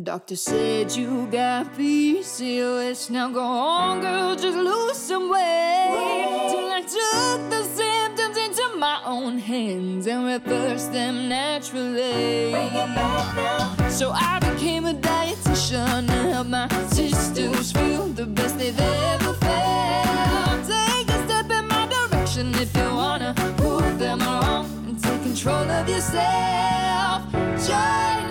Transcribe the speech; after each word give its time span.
Doctor 0.00 0.36
said 0.36 0.94
you 0.94 1.26
got 1.26 1.74
PCOS. 1.74 3.10
Now 3.10 3.30
go 3.30 3.40
on, 3.40 4.00
girl, 4.00 4.36
just 4.36 4.56
lose 4.56 4.96
some 4.96 5.28
weight. 5.28 6.46
Till 6.52 6.70
I 6.70 6.82
took 6.82 7.50
the 7.50 7.64
symptoms 7.64 8.36
into 8.36 8.76
my 8.76 9.00
own 9.04 9.38
hands 9.38 10.06
and 10.06 10.24
reversed 10.24 10.92
them 10.92 11.28
naturally. 11.28 12.52
So 13.90 14.12
I 14.12 14.38
became 14.38 14.86
a 14.86 14.94
dietitian 14.94 16.06
to 16.06 16.12
help 16.12 16.46
my 16.46 16.68
sisters 16.90 17.72
feel 17.72 18.06
the 18.06 18.26
best 18.26 18.56
they've 18.56 18.78
ever 18.78 19.34
felt. 19.34 20.64
Take 20.64 21.08
a 21.08 21.24
step 21.26 21.50
in 21.50 21.66
my 21.66 21.88
direction 21.88 22.54
if 22.54 22.72
you 22.76 22.84
wanna 22.84 23.34
prove 23.56 23.98
them 23.98 24.20
wrong 24.20 24.64
and 24.86 25.02
take 25.02 25.22
control 25.22 25.68
of 25.68 25.88
yourself. 25.88 27.24
Join 27.66 28.27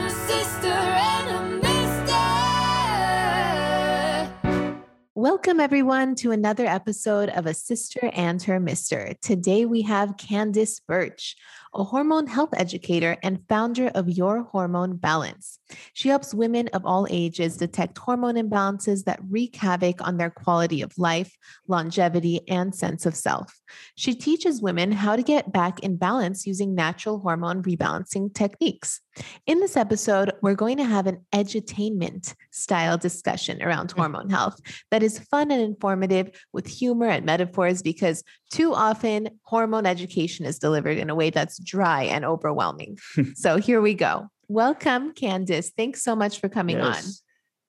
Welcome, 5.20 5.60
everyone, 5.60 6.14
to 6.18 6.30
another 6.30 6.68
episode 6.68 7.30
of 7.30 7.48
A 7.48 7.50
Cyster 7.50 8.12
and 8.14 8.40
Her 8.44 8.60
Mister. 8.60 9.16
Today 9.20 9.66
we 9.66 9.82
have 9.82 10.16
Candace 10.16 10.80
Burch, 10.80 11.36
a 11.74 11.84
hormone 11.84 12.28
health 12.28 12.52
educator 12.56 13.18
and 13.24 13.42
founder 13.50 13.88
of 13.96 14.08
Your 14.08 14.44
Hormone 14.44 14.98
Balance. 14.98 15.58
She 15.94 16.10
helps 16.10 16.34
women 16.34 16.70
of 16.70 16.86
all 16.86 17.08
ages 17.10 17.58
detect 17.58 17.98
hormone 17.98 18.36
imbalances 18.36 19.04
that 19.04 19.20
wreak 19.30 19.56
havoc 19.56 20.06
on 20.06 20.18
their 20.18 20.30
quality 20.30 20.82
of 20.82 20.98
life, 20.98 21.36
longevity, 21.68 22.42
and 22.48 22.74
sense 22.74 23.06
of 23.06 23.16
self. 23.16 23.54
She 23.96 24.16
teaches 24.16 24.62
women 24.62 24.92
how 24.92 25.16
to 25.16 25.24
get 25.24 25.52
back 25.52 25.82
in 25.82 25.98
balance 25.98 26.48
using 26.48 26.76
natural 26.76 27.20
hormone 27.20 27.64
rebalancing 27.64 28.34
techniques. 28.34 29.02
In 29.46 29.60
this 29.60 29.76
episode, 29.76 30.32
we're 30.42 30.56
going 30.56 30.78
to 30.78 30.84
have 30.84 31.08
an 31.08 31.26
edutainment 31.34 32.34
style 32.52 32.98
discussion 32.98 33.62
around 33.62 33.90
mm. 33.90 33.98
hormone 33.98 34.30
health 34.30 34.60
that 34.92 35.04
is 35.04 35.20
fun 35.20 35.52
and 35.52 35.62
informative 35.62 36.30
with 36.54 36.68
humor 36.68 37.08
and 37.08 37.26
metaphors 37.26 37.82
because 37.82 38.24
too 38.52 38.74
often 38.74 39.30
hormone 39.44 39.86
education 39.86 40.46
is 40.46 40.60
delivered 40.60 40.98
in 40.98 41.10
a 41.10 41.16
way 41.16 41.30
that's 41.30 41.60
dry 41.60 42.04
and 42.04 42.26
overwhelming. 42.26 42.98
so 43.36 43.58
here 43.58 43.82
we 43.82 43.94
go. 43.94 44.30
Welcome, 44.48 45.14
Candace. 45.14 45.72
Thanks 45.76 46.04
so 46.04 46.16
much 46.16 46.40
for 46.40 46.48
coming 46.50 46.78
Yes. 46.78 47.22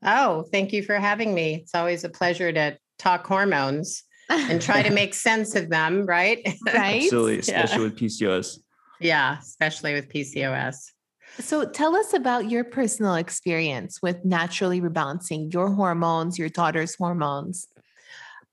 Oh, 0.04 0.44
thank 0.52 0.72
you 0.72 0.82
for 0.82 0.94
having 0.94 1.34
me. 1.34 1.56
It's 1.56 1.74
always 1.74 2.04
a 2.04 2.08
pleasure 2.08 2.52
to 2.52 2.78
talk 2.98 3.26
hormones 3.26 4.04
and 4.30 4.62
try 4.62 4.82
to 4.82 4.90
make 4.90 5.14
sense 5.14 5.56
of 5.56 5.70
them, 5.70 6.06
right? 6.06 6.40
right. 6.66 7.02
Absolutely, 7.02 7.40
especially 7.40 7.84
with 7.84 7.96
PCOS. 7.96 8.58
yeah, 9.00 9.38
especially 9.40 9.94
with 9.94 10.08
PCOS. 10.08 10.92
So 11.40 11.64
tell 11.64 11.96
us 11.96 12.14
about 12.14 12.48
your 12.48 12.64
personal 12.64 13.14
experience 13.14 14.00
with 14.02 14.24
naturally 14.24 14.80
rebalancing 14.80 15.52
your 15.52 15.72
hormones, 15.72 16.38
your 16.38 16.48
daughter's 16.48 16.94
hormones. 16.94 17.68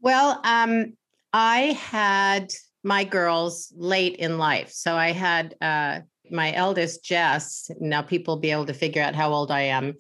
Well, 0.02 0.42
um, 0.44 0.94
I 1.34 1.74
had 1.74 2.52
my 2.84 3.04
girls 3.04 3.74
late 3.76 4.16
in 4.18 4.38
life. 4.38 4.70
So 4.72 4.96
I 4.96 5.12
had 5.12 5.56
uh, 5.62 6.02
my 6.32 6.54
eldest, 6.54 7.04
Jess. 7.04 7.70
Now 7.80 8.02
people 8.02 8.36
will 8.36 8.42
be 8.42 8.52
able 8.52 8.66
to 8.66 8.74
figure 8.74 9.02
out 9.02 9.16
how 9.16 9.32
old 9.32 9.52
I 9.52 9.62
am. 9.62 9.94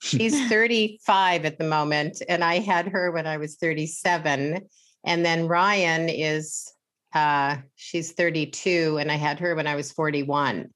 She's 0.00 0.48
35 0.48 1.44
at 1.44 1.58
the 1.58 1.64
moment, 1.64 2.22
and 2.28 2.42
I 2.42 2.58
had 2.58 2.88
her 2.88 3.10
when 3.12 3.26
I 3.26 3.36
was 3.36 3.56
37. 3.56 4.60
And 5.04 5.24
then 5.24 5.48
Ryan 5.48 6.08
is, 6.08 6.72
uh, 7.14 7.56
she's 7.76 8.12
32, 8.12 8.98
and 9.00 9.10
I 9.10 9.16
had 9.16 9.40
her 9.40 9.54
when 9.54 9.66
I 9.66 9.74
was 9.74 9.92
41. 9.92 10.70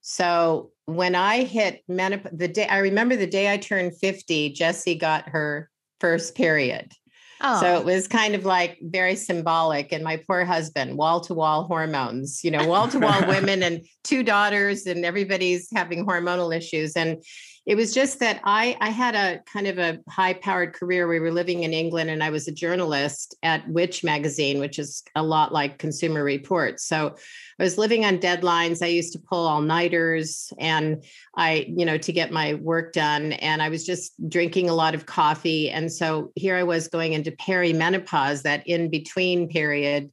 So 0.00 0.70
when 0.84 1.14
I 1.14 1.42
hit 1.42 1.82
menopause, 1.88 2.32
the 2.32 2.48
day 2.48 2.66
I 2.68 2.78
remember 2.78 3.16
the 3.16 3.26
day 3.26 3.52
I 3.52 3.56
turned 3.56 3.98
50, 3.98 4.52
Jessie 4.52 4.94
got 4.94 5.28
her 5.28 5.70
first 6.00 6.34
period. 6.34 6.92
Oh, 7.40 7.60
So 7.60 7.76
it 7.76 7.82
oh. 7.82 7.82
was 7.82 8.08
kind 8.08 8.34
of 8.34 8.44
like 8.44 8.78
very 8.80 9.16
symbolic. 9.16 9.92
And 9.92 10.02
my 10.02 10.22
poor 10.26 10.44
husband, 10.44 10.96
wall 10.96 11.20
to 11.22 11.34
wall 11.34 11.64
hormones, 11.64 12.42
you 12.42 12.50
know, 12.50 12.66
wall 12.66 12.88
to 12.88 12.98
wall 12.98 13.20
women 13.28 13.62
and 13.62 13.86
two 14.04 14.22
daughters, 14.22 14.86
and 14.86 15.04
everybody's 15.04 15.68
having 15.74 16.06
hormonal 16.06 16.56
issues. 16.56 16.96
And 16.96 17.22
it 17.66 17.74
was 17.74 17.92
just 17.92 18.20
that 18.20 18.40
I, 18.44 18.76
I 18.80 18.90
had 18.90 19.16
a 19.16 19.42
kind 19.42 19.66
of 19.66 19.78
a 19.78 19.98
high 20.08 20.34
powered 20.34 20.72
career. 20.72 21.08
We 21.08 21.18
were 21.18 21.32
living 21.32 21.64
in 21.64 21.72
England, 21.72 22.10
and 22.10 22.22
I 22.22 22.30
was 22.30 22.46
a 22.46 22.52
journalist 22.52 23.34
at 23.42 23.68
Which 23.68 24.04
magazine, 24.04 24.60
which 24.60 24.78
is 24.78 25.02
a 25.16 25.22
lot 25.22 25.52
like 25.52 25.78
Consumer 25.78 26.22
Reports. 26.22 26.84
So 26.84 27.16
I 27.58 27.62
was 27.62 27.76
living 27.76 28.04
on 28.04 28.18
deadlines. 28.18 28.82
I 28.82 28.86
used 28.86 29.12
to 29.14 29.18
pull 29.18 29.44
all 29.46 29.60
nighters 29.60 30.52
and 30.58 31.02
I, 31.36 31.66
you 31.68 31.84
know, 31.84 31.98
to 31.98 32.12
get 32.12 32.30
my 32.30 32.54
work 32.54 32.92
done. 32.92 33.32
And 33.32 33.60
I 33.60 33.68
was 33.68 33.84
just 33.84 34.12
drinking 34.28 34.70
a 34.70 34.74
lot 34.74 34.94
of 34.94 35.06
coffee. 35.06 35.68
And 35.68 35.92
so 35.92 36.30
here 36.36 36.54
I 36.54 36.62
was 36.62 36.86
going 36.86 37.14
into 37.14 37.32
perimenopause, 37.32 38.42
that 38.42 38.64
in 38.68 38.90
between 38.90 39.48
period, 39.48 40.12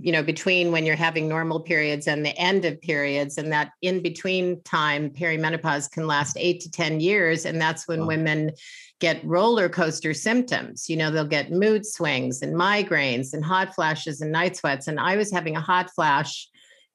you 0.00 0.12
know, 0.12 0.22
between 0.22 0.70
when 0.70 0.84
you're 0.84 0.96
having 0.96 1.28
normal 1.28 1.58
periods 1.60 2.06
and 2.06 2.24
the 2.24 2.36
end 2.38 2.64
of 2.64 2.80
periods. 2.80 3.38
And 3.38 3.50
that 3.52 3.72
in 3.80 4.02
between 4.02 4.60
time, 4.62 5.08
perimenopause 5.10 5.90
can 5.90 6.06
last 6.06 6.36
eight 6.38 6.60
to 6.60 6.70
10 6.70 7.00
years. 7.00 7.46
And 7.46 7.60
that's 7.60 7.88
when 7.88 8.00
Wow. 8.00 8.06
women 8.08 8.50
get 9.00 9.24
roller 9.24 9.68
coaster 9.68 10.12
symptoms. 10.12 10.90
You 10.90 10.96
know, 10.96 11.10
they'll 11.10 11.24
get 11.24 11.50
mood 11.50 11.86
swings 11.86 12.42
and 12.42 12.54
migraines 12.54 13.32
and 13.32 13.44
hot 13.44 13.74
flashes 13.74 14.20
and 14.20 14.30
night 14.30 14.56
sweats. 14.56 14.88
And 14.88 15.00
I 15.00 15.16
was 15.16 15.32
having 15.32 15.56
a 15.56 15.60
hot 15.60 15.90
flash 15.90 16.48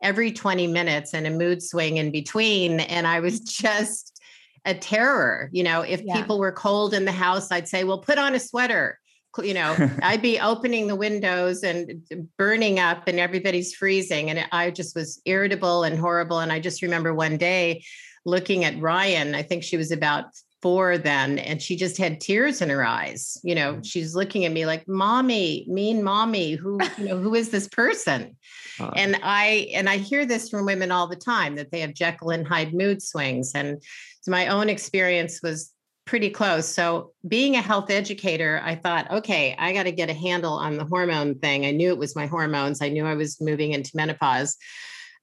every 0.04 0.32
20 0.32 0.68
minutes 0.68 1.16
and 1.16 1.26
a 1.26 1.32
mood 1.32 1.64
swing 1.64 1.98
in 1.98 2.12
between. 2.12 2.80
And 2.80 3.08
I 3.08 3.20
was 3.22 3.40
just 3.62 4.22
a 4.66 4.76
terror. 4.76 5.50
You 5.52 5.64
know, 5.64 5.82
if 5.82 6.02
Yeah. 6.04 6.14
people 6.22 6.38
were 6.38 6.52
cold 6.52 6.94
in 6.94 7.06
the 7.06 7.12
house, 7.12 7.52
I'd 7.52 7.68
say, 7.68 7.84
well, 7.84 8.00
put 8.00 8.20
on 8.20 8.36
a 8.36 8.40
sweater. 8.40 9.00
You 9.44 9.54
know, 9.54 9.92
I'd 10.02 10.22
be 10.22 10.40
opening 10.42 10.88
the 10.88 10.96
windows 10.96 11.64
and 11.64 12.02
burning 12.38 12.80
up 12.80 13.08
and 13.08 13.20
everybody's 13.20 13.74
freezing. 13.74 14.30
And 14.30 14.46
I 14.52 14.72
just 14.72 14.96
was 14.96 15.22
irritable 15.26 15.84
and 15.84 15.98
horrible. 15.98 16.40
And 16.40 16.52
I 16.52 16.60
just 16.60 16.82
remember 16.82 17.14
one 17.14 17.38
day 17.38 17.84
looking 18.26 18.66
at 18.66 18.80
Ryan, 18.80 19.36
I 19.36 19.44
think 19.44 19.64
she 19.64 19.78
was 19.78 19.92
about 19.92 20.26
four 20.62 20.98
then, 20.98 21.38
and 21.40 21.62
she 21.62 21.76
just 21.76 21.98
had 21.98 22.20
tears 22.20 22.62
in 22.62 22.70
her 22.70 22.84
eyes. 22.84 23.38
You 23.44 23.56
know, 23.56 23.80
she's 23.84 24.16
looking 24.16 24.44
at 24.44 24.52
me 24.52 24.66
like, 24.66 24.88
mommy, 24.88 25.66
mean 25.70 26.04
mommy, 26.04 26.54
who, 26.54 26.80
you 26.98 27.06
know, 27.06 27.18
who 27.18 27.36
is 27.36 27.52
this 27.52 27.68
person? 27.68 28.36
Uh, 28.80 28.92
and 28.96 29.20
i 29.24 29.68
and 29.74 29.90
i 29.90 29.98
hear 29.98 30.26
this 30.26 30.50
from 30.50 30.66
women 30.66 30.92
all 30.92 31.08
the 31.08 31.16
time 31.16 31.56
that 31.56 31.72
they 31.72 31.80
have 31.80 31.94
jekyll 31.94 32.30
and 32.30 32.48
hyde 32.48 32.74
mood 32.74 33.02
swings 33.02 33.52
and 33.56 33.82
so 34.22 34.32
my 34.32 34.48
own 34.48 34.70
experience 34.70 35.42
was 35.42 35.74
pretty 36.08 36.30
close. 36.30 36.68
So 36.68 37.12
being 37.28 37.56
a 37.56 37.62
health 37.62 37.92
educator 37.92 38.62
i 38.64 38.74
thought 38.74 39.12
okay 39.12 39.56
i 39.60 39.74
got 39.74 39.84
to 39.84 39.92
get 39.92 40.10
a 40.10 40.14
handle 40.14 40.54
on 40.54 40.78
the 40.78 40.86
hormone 40.86 41.38
thing. 41.40 41.66
I 41.66 41.72
knew 41.72 41.90
it 41.90 41.98
was 41.98 42.16
my 42.16 42.26
hormones. 42.26 42.82
I 42.82 42.90
knew 42.90 43.06
i 43.06 43.14
was 43.14 43.40
moving 43.40 43.74
into 43.74 43.92
menopause. 43.96 44.58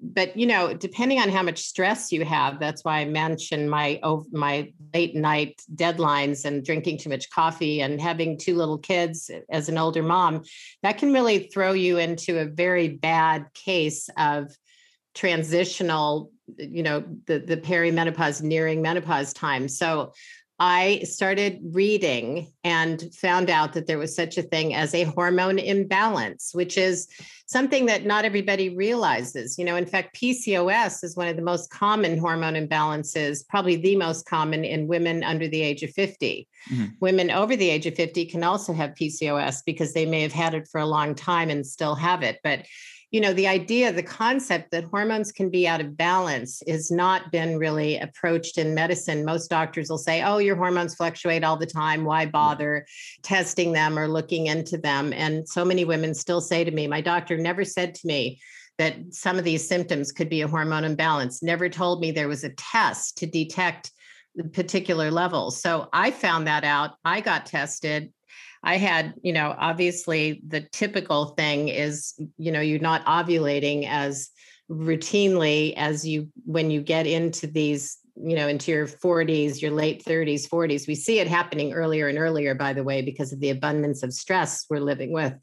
But 0.01 0.37
you 0.37 0.47
know 0.47 0.75
depending 0.75 1.19
on 1.21 1.31
how 1.31 1.43
much 1.43 1.61
stress 1.61 2.13
you 2.13 2.25
have 2.25 2.61
that's 2.61 2.85
why 2.85 2.99
i 2.99 3.05
mentioned 3.07 3.71
my 3.71 4.01
my 4.33 4.73
late 4.93 5.15
night 5.15 5.63
deadlines 5.75 6.45
and 6.45 6.65
drinking 6.65 6.99
too 6.99 7.09
much 7.09 7.31
coffee 7.31 7.81
and 7.81 8.01
having 8.01 8.37
two 8.37 8.55
little 8.55 8.79
kids 8.79 9.31
as 9.51 9.69
an 9.69 9.79
older 9.79 10.03
mom 10.03 10.43
that 10.83 10.99
can 10.99 11.13
really 11.13 11.49
throw 11.53 11.73
you 11.73 11.99
into 11.99 12.39
a 12.39 12.45
very 12.45 12.89
bad 12.89 13.47
case 13.55 14.11
of 14.19 14.55
transitional 15.15 16.33
you 16.59 16.83
know 16.83 17.05
the 17.27 17.39
the 17.39 17.57
perimenopause 17.57 18.43
nearing 18.43 18.83
menopause 18.83 19.33
time. 19.33 19.69
So 19.69 20.13
I 20.59 21.01
started 21.05 21.61
reading 21.73 22.53
and 22.63 23.03
found 23.15 23.51
out 23.51 23.73
that 23.73 23.87
there 23.87 23.99
was 23.99 24.15
such 24.15 24.39
a 24.39 24.43
thing 24.43 24.75
as 24.75 24.95
a 24.95 25.05
hormone 25.05 25.59
imbalance, 25.59 26.51
which 26.55 26.79
is 26.79 27.09
something 27.47 27.87
that 27.87 28.07
not 28.07 28.25
everybody 28.25 28.75
realizes. 28.75 29.59
You 29.59 29.65
know, 29.65 29.77
in 29.77 29.87
fact, 29.87 30.17
PCOS 30.17 31.05
is 31.05 31.17
one 31.17 31.29
of 31.29 31.37
the 31.37 31.43
most 31.43 31.71
common 31.71 32.19
hormone 32.19 32.55
imbalances, 32.55 33.47
probably 33.49 33.77
the 33.77 33.97
most 33.97 34.27
common 34.27 34.65
in 34.65 34.89
women 34.89 35.23
under 35.23 35.47
the 35.49 35.63
age 35.63 35.83
of 35.83 35.91
50. 35.91 36.49
Mhm. 36.71 36.93
Women 37.01 37.31
over 37.31 37.57
the 37.57 37.69
age 37.69 37.87
of 37.87 37.95
50 37.95 38.25
can 38.27 38.43
also 38.43 38.73
have 38.73 38.95
PCOS 38.95 39.63
because 39.65 39.93
they 39.93 40.07
may 40.07 40.23
have 40.23 40.33
had 40.33 40.55
it 40.55 40.69
for 40.69 40.81
a 40.81 40.87
long 40.87 41.15
time 41.15 41.51
and 41.51 41.67
still 41.67 41.95
have 41.95 42.23
it. 42.23 42.39
But 42.43 42.65
you 43.15 43.21
know 43.21 43.33
the 43.33 43.47
idea 43.47 43.93
the 43.93 44.03
concept 44.03 44.73
that 44.73 44.83
hormones 44.83 45.31
can 45.31 45.49
be 45.49 45.69
out 45.69 45.81
of 45.81 45.97
balance 45.97 46.61
has 46.67 46.91
not 46.91 47.31
been 47.31 47.59
really 47.59 47.97
approached 47.97 48.59
in 48.59 48.75
medicine 48.75 49.25
most 49.25 49.49
doctors 49.49 49.89
will 49.89 49.99
say 49.99 50.25
oh 50.25 50.39
your 50.39 50.57
hormones 50.57 50.97
fluctuate 50.97 51.45
all 51.45 51.57
the 51.57 51.65
time 51.65 52.05
why 52.05 52.27
bother 52.27 52.85
testing 53.23 53.71
them 53.71 53.97
or 53.97 54.09
looking 54.09 54.49
into 54.49 54.77
them 54.77 55.13
and 55.13 55.49
so 55.49 55.65
many 55.65 55.85
women 55.85 56.13
still 56.13 56.41
say 56.41 56.65
to 56.65 56.73
me 56.73 56.89
my 56.89 57.01
doctor 57.01 57.34
never 57.39 57.65
said 57.65 57.95
to 57.95 58.07
me 58.07 58.41
that 58.79 58.97
some 59.11 59.39
of 59.39 59.45
these 59.45 59.67
symptoms 59.67 60.11
could 60.11 60.29
be 60.29 60.41
a 60.43 60.49
hormone 60.49 60.85
imbalance 60.85 61.43
never 61.43 61.69
told 61.69 62.01
me 62.01 62.11
there 62.11 62.29
was 62.29 62.45
a 62.45 62.51
test 62.51 63.17
to 63.19 63.27
detect 63.27 63.91
the 64.35 64.45
particular 64.45 65.11
levels 65.11 65.61
so 65.61 65.89
i 65.93 66.11
found 66.11 66.47
that 66.47 66.65
out. 66.65 66.93
I 67.05 67.21
got 67.21 67.47
tested. 67.47 68.13
I 68.63 68.79
had, 68.79 69.15
you 69.23 69.33
know, 69.33 69.55
obviously 69.59 70.41
the 70.47 70.63
typical 70.73 71.27
thing 71.27 71.69
is, 71.69 72.15
you 72.39 72.51
know, 72.51 72.61
you're 72.61 72.81
not 72.81 73.05
ovulating 73.05 73.87
as 73.87 74.31
routinely 74.71 75.75
as 75.77 76.07
you 76.07 76.29
when 76.47 76.71
you 76.71 76.81
get 76.81 77.07
into 77.07 77.47
these 77.47 77.99
you 78.17 78.35
know 78.35 78.49
into 78.49 78.71
your 78.71 78.87
40s 78.87 79.61
your 79.61 79.73
late 79.73 80.03
30s 80.03 80.49
40s 80.49 80.89
we 80.89 80.95
see 80.95 81.19
it 81.19 81.29
happening 81.29 81.75
earlier 81.75 82.09
and 82.09 82.17
earlier 82.17 82.55
by 82.55 82.73
the 82.73 82.83
way 82.83 83.03
because 83.03 83.31
of 83.31 83.41
the 83.41 83.51
abundance 83.51 84.03
of 84.03 84.15
stress 84.15 84.65
we're 84.71 84.79
living 84.79 85.13
with 85.13 85.35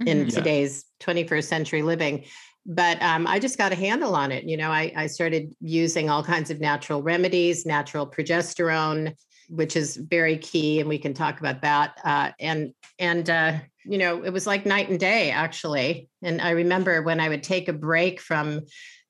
in. 0.00 0.18
Yeah. 0.20 0.24
today's 0.26 0.84
21st 1.00 1.44
century 1.44 1.82
living 1.82 2.24
but 2.64 3.00
um, 3.02 3.26
i 3.26 3.38
just 3.38 3.58
got 3.58 3.72
a 3.72 3.76
handle 3.76 4.14
on 4.14 4.32
it 4.32 4.44
you 4.44 4.56
know 4.56 4.70
I, 4.70 4.92
I 4.96 5.06
started 5.06 5.54
using 5.60 6.10
all 6.10 6.22
kinds 6.22 6.50
of 6.50 6.60
natural 6.60 7.02
remedies 7.02 7.66
natural 7.66 8.06
progesterone 8.06 9.14
which 9.48 9.76
is 9.76 9.96
very 9.96 10.38
key 10.38 10.80
and 10.80 10.88
we 10.88 10.98
can 10.98 11.14
talk 11.14 11.40
about 11.40 11.62
that 11.62 11.98
uh, 12.04 12.30
and 12.40 12.72
and 12.98 13.28
uh, 13.28 13.58
you 13.84 13.98
know 13.98 14.22
it 14.22 14.32
was 14.32 14.46
like 14.46 14.64
night 14.64 14.88
and 14.88 15.00
day 15.00 15.30
actually 15.30 16.08
and 16.22 16.40
i 16.40 16.50
remember 16.50 17.02
when 17.02 17.20
i 17.20 17.28
would 17.28 17.42
take 17.42 17.68
a 17.68 17.72
break 17.72 18.20
from 18.20 18.60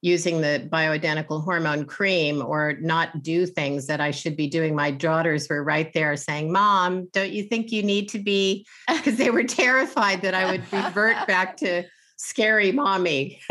using 0.02 0.40
the 0.40 0.68
bioidentical 0.70 1.42
hormone 1.42 1.86
cream 1.86 2.42
or 2.44 2.74
not 2.80 3.22
do 3.22 3.46
things 3.46 3.86
that 3.86 4.00
i 4.00 4.10
should 4.10 4.36
be 4.36 4.46
doing 4.46 4.74
my 4.74 4.90
daughters 4.90 5.48
were 5.48 5.64
right 5.64 5.92
there 5.94 6.16
saying 6.16 6.52
mom 6.52 7.06
don't 7.12 7.32
you 7.32 7.44
think 7.44 7.72
you 7.72 7.82
need 7.82 8.08
to 8.08 8.18
be 8.18 8.66
because 8.88 9.16
they 9.16 9.30
were 9.30 9.44
terrified 9.44 10.20
that 10.20 10.34
i 10.34 10.50
would 10.50 10.72
revert 10.72 11.26
back 11.26 11.56
to 11.56 11.82
scary 12.16 12.70
mommy 12.70 13.40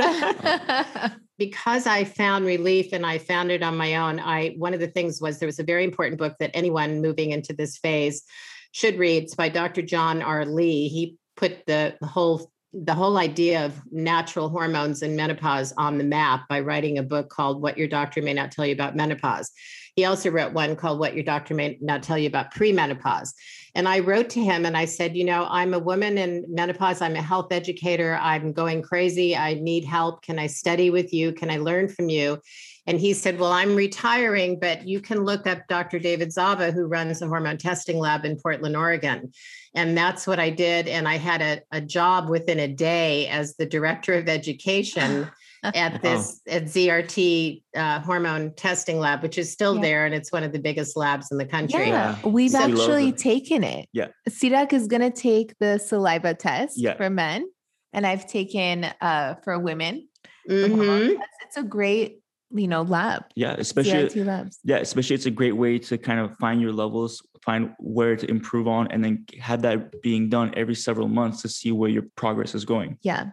because 1.42 1.88
I 1.88 2.04
found 2.04 2.46
relief 2.46 2.94
and 2.94 3.04
I 3.04 3.18
found 3.18 3.50
it 3.50 3.64
on 3.64 3.76
my 3.76 3.96
own, 3.96 4.20
I 4.20 4.50
one 4.60 4.76
of 4.76 4.80
the 4.80 4.88
things 4.88 5.20
was 5.20 5.40
there 5.40 5.48
was 5.48 5.58
a 5.58 5.64
very 5.64 5.84
important 5.84 6.20
book 6.20 6.36
that 6.40 6.52
anyone 6.54 7.02
moving 7.02 7.32
into 7.32 7.52
this 7.52 7.80
phase 7.80 8.22
should 8.74 9.00
read. 9.00 9.24
It's 9.24 9.34
by 9.34 9.50
Dr. 9.50 9.82
John 9.82 10.22
R. 10.22 10.46
Lee. 10.46 10.88
He 10.88 11.18
put 11.36 11.66
the, 11.66 11.96
the 12.00 12.06
whole 12.06 12.52
the 12.74 12.94
whole 12.94 13.18
idea 13.18 13.66
of 13.66 13.82
natural 13.92 14.48
hormones 14.48 15.02
and 15.02 15.16
menopause 15.16 15.74
on 15.78 15.98
the 15.98 16.04
map 16.04 16.48
by 16.48 16.60
writing 16.60 16.98
a 16.98 17.04
book 17.04 17.30
called 17.30 17.62
What 17.62 17.78
Your 17.78 17.88
Doctor 17.88 18.22
May 18.22 18.34
Not 18.34 18.52
Tell 18.52 18.66
You 18.66 18.74
About 18.74 18.96
Menopause. 18.96 19.52
He 19.96 20.06
also 20.06 20.30
wrote 20.30 20.54
one 20.54 20.78
called 20.78 21.00
What 21.00 21.14
Your 21.14 21.24
Doctor 21.24 21.54
May 21.54 21.78
Not 21.82 22.02
Tell 22.02 22.18
You 22.18 22.28
About 22.28 22.54
Premenopause. 22.54 23.34
And 23.76 23.88
I 23.88 24.00
wrote 24.00 24.30
to 24.32 24.44
him 24.44 24.66
and 24.66 24.78
I 24.78 24.86
said, 24.86 25.18
You 25.18 25.26
know, 25.26 25.48
I'm 25.50 25.74
a 25.74 25.80
woman 25.80 26.18
in 26.18 26.46
menopause. 26.48 27.02
I'm 27.02 27.16
a 27.16 27.22
health 27.22 27.52
educator. 27.52 28.18
I'm 28.22 28.54
going 28.54 28.82
crazy. 28.82 29.36
I 29.36 29.56
need 29.56 29.84
help. 29.84 30.22
Can 30.22 30.40
I 30.40 30.48
study 30.48 30.90
with 30.90 31.14
you? 31.14 31.34
Can 31.34 31.50
I 31.50 31.58
learn 31.58 31.90
from 31.90 32.10
you? 32.10 32.40
And 32.92 33.00
he 33.00 33.14
said, 33.14 33.40
Well, 33.40 33.54
I'm 33.54 33.74
retiring, 33.74 34.60
but 34.60 34.86
you 34.86 35.00
can 35.00 35.24
look 35.24 35.48
up 35.48 35.66
Dr. 35.70 35.98
David 35.98 36.34
Zava, 36.34 36.72
who 36.74 36.88
runs 36.88 37.22
a 37.22 37.28
hormone 37.30 37.58
testing 37.58 37.98
lab 37.98 38.26
in 38.26 38.36
Portland, 38.38 38.76
Oregon. 38.76 39.32
And 39.74 39.98
that's 39.98 40.28
what 40.28 40.42
I 40.42 40.50
did. 40.50 40.90
And 40.90 41.08
I 41.08 41.16
had 41.16 41.42
a, 41.42 41.62
a 41.72 41.80
job 41.80 42.28
within 42.30 42.60
a 42.60 42.68
day 42.68 43.30
as 43.30 43.56
the 43.56 43.66
director 43.66 44.16
of 44.16 44.28
education 44.28 45.30
at 45.64 46.02
this 46.02 46.42
at 46.50 46.66
ZRT 46.66 47.64
uh, 47.78 48.02
hormone 48.02 48.54
testing 48.56 49.00
lab, 49.00 49.24
which 49.24 49.38
is 49.38 49.50
still 49.54 49.76
Yeah. 49.76 49.82
there, 49.82 50.06
and 50.06 50.14
it's 50.14 50.34
one 50.34 50.44
of 50.44 50.52
the 50.52 50.60
biggest 50.60 50.98
labs 50.98 51.32
in 51.32 51.38
the 51.38 51.46
country. 51.46 51.88
Yeah, 51.88 52.18
Yeah. 52.22 52.30
we've 52.30 52.52
So- 52.52 52.60
actually 52.60 53.12
them. 53.12 53.16
taken 53.20 53.64
it. 53.64 53.88
Yeah. 53.94 54.08
Sirak 54.30 54.74
is 54.74 54.88
going 54.88 55.02
to 55.10 55.12
take 55.12 55.58
the 55.60 55.78
saliva 55.78 56.34
test 56.34 56.74
Yeah. 56.78 56.96
for 56.98 57.10
men, 57.10 57.46
and 57.94 58.06
I've 58.06 58.28
taken 58.28 58.84
uh, 59.00 59.36
for 59.46 59.58
women. 59.60 60.10
the 60.48 60.68
Mhm. 60.68 61.18
It's 61.46 61.58
a 61.58 61.62
great, 61.64 62.21
you 62.54 62.68
know, 62.68 62.82
lab. 62.84 63.24
Yeah, 63.36 63.56
especially 63.58 64.10
ZRT 64.10 64.26
labs. 64.26 64.60
yeah, 64.64 64.78
especially 64.78 65.16
it's 65.16 65.26
a 65.26 65.32
great 65.32 65.56
way 65.58 65.80
to 65.80 65.98
kind 65.98 66.20
of 66.20 66.36
find 66.38 66.62
your 66.62 66.74
levels, 66.74 67.22
find 67.44 67.74
where 67.80 68.16
to 68.16 68.30
improve 68.30 68.68
on, 68.68 68.88
and 68.92 69.04
then 69.04 69.26
have 69.40 69.62
that 69.64 70.02
being 70.02 70.30
done 70.30 70.54
every 70.56 70.76
several 70.76 71.08
months 71.08 71.42
to 71.44 71.50
see 71.50 71.72
where 71.72 71.90
your 71.90 72.04
progress 72.16 72.54
is 72.56 72.66
going. 72.66 72.98
Yeah. 73.02 73.32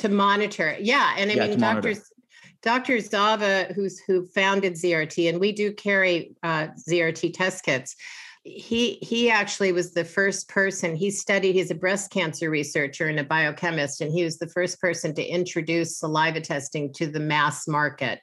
to 0.00 0.08
monitor. 0.10 0.76
Yeah, 0.78 1.14
and 1.16 1.30
I 1.30 1.34
Yeah, 1.34 1.42
mean, 1.46 1.52
to 1.52 1.58
monitor. 1.58 1.94
Dr. 1.94 2.02
Dr. 2.62 3.00
Zava, 3.00 3.72
who's 3.74 3.98
who 4.00 4.26
founded 4.34 4.74
ZRT, 4.74 5.28
and 5.28 5.38
we 5.40 5.52
do 5.52 5.72
carry 5.72 6.34
uh, 6.42 6.68
ZRT 6.88 7.32
test 7.34 7.64
kits. 7.64 7.94
He 8.42 8.94
he 9.02 9.30
actually 9.30 9.72
was 9.72 9.92
the 9.92 10.04
first 10.04 10.48
person. 10.48 10.94
He 10.96 11.10
studied. 11.10 11.54
He's 11.54 11.70
a 11.70 11.74
breast 11.74 12.10
cancer 12.10 12.48
researcher 12.50 13.06
and 13.08 13.18
a 13.18 13.24
biochemist, 13.24 14.00
and 14.00 14.12
he 14.12 14.22
was 14.24 14.38
the 14.38 14.48
first 14.48 14.80
person 14.80 15.14
to 15.14 15.24
introduce 15.24 15.98
saliva 15.98 16.40
testing 16.40 16.92
to 16.94 17.06
the 17.06 17.20
mass 17.20 17.66
market 17.66 18.20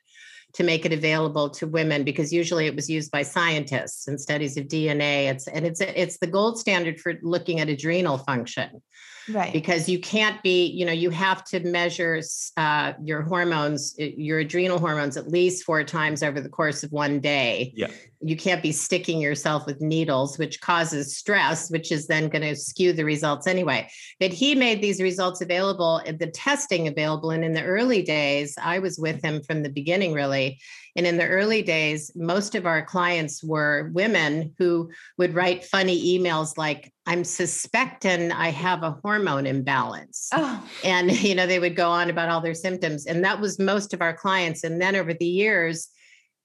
to 0.54 0.64
make 0.64 0.86
it 0.86 0.94
available 0.94 1.50
to 1.50 1.68
women 1.68 2.04
because 2.04 2.32
usually 2.32 2.68
it 2.68 2.76
was 2.76 2.90
used 2.90 3.12
by 3.12 3.24
scientists 3.24 4.08
and 4.08 4.22
studies 4.22 4.56
of 4.58 4.68
DNA. 4.68 5.30
It's 5.30 5.48
and 5.48 5.66
it's 5.66 5.82
it's 5.82 6.18
the 6.18 6.28
gold 6.28 6.60
standard 6.60 7.00
for 7.00 7.14
looking 7.22 7.60
at 7.60 7.70
adrenal 7.70 8.18
function 8.20 8.82
Right. 9.32 9.54
because 9.54 9.88
you 9.88 10.00
can't 10.00 10.42
be 10.44 10.66
you 10.66 10.86
know 10.86 10.92
you 10.92 11.10
have 11.10 11.44
to 11.46 11.60
measure 11.62 12.20
uh, 12.58 12.94
your 13.04 13.22
hormones 13.22 13.96
your 13.98 14.40
adrenal 14.40 14.80
hormones 14.80 15.16
at 15.16 15.30
least 15.30 15.64
four 15.64 15.84
times 15.84 16.24
over 16.24 16.42
the 16.42 16.50
course 16.50 16.84
of 16.84 16.92
one 16.92 17.20
day 17.20 17.72
Yeah. 17.76 17.88
you 18.22 18.36
can't 18.36 18.62
be 18.62 18.72
sticking 18.74 19.22
yourself 19.22 19.66
with 19.66 19.80
needles 19.82 20.38
which 20.38 20.60
causes 20.62 21.16
stress 21.16 21.70
which 21.72 21.92
is 21.92 22.08
then 22.08 22.28
going 22.28 22.42
to 22.42 22.56
skew 22.56 22.92
the 22.92 23.06
results 23.06 23.48
anyway 23.48 23.88
but 24.20 24.34
he 24.34 24.56
made 24.56 24.82
these 24.82 25.02
results 25.02 25.42
available 25.42 26.02
uh, 26.08 26.12
the 26.12 26.28
testing 26.28 26.88
available 26.88 27.32
and 27.32 27.46
in 27.46 27.54
the 27.54 27.64
early 27.64 28.02
days 28.02 28.58
i 28.62 28.80
was 28.80 29.00
with 29.00 29.22
him 29.24 29.42
from 29.42 29.64
the 29.64 29.70
beginning 29.70 30.14
really 30.14 30.60
and 30.96 31.08
in 31.08 31.18
the 31.18 31.28
early 31.28 31.62
days 31.62 32.12
most 32.16 32.56
of 32.56 32.66
our 32.66 32.84
clients 32.86 33.44
were 33.44 33.90
women 33.94 34.54
who 34.58 34.90
would 35.18 35.34
write 35.34 35.64
funny 35.66 36.18
emails 36.18 36.58
like 36.58 36.92
i'm 37.06 37.24
suspecting 37.24 38.32
i 38.32 38.50
have 38.50 38.84
a 38.84 38.92
hormone 39.04 39.46
imbalance. 39.46 40.30
Oh, 40.34 40.64
and 40.84 41.12
you 41.22 41.36
know 41.36 41.48
they 41.48 41.60
would 41.60 41.76
go 41.76 41.90
on 41.90 42.10
about 42.10 42.30
all 42.30 42.42
their 42.42 42.54
symptoms. 42.54 43.06
And 43.06 43.24
that 43.26 43.40
was 43.40 43.60
most 43.60 43.94
of 43.94 44.02
our 44.02 44.14
clients. 44.14 44.64
And 44.64 44.82
then 44.82 44.96
over 44.96 45.14
the 45.14 45.26
years 45.26 45.90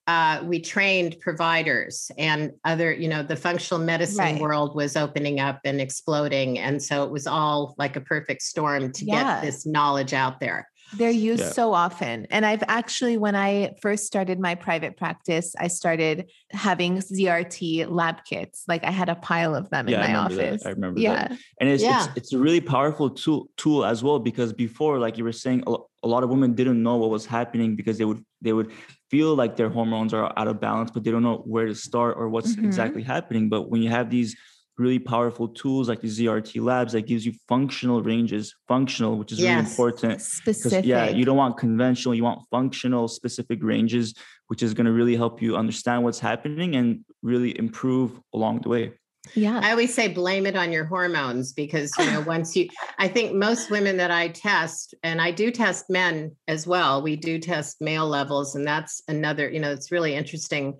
uh, 0.07 0.43
we 0.45 0.59
trained 0.59 1.17
providers 1.21 2.11
and 2.17 2.53
other 2.65 2.91
you 2.93 3.09
know 3.09 3.23
the 3.23 3.37
functional 3.37 3.83
medicine 3.85 4.19
Right. 4.19 4.41
world 4.41 4.75
was 4.75 4.97
opening 4.97 5.39
up 5.39 5.61
and 5.65 5.81
exploding. 5.81 6.59
And 6.59 6.83
so 6.83 7.05
it 7.05 7.11
was 7.11 7.27
all 7.27 7.75
like 7.79 7.97
a 7.97 8.01
perfect 8.01 8.43
storm 8.43 8.91
to 8.93 9.05
Yeah. 9.05 9.41
get 9.41 9.43
this 9.43 9.67
knowledge 9.67 10.15
out 10.15 10.41
there 10.41 10.67
they're 10.95 11.11
used 11.11 11.43
Yeah. 11.43 11.51
so 11.51 11.75
often. 11.75 12.27
And 12.31 12.47
I've 12.47 12.63
actually, 12.67 13.19
when 13.19 13.37
I 13.37 13.75
first 13.83 14.07
started 14.07 14.41
my 14.41 14.55
private 14.55 14.97
practice, 14.97 15.55
I 15.59 15.69
started 15.69 16.31
having 16.51 16.97
ZRT 16.99 17.87
lab 17.91 18.25
kits. 18.25 18.65
Like 18.67 18.85
I 18.85 18.91
had 18.91 19.09
a 19.09 19.15
pile 19.15 19.55
of 19.55 19.69
them 19.71 19.89
yeah, 19.89 19.97
in 19.99 20.03
I 20.03 20.07
my 20.07 20.29
that. 20.29 20.33
office. 20.33 20.67
I 20.67 20.71
remember 20.71 21.01
that. 21.01 21.33
And 21.61 21.69
it's, 21.69 21.83
Yeah. 21.83 22.07
it's 22.07 22.17
it's 22.17 22.33
a 22.33 22.39
really 22.39 22.61
powerful 22.61 23.11
tool 23.11 23.51
tool 23.57 23.85
as 23.85 24.03
well 24.03 24.19
because 24.19 24.53
before 24.53 24.99
like 24.99 25.19
you 25.19 25.25
were 25.25 25.33
saying 25.33 25.63
a, 25.67 25.77
lot 26.07 26.23
of 26.23 26.31
women 26.31 26.55
didn't 26.55 26.83
know 26.83 26.97
what 26.97 27.11
was 27.11 27.27
happening 27.27 27.77
because 27.77 27.99
they 27.99 28.05
would 28.05 28.25
they 28.41 28.53
would 28.53 28.71
feel 29.11 29.35
like 29.35 29.57
their 29.57 29.69
hormones 29.69 30.15
are 30.15 30.33
out 30.37 30.49
of 30.49 30.61
balance 30.61 30.91
but 30.91 31.03
they 31.05 31.11
don't 31.11 31.23
know 31.23 31.39
where 31.45 31.67
to 31.67 31.75
start 31.75 32.17
or 32.17 32.29
what's 32.29 32.55
Mhm. 32.57 32.65
exactly 32.65 33.03
happening 33.03 33.49
but 33.49 33.69
when 33.71 33.83
you 33.83 33.91
have 33.91 34.09
these 34.09 34.37
really 34.79 34.99
powerful 34.99 35.49
tools 35.49 35.89
like 35.89 36.01
the 36.01 36.09
ZRT 36.09 36.63
labs 36.63 36.93
that 36.93 37.03
gives 37.03 37.27
you 37.27 37.33
functional 37.49 38.03
ranges 38.03 38.55
functional 38.69 39.19
which 39.19 39.33
is 39.33 39.41
really 39.41 39.53
important 39.55 40.15
because 40.15 40.27
Specific. 40.61 40.85
yeah 40.85 41.09
you 41.09 41.25
don't 41.25 41.37
want 41.37 41.57
conventional 41.57 42.15
you 42.15 42.25
want 42.25 42.41
functional 42.51 43.09
specific 43.09 43.59
ranges 43.63 44.15
which 44.47 44.63
is 44.63 44.75
going 44.75 44.87
to 44.87 44.93
really 44.93 45.17
help 45.17 45.43
you 45.43 45.57
understand 45.57 46.05
what's 46.05 46.21
happening 46.21 46.77
and 46.77 47.05
really 47.23 47.59
improve 47.59 48.21
along 48.33 48.61
the 48.61 48.69
way 48.69 48.93
yeah. 49.35 49.61
I 49.63 49.73
always 49.73 49.93
say 49.93 50.09
blame 50.09 50.47
it 50.47 50.57
on 50.57 50.73
your 50.73 50.85
hormones 50.85 51.53
because 51.53 51.93
you 51.99 52.07
know 52.07 52.21
once 52.23 52.57
you 52.57 52.69
I 52.99 53.09
think 53.09 53.35
most 53.35 53.71
women 53.71 53.97
that 53.99 54.11
I 54.11 54.29
test 54.29 54.95
and 55.03 55.21
I 55.21 55.33
do 55.33 55.51
test 55.51 55.91
men 55.91 56.35
as 56.47 56.67
well 56.67 57.03
we 57.03 57.17
do 57.17 57.39
test 57.39 57.81
male 57.81 58.09
levels 58.09 58.55
and 58.55 58.67
that's 58.67 59.03
another 59.09 59.51
you 59.51 59.61
know 59.61 59.73
it's 59.73 59.93
really 59.93 60.15
interesting 60.15 60.79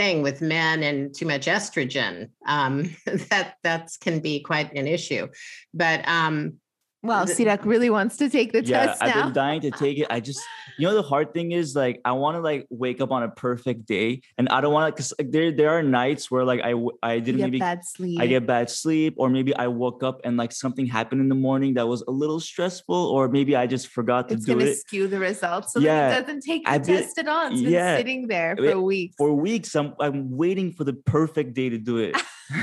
thing 0.00 0.22
with 0.22 0.40
men 0.40 0.82
and 0.82 1.14
too 1.14 1.26
much 1.26 1.44
estrogen 1.44 2.30
um 2.46 2.96
that 3.28 3.56
that's 3.62 3.98
can 3.98 4.18
be 4.20 4.40
quite 4.40 4.72
an 4.72 4.86
issue. 4.86 5.28
But 5.74 6.08
um 6.08 6.54
Wow, 7.02 7.24
Sirak 7.24 7.64
really 7.64 7.88
wants 7.88 8.18
to 8.18 8.28
take 8.28 8.52
the 8.52 8.62
yeah 8.62 8.86
test 8.86 9.02
i've 9.02 9.14
now. 9.14 9.24
been 9.24 9.32
dying 9.32 9.60
to 9.62 9.70
take 9.70 9.96
it 9.98 10.06
i 10.10 10.20
just 10.20 10.42
you 10.78 10.86
know 10.86 10.92
the 10.94 11.00
hard 11.02 11.32
thing 11.32 11.52
is 11.52 11.74
like 11.74 11.98
i 12.04 12.12
want 12.12 12.36
to 12.36 12.42
like 12.42 12.66
wake 12.68 13.00
up 13.00 13.10
on 13.10 13.22
a 13.22 13.30
perfect 13.30 13.86
day 13.86 14.20
and 14.36 14.50
i 14.50 14.60
don't 14.60 14.74
want 14.74 14.84
to 14.88 14.92
because 14.92 15.14
like, 15.18 15.30
there 15.32 15.50
there 15.50 15.70
are 15.70 15.82
nights 15.82 16.30
where 16.30 16.44
like 16.44 16.60
I 16.60 16.70
You 16.76 17.20
didn't 17.22 17.38
get 17.38 17.44
maybe 17.46 17.58
bad 17.58 17.80
sleep. 17.86 18.20
i 18.20 18.26
get 18.26 18.46
bad 18.46 18.68
sleep 18.68 19.14
or 19.16 19.30
maybe 19.30 19.56
i 19.56 19.66
woke 19.66 20.02
up 20.02 20.20
and 20.24 20.36
like 20.36 20.52
something 20.52 20.84
happened 20.84 21.22
in 21.22 21.30
the 21.30 21.34
morning 21.48 21.72
that 21.80 21.88
was 21.88 22.02
a 22.06 22.10
little 22.10 22.38
stressful 22.38 22.94
or 23.16 23.28
maybe 23.28 23.56
i 23.56 23.66
just 23.66 23.86
forgot 23.88 24.28
to 24.28 24.34
it's 24.34 24.44
do 24.44 24.52
going 24.52 24.66
to 24.66 24.72
it 24.72 24.76
skew 24.78 25.08
the 25.08 25.18
results. 25.18 25.72
So 25.72 25.80
Yeah, 25.80 26.10
that 26.10 26.18
it 26.18 26.20
doesn't 26.26 26.42
take 26.42 26.64
the 26.66 26.70
I've 26.72 26.84
been- 26.84 27.02
test 27.02 27.16
at 27.18 27.28
all. 27.28 27.46
It's 27.50 27.62
been 27.62 27.72
yeah, 27.72 27.96
sitting 27.96 28.28
there 28.28 28.56
for 28.56 28.78
weeks. 28.80 29.14
for 29.16 29.32
weeks 29.32 29.74
i'm 29.74 29.94
i'm 30.00 30.36
waiting 30.36 30.70
for 30.76 30.84
the 30.84 30.92
perfect 31.16 31.54
day 31.54 31.70
to 31.70 31.78
do 31.78 31.96
it 31.96 32.14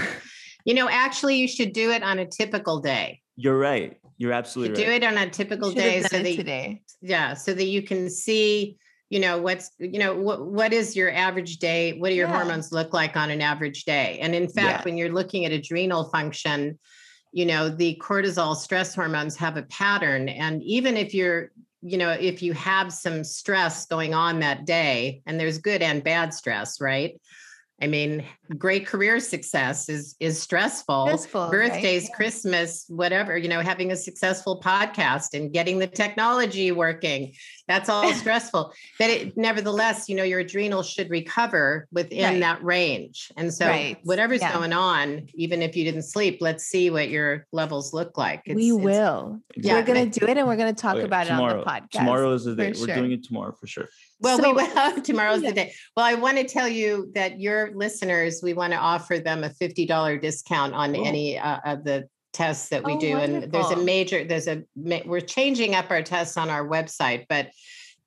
you 0.65 0.75
know 0.75 0.87
actually 0.89 1.37
you 1.37 1.47
should 1.47 1.73
do 1.73 1.89
it 1.91 2.03
on 2.03 2.19
a 2.19 2.25
typical 2.27 2.79
day 2.79 3.19
you're 3.35 3.57
right 3.57 3.97
you're 4.17 4.31
you 4.31 4.37
absolutely 4.37 4.83
do 4.83 4.89
it 4.91 5.03
on 5.03 5.17
a 5.17 5.29
typical 5.29 5.71
day 5.71 6.01
so 6.01 6.17
that 6.17 6.25
today. 6.25 6.81
yeah 7.01 7.33
so 7.33 7.53
that 7.53 7.65
you 7.65 7.81
can 7.81 8.09
see 8.09 8.77
you 9.09 9.19
know 9.19 9.37
what's 9.41 9.71
you 9.79 9.99
know 9.99 10.15
what 10.15 10.45
what 10.45 10.73
is 10.73 10.95
your 10.95 11.11
average 11.11 11.57
day 11.57 11.97
what 11.99 12.09
do 12.09 12.15
your 12.15 12.27
Yeah. 12.27 12.35
hormones 12.35 12.71
look 12.71 12.93
like 12.93 13.15
on 13.15 13.29
an 13.29 13.41
average 13.41 13.85
day 13.85 14.19
and 14.21 14.35
in 14.35 14.47
fact 14.47 14.79
Yeah. 14.79 14.81
when 14.83 14.97
you're 14.97 15.11
looking 15.13 15.45
at 15.45 15.51
adrenal 15.51 16.05
function 16.09 16.77
you 17.31 17.45
know 17.45 17.69
the 17.69 17.99
cortisol 18.01 18.55
stress 18.55 18.95
hormones 18.95 19.35
have 19.37 19.57
a 19.57 19.63
pattern 19.63 20.29
and 20.29 20.63
even 20.63 20.97
if 20.97 21.13
you're 21.13 21.51
you 21.81 21.97
know, 21.97 22.09
if 22.09 22.41
you 22.41 22.53
have 22.53 22.91
some 22.91 23.23
stress 23.23 23.85
going 23.85 24.13
on 24.13 24.39
that 24.39 24.65
day, 24.65 25.21
and 25.27 25.39
there's 25.39 25.59
good 25.59 25.83
and 25.83 26.03
bad 26.03 26.33
stress, 26.33 26.81
right? 26.81 27.21
I 27.79 27.85
mean, 27.85 28.23
great 28.57 28.87
career 28.87 29.19
success 29.19 29.87
is 29.87 30.15
is 30.19 30.41
stressful. 30.41 31.05
Stressful, 31.05 31.49
Birthdays, 31.51 32.03
right? 32.03 32.09
Yeah. 32.09 32.15
Christmas, 32.15 32.85
whatever, 32.87 33.37
you 33.37 33.47
know, 33.49 33.61
having 33.61 33.91
a 33.91 33.95
successful 33.95 34.59
podcast 34.61 35.35
and 35.35 35.53
getting 35.53 35.77
the 35.77 35.85
technology 35.85 36.71
working, 36.71 37.33
that's 37.67 37.87
all 37.87 38.11
stressful. 38.13 38.73
But 38.97 39.09
it 39.11 39.37
nevertheless, 39.37 40.09
you 40.09 40.15
know, 40.15 40.23
your 40.23 40.39
adrenals 40.39 40.89
should 40.89 41.11
recover 41.11 41.87
within 41.91 42.23
Right. 42.23 42.39
that 42.39 42.63
range. 42.63 43.31
And 43.37 43.53
so 43.53 43.67
Right. 43.67 43.97
whatever's 44.03 44.41
Yeah. 44.41 44.53
going 44.53 44.73
on, 44.73 45.27
even 45.35 45.61
if 45.61 45.75
you 45.75 45.83
didn't 45.83 46.01
sleep, 46.03 46.39
let's 46.41 46.63
see 46.65 46.89
what 46.89 47.09
your 47.09 47.45
levels 47.51 47.93
look 47.93 48.17
like. 48.17 48.41
we 48.47 48.53
It's- 48.53 48.65
it's- 48.71 48.85
will. 48.85 49.39
Yeah, 49.55 49.73
We're 49.73 49.83
gonna 49.83 50.05
do 50.07 50.25
it 50.25 50.35
and 50.37 50.47
we're 50.47 50.55
going 50.55 50.73
to 50.73 50.81
talk 50.81 50.95
Okay, 50.95 51.05
about 51.05 51.27
tomorrow. 51.27 51.61
it 51.61 51.67
on 51.67 51.73
the 51.81 51.87
podcast. 51.87 51.99
Tomorrow 51.99 52.33
is 52.33 52.45
the 52.45 52.55
day. 52.55 52.69
We're 52.69 52.87
sure. 52.87 52.95
doing 52.95 53.11
it 53.11 53.23
tomorrow 53.23 53.51
for 53.59 53.67
sure. 53.67 53.87
Well, 54.19 54.37
So- 54.39 54.53
we 54.53 54.63
will. 54.63 55.01
Tomorrow's 55.01 55.41
Yeah. 55.43 55.49
the 55.49 55.55
day. 55.55 55.73
Well, 55.95 56.05
I 56.05 56.15
want 56.15 56.37
to 56.37 56.43
tell 56.43 56.67
you 56.67 57.11
that 57.15 57.39
your 57.39 57.71
listeners, 57.75 58.39
we 58.41 58.53
want 58.53 58.73
to 58.73 58.79
offer 58.79 59.19
them 59.19 59.43
a 59.43 59.49
$50 59.49 60.17
discount 60.19 60.73
on 60.73 60.95
Oh. 60.95 61.03
any 61.03 61.37
uh, 61.37 61.59
of 61.65 61.83
the 61.83 62.07
tests 62.33 62.69
that 62.69 62.83
we 62.83 62.93
Oh, 62.93 62.99
do. 62.99 63.17
And 63.17 63.51
there's 63.51 63.71
a 63.71 63.77
major, 63.77 64.23
there's 64.23 64.47
a, 64.47 64.63
we're 64.75 65.21
changing 65.21 65.75
up 65.75 65.89
our 65.91 66.01
tests 66.03 66.37
on 66.37 66.49
our 66.49 66.67
website, 66.67 67.25
but 67.29 67.49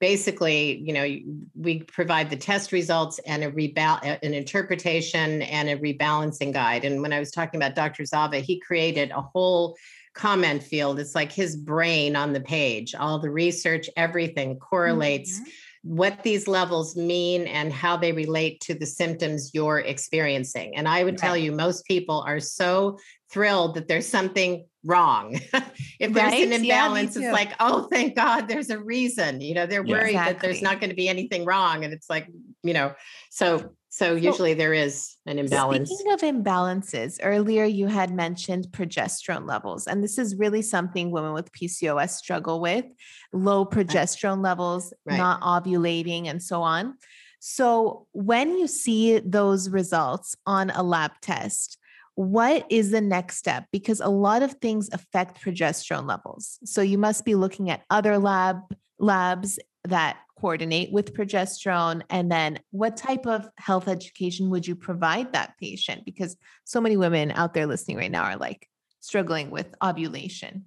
basically, 0.00 0.78
you 0.78 0.92
know, 0.92 1.16
we 1.54 1.82
provide 1.82 2.30
the 2.30 2.36
test 2.36 2.72
results 2.72 3.18
and 3.26 3.44
a 3.44 3.50
rebal, 3.50 3.98
an 4.02 4.32
interpretation 4.34 5.42
and 5.42 5.68
a 5.68 5.76
rebalancing 5.76 6.52
guide. 6.52 6.84
And 6.84 7.02
when 7.02 7.12
I 7.12 7.18
was 7.18 7.30
talking 7.30 7.60
about 7.60 7.74
Dr. 7.74 8.04
Zava, 8.04 8.38
he 8.38 8.58
created 8.60 9.10
a 9.10 9.20
whole 9.20 9.76
comment 10.14 10.62
field. 10.62 10.98
It's 10.98 11.14
like 11.14 11.30
his 11.32 11.54
brain 11.56 12.16
on 12.16 12.32
the 12.32 12.40
page, 12.40 12.94
all 12.94 13.18
the 13.18 13.30
research, 13.30 13.88
everything 13.96 14.58
correlates 14.58 15.38
Mhm. 15.40 15.44
What 15.82 16.22
these 16.22 16.46
levels 16.46 16.94
mean 16.94 17.46
and 17.46 17.72
how 17.72 17.96
they 17.96 18.12
relate 18.12 18.60
to 18.60 18.74
the 18.74 18.84
symptoms 18.86 19.50
you're 19.54 19.78
experiencing. 19.78 20.76
And 20.76 20.86
I 20.86 21.04
would 21.04 21.16
tell 21.16 21.36
you, 21.36 21.52
most 21.52 21.86
people 21.86 22.22
are 22.26 22.38
so 22.40 22.98
thrilled 23.30 23.76
that 23.76 23.88
there's 23.88 24.06
something 24.08 24.66
wrong. 24.84 25.34
if 25.98 26.12
there's 26.12 26.32
Right? 26.32 26.46
an 26.46 26.52
imbalance, 26.52 27.14
too. 27.14 27.20
it's 27.20 27.32
like, 27.32 27.52
oh, 27.60 27.88
thank 27.90 28.14
God 28.14 28.46
there's 28.46 28.68
a 28.70 28.78
reason. 28.78 29.40
You 29.40 29.54
know, 29.54 29.66
they're 29.66 29.84
Yeah. 29.84 29.98
worried 29.98 30.16
that 30.16 30.40
there's 30.40 30.60
not 30.62 30.80
going 30.80 30.90
to 30.90 30.96
be 30.96 31.08
anything 31.08 31.44
wrong. 31.46 31.84
And 31.84 31.94
it's 31.94 32.10
like, 32.10 32.26
you 32.62 32.74
know, 32.74 32.92
so 33.30 33.72
so 33.92 34.14
usually 34.14 34.54
there 34.54 34.72
is 34.72 35.16
an 35.26 35.40
imbalance. 35.40 35.90
Speaking 35.90 36.12
of 36.12 36.20
imbalances, 36.20 37.18
earlier 37.22 37.64
you 37.64 37.88
had 37.88 38.14
mentioned 38.14 38.68
progesterone 38.70 39.48
levels, 39.48 39.88
and 39.88 40.02
this 40.02 40.16
is 40.16 40.36
really 40.36 40.62
something 40.62 41.10
women 41.10 41.32
with 41.32 41.50
PCOS 41.50 42.10
struggle 42.10 42.60
with 42.60 42.84
low 43.32 43.62
uh-huh. 43.62 43.70
progesterone 43.70 44.44
levels, 44.44 44.94
Right. 45.04 45.16
not 45.16 45.40
ovulating, 45.40 46.28
and 46.28 46.40
so 46.40 46.62
on. 46.62 46.94
So, 47.40 48.06
when 48.12 48.56
you 48.56 48.68
see 48.68 49.18
those 49.18 49.68
results 49.68 50.36
on 50.46 50.70
a 50.70 50.84
lab 50.84 51.12
test, 51.20 51.76
what 52.14 52.66
is 52.70 52.92
the 52.92 53.00
next 53.00 53.38
step? 53.38 53.64
Because 53.72 53.98
a 54.00 54.08
lot 54.08 54.42
of 54.42 54.52
things 54.54 54.88
affect 54.92 55.42
progesterone 55.42 56.06
levels. 56.06 56.60
So, 56.64 56.80
you 56.80 56.96
must 56.96 57.24
be 57.24 57.34
looking 57.34 57.70
at 57.70 57.82
other 57.90 58.18
lab 58.18 58.58
labs 59.00 59.58
that 59.84 60.18
coordinate 60.40 60.92
with 60.92 61.14
progesterone 61.14 62.02
and 62.10 62.30
then 62.30 62.58
what 62.70 62.96
type 62.96 63.26
of 63.26 63.48
health 63.58 63.88
education 63.88 64.50
would 64.50 64.66
you 64.66 64.74
provide 64.74 65.32
that 65.32 65.54
patient 65.58 66.04
because 66.04 66.36
so 66.64 66.80
many 66.80 66.96
women 66.96 67.30
out 67.32 67.54
there 67.54 67.66
listening 67.66 67.96
right 67.96 68.10
now 68.10 68.22
are 68.22 68.36
like 68.36 68.68
struggling 69.00 69.50
with 69.50 69.74
ovulation 69.82 70.64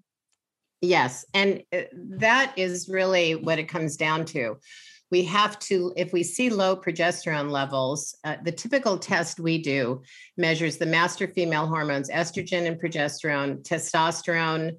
Yes. 0.84 1.26
And 1.34 1.64
uh, 1.72 1.84
that 1.94 2.54
is 2.58 2.90
really 2.90 3.36
what 3.36 3.58
it 3.58 3.70
comes 3.70 3.96
down 3.96 4.26
to. 4.26 4.58
We 5.12 5.24
have 5.24 5.58
to, 5.60 5.94
if 5.96 6.12
we 6.12 6.24
see 6.24 6.50
low 6.50 6.76
progesterone 6.76 7.50
levels, 7.50 8.18
uh, 8.26 8.36
the 8.44 8.52
typical 8.52 8.98
test 8.98 9.40
we 9.40 9.62
do 9.62 10.02
measures 10.36 10.78
the 10.78 10.86
master 10.86 11.30
female 11.30 11.68
hormones, 11.68 12.10
estrogen 12.10 12.68
and 12.68 12.82
progesterone, 12.82 13.64
testosterone, 13.64 14.76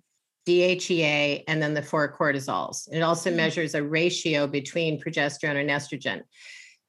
DHEA, 0.47 1.45
and 1.49 1.63
then 1.63 1.75
the 1.75 1.83
four 1.83 2.15
cortisols. 2.17 2.89
It 2.93 3.01
also 3.01 3.31
Mhm. 3.31 3.37
measures 3.37 3.75
a 3.75 3.83
ratio 3.83 4.47
between 4.47 5.01
progesterone 5.01 5.61
and 5.61 5.71
estrogen. 5.71 6.23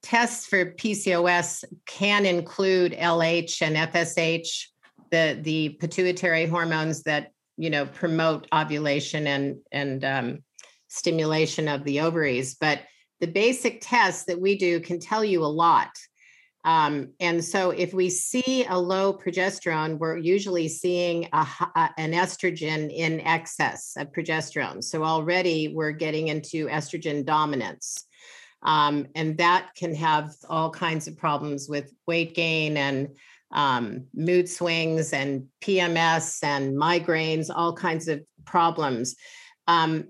Tests 0.03 0.45
for 0.45 0.73
PCOS 0.73 1.63
can 1.85 2.25
include 2.25 2.93
LH 2.93 3.61
and 3.61 3.75
FSH, 3.77 4.67
the, 5.11 5.39
the 5.41 5.69
pituitary 5.79 6.45
hormones 6.45 7.03
that 7.03 7.31
you 7.57 7.69
know 7.69 7.85
promote 7.85 8.47
ovulation 8.53 9.27
and 9.27 9.57
and 9.71 10.03
um, 10.03 10.43
stimulation 10.87 11.67
of 11.67 11.83
the 11.83 12.01
ovaries 12.01 12.55
but 12.55 12.81
the 13.21 13.27
basic 13.27 13.79
tests 13.81 14.25
that 14.25 14.39
we 14.39 14.57
do 14.57 14.79
can 14.79 14.99
tell 14.99 15.23
you 15.23 15.43
a 15.43 15.47
lot 15.47 15.89
um, 16.65 17.09
and 17.19 17.43
so 17.43 17.69
if 17.69 17.93
we 17.93 18.09
see 18.09 18.65
a 18.67 18.77
low 18.77 19.13
progesterone 19.13 19.97
we're 19.97 20.17
usually 20.17 20.67
seeing 20.67 21.29
a, 21.31 21.47
a- 21.75 21.93
an 21.97 22.11
estrogen 22.11 22.93
in 22.93 23.21
excess 23.21 23.93
of 23.97 24.11
progesterone 24.11 24.83
so 24.83 25.03
already 25.03 25.69
we're 25.69 25.91
getting 25.91 26.27
into 26.27 26.67
estrogen 26.67 27.25
dominance 27.25 28.05
um, 28.63 29.07
and 29.15 29.37
that 29.37 29.69
can 29.77 29.93
have 29.95 30.33
all 30.49 30.71
kinds 30.71 31.07
of 31.07 31.17
problems 31.17 31.69
with 31.69 31.93
weight 32.07 32.35
gain 32.35 32.77
and 32.77 33.09
um, 33.51 34.05
mood 34.13 34.49
swings 34.49 35.13
and 35.13 35.47
PMS 35.61 36.43
and 36.43 36.75
migraines, 36.75 37.49
all 37.53 37.73
kinds 37.73 38.07
of 38.07 38.21
problems. 38.43 39.15
Um, 39.67 40.09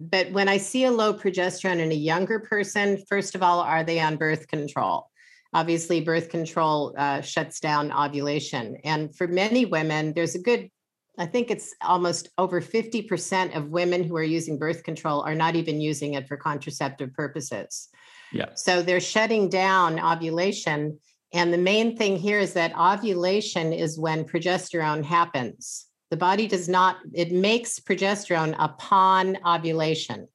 but 0.00 0.30
when 0.30 0.48
I 0.48 0.58
see 0.58 0.84
a 0.84 0.92
low 0.92 1.12
progesterone 1.12 1.80
in 1.80 1.90
a 1.90 1.96
younger 1.96 2.38
person, 2.38 3.02
first 3.08 3.34
of 3.34 3.42
all, 3.42 3.60
are 3.60 3.82
they 3.82 3.98
on 3.98 4.16
birth 4.16 4.46
control? 4.46 5.08
Obviously, 5.54 6.00
birth 6.00 6.28
control 6.28 6.94
uh, 6.98 7.20
shuts 7.20 7.60
down 7.60 7.92
ovulation. 7.92 8.76
And 8.84 9.14
for 9.16 9.26
many 9.26 9.64
women, 9.64 10.12
there's 10.12 10.34
a 10.34 10.42
good, 10.42 10.70
I 11.18 11.26
think 11.26 11.50
it's 11.50 11.74
almost 11.82 12.28
over 12.36 12.60
50% 12.60 13.56
of 13.56 13.68
women 13.68 14.04
who 14.04 14.16
are 14.16 14.22
using 14.22 14.58
birth 14.58 14.82
control 14.82 15.22
are 15.22 15.34
not 15.34 15.56
even 15.56 15.80
using 15.80 16.14
it 16.14 16.28
for 16.28 16.36
contraceptive 16.36 17.14
purposes. 17.14 17.88
Yeah. 18.30 18.50
So 18.54 18.82
they're 18.82 19.00
shutting 19.00 19.48
down 19.48 19.98
ovulation. 19.98 20.98
And 21.32 21.52
the 21.52 21.58
main 21.58 21.96
thing 21.96 22.16
here 22.16 22.38
is 22.38 22.52
that 22.52 22.76
ovulation 22.78 23.72
is 23.72 23.98
when 23.98 24.24
progesterone 24.24 25.02
happens. 25.02 25.86
The 26.10 26.16
body 26.16 26.46
does 26.46 26.68
not, 26.68 26.98
it 27.12 27.32
makes 27.32 27.80
progesterone 27.80 28.54
upon 28.58 29.38
ovulation. 29.46 30.28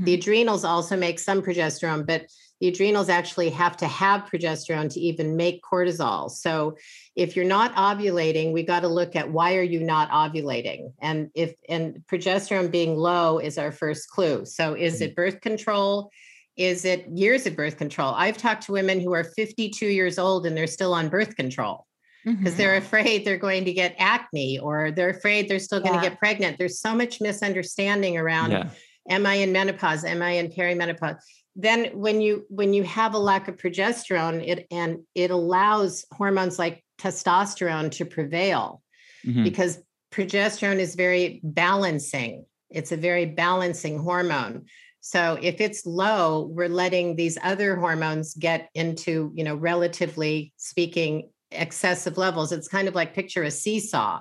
The 0.00 0.14
adrenals 0.14 0.64
also 0.64 0.96
make 0.96 1.18
some 1.18 1.40
progesterone, 1.40 2.06
but 2.06 2.26
the 2.60 2.68
adrenals 2.68 3.08
actually 3.08 3.48
have 3.50 3.76
to 3.78 3.86
have 3.86 4.26
progesterone 4.26 4.92
to 4.92 5.00
even 5.00 5.34
make 5.34 5.62
cortisol. 5.62 6.30
So 6.30 6.76
if 7.16 7.34
you're 7.34 7.44
not 7.44 7.74
ovulating, 7.74 8.52
we 8.52 8.62
got 8.62 8.80
to 8.80 8.88
look 8.88 9.16
at 9.16 9.30
why 9.30 9.56
are 9.56 9.62
you 9.62 9.80
not 9.80 10.10
ovulating? 10.10 10.92
And 11.00 11.30
if 11.34 11.54
and 11.68 12.02
progesterone 12.06 12.70
being 12.70 12.96
low 12.96 13.38
is 13.38 13.56
our 13.56 13.72
first 13.72 14.10
clue. 14.10 14.44
So 14.44 14.74
is 14.74 15.00
it 15.00 15.16
birth 15.16 15.40
control? 15.40 16.10
Is 16.56 16.84
it 16.84 17.06
years 17.08 17.46
of 17.46 17.56
birth 17.56 17.78
control? 17.78 18.12
I've 18.14 18.36
talked 18.36 18.64
to 18.64 18.72
women 18.72 19.00
who 19.00 19.14
are 19.14 19.24
52 19.24 19.86
years 19.86 20.18
old 20.18 20.44
and 20.44 20.54
they're 20.54 20.66
still 20.66 20.92
on 20.92 21.08
birth 21.08 21.36
control 21.36 21.86
because 22.26 22.52
Mhm. 22.52 22.56
they're 22.58 22.76
afraid 22.76 23.24
they're 23.24 23.38
going 23.38 23.64
to 23.64 23.72
get 23.72 23.94
acne 23.98 24.58
or 24.58 24.90
they're 24.90 25.08
afraid 25.08 25.48
they're 25.48 25.58
still 25.58 25.80
going 25.80 25.94
to 25.94 26.06
get 26.06 26.18
pregnant. 26.18 26.58
There's 26.58 26.78
so 26.78 26.94
much 26.94 27.22
misunderstanding 27.22 28.18
around 28.18 28.50
Yeah. 28.50 28.68
am 29.08 29.24
I 29.24 29.36
in 29.36 29.52
menopause? 29.52 30.04
Am 30.04 30.20
I 30.20 30.32
in 30.32 30.48
perimenopause? 30.50 31.16
Then 31.56 31.86
when 31.98 32.20
you 32.20 32.46
when 32.48 32.72
you 32.72 32.84
have 32.84 33.14
a 33.14 33.18
lack 33.18 33.48
of 33.48 33.56
progesterone, 33.56 34.46
it 34.46 34.66
and 34.70 35.00
it 35.14 35.30
allows 35.30 36.04
hormones 36.12 36.58
like 36.58 36.84
testosterone 36.98 37.90
to 37.92 38.04
prevail 38.04 38.82
Mhm. 39.26 39.44
because 39.44 39.78
progesterone 40.12 40.78
is 40.78 40.94
very 40.94 41.40
balancing. 41.42 42.44
It's 42.70 42.92
a 42.92 42.96
very 42.96 43.26
balancing 43.26 43.98
hormone. 43.98 44.66
So 45.00 45.38
if 45.40 45.60
it's 45.60 45.86
low, 45.86 46.50
we're 46.52 46.68
letting 46.68 47.16
these 47.16 47.38
other 47.42 47.76
hormones 47.76 48.34
get 48.34 48.68
into, 48.74 49.32
you 49.34 49.44
know, 49.44 49.54
relatively 49.54 50.52
speaking, 50.56 51.30
excessive 51.50 52.18
levels. 52.18 52.52
It's 52.52 52.68
kind 52.68 52.86
of 52.86 52.94
like 52.94 53.14
picture 53.14 53.42
a 53.42 53.50
seesaw. 53.50 54.20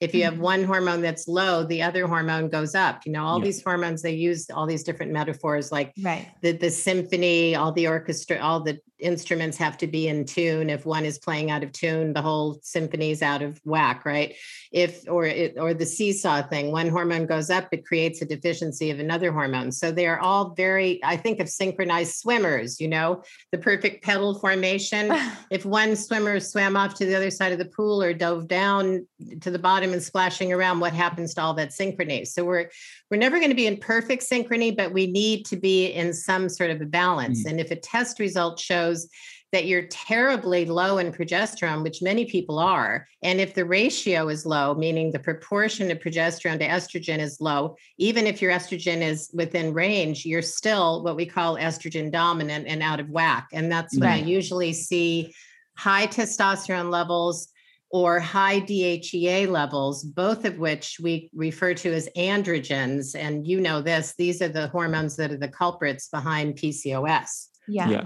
If 0.00 0.14
you 0.14 0.24
have 0.24 0.34
mm-hmm. 0.34 0.42
one 0.42 0.64
hormone 0.64 1.02
that's 1.02 1.26
low, 1.26 1.64
the 1.64 1.82
other 1.82 2.06
hormone 2.06 2.48
goes 2.48 2.74
up. 2.74 3.04
You 3.04 3.12
know, 3.12 3.24
all 3.24 3.38
Yeah. 3.38 3.46
these 3.46 3.62
hormones, 3.62 4.02
they 4.02 4.14
use 4.14 4.48
all 4.50 4.66
these 4.66 4.84
different 4.84 5.12
metaphors 5.12 5.72
like 5.72 5.92
right 6.02 6.28
the 6.42 6.52
the 6.52 6.70
symphony, 6.70 7.54
all 7.54 7.72
the 7.72 7.88
orchestra, 7.88 8.38
all 8.38 8.60
the 8.60 8.78
instruments 8.98 9.56
have 9.56 9.78
to 9.78 9.86
be 9.86 10.08
in 10.08 10.24
tune. 10.24 10.70
If 10.70 10.84
one 10.84 11.04
is 11.04 11.18
playing 11.18 11.50
out 11.50 11.62
of 11.62 11.72
tune, 11.72 12.12
the 12.12 12.22
whole 12.22 12.58
symphony's 12.62 13.22
out 13.22 13.42
of 13.42 13.60
whack, 13.64 14.04
right? 14.04 14.34
If 14.72 15.04
or 15.08 15.24
it 15.24 15.54
or 15.58 15.72
the 15.74 15.86
seesaw 15.86 16.42
thing, 16.42 16.72
one 16.72 16.88
hormone 16.88 17.26
goes 17.26 17.50
up, 17.50 17.68
it 17.72 17.86
creates 17.86 18.20
a 18.22 18.24
deficiency 18.26 18.90
of 18.90 18.98
another 18.98 19.32
hormone. 19.32 19.72
So 19.72 19.90
they 19.92 20.06
are 20.06 20.18
all 20.18 20.54
very, 20.54 21.00
I 21.04 21.16
think 21.16 21.40
of 21.40 21.48
synchronized 21.48 22.16
swimmers, 22.16 22.80
you 22.80 22.88
know, 22.88 23.22
the 23.52 23.58
perfect 23.58 24.04
petal 24.04 24.38
formation. 24.38 25.12
if 25.50 25.64
one 25.64 25.96
swimmer 25.96 26.40
swam 26.40 26.76
off 26.76 26.94
to 26.94 27.06
the 27.06 27.16
other 27.16 27.30
side 27.30 27.52
of 27.52 27.58
the 27.58 27.64
pool 27.66 28.02
or 28.02 28.12
dove 28.12 28.48
down 28.48 29.06
to 29.40 29.50
the 29.50 29.58
bottom, 29.58 29.87
and 29.92 30.02
splashing 30.02 30.52
around, 30.52 30.80
what 30.80 30.92
happens 30.92 31.34
to 31.34 31.42
all 31.42 31.54
that 31.54 31.70
synchrony? 31.70 32.26
So 32.26 32.44
we're 32.44 32.70
we're 33.10 33.18
never 33.18 33.38
going 33.38 33.50
to 33.50 33.56
be 33.56 33.66
in 33.66 33.76
perfect 33.76 34.22
synchrony, 34.22 34.76
but 34.76 34.92
we 34.92 35.06
need 35.06 35.46
to 35.46 35.56
be 35.56 35.86
in 35.86 36.12
some 36.12 36.48
sort 36.48 36.70
of 36.70 36.80
a 36.80 36.86
balance. 36.86 37.40
Mm-hmm. 37.40 37.48
And 37.48 37.60
if 37.60 37.70
a 37.70 37.76
test 37.76 38.18
result 38.18 38.60
shows 38.60 39.08
that 39.50 39.64
you're 39.64 39.86
terribly 39.86 40.66
low 40.66 40.98
in 40.98 41.10
progesterone, 41.10 41.82
which 41.82 42.02
many 42.02 42.26
people 42.26 42.58
are, 42.58 43.08
and 43.22 43.40
if 43.40 43.54
the 43.54 43.64
ratio 43.64 44.28
is 44.28 44.44
low, 44.44 44.74
meaning 44.74 45.10
the 45.10 45.18
proportion 45.18 45.90
of 45.90 45.98
progesterone 46.00 46.58
to 46.58 46.68
estrogen 46.68 47.18
is 47.18 47.40
low, 47.40 47.74
even 47.96 48.26
if 48.26 48.42
your 48.42 48.52
estrogen 48.52 49.00
is 49.00 49.30
within 49.32 49.72
range, 49.72 50.26
you're 50.26 50.42
still 50.42 51.02
what 51.02 51.16
we 51.16 51.24
call 51.24 51.56
estrogen 51.56 52.12
dominant 52.12 52.66
and 52.66 52.82
out 52.82 53.00
of 53.00 53.08
whack. 53.08 53.48
And 53.54 53.72
that's 53.72 53.98
right. 53.98 54.22
I 54.22 54.26
usually 54.26 54.74
see 54.74 55.34
high 55.78 56.06
testosterone 56.06 56.90
levels 56.90 57.48
or 57.90 58.20
high 58.20 58.60
DHEA 58.60 59.48
levels, 59.48 60.04
both 60.04 60.44
of 60.44 60.58
which 60.58 60.98
we 61.02 61.30
refer 61.34 61.72
to 61.74 61.92
as 61.92 62.08
androgens. 62.16 63.14
And 63.14 63.46
you 63.46 63.60
know 63.60 63.80
this, 63.80 64.14
these 64.18 64.42
are 64.42 64.48
the 64.48 64.68
hormones 64.68 65.16
that 65.16 65.32
are 65.32 65.38
the 65.38 65.48
culprits 65.48 66.08
behind 66.08 66.56
PCOS. 66.56 67.46
Yeah. 67.66 67.88
Yeah. 67.88 68.04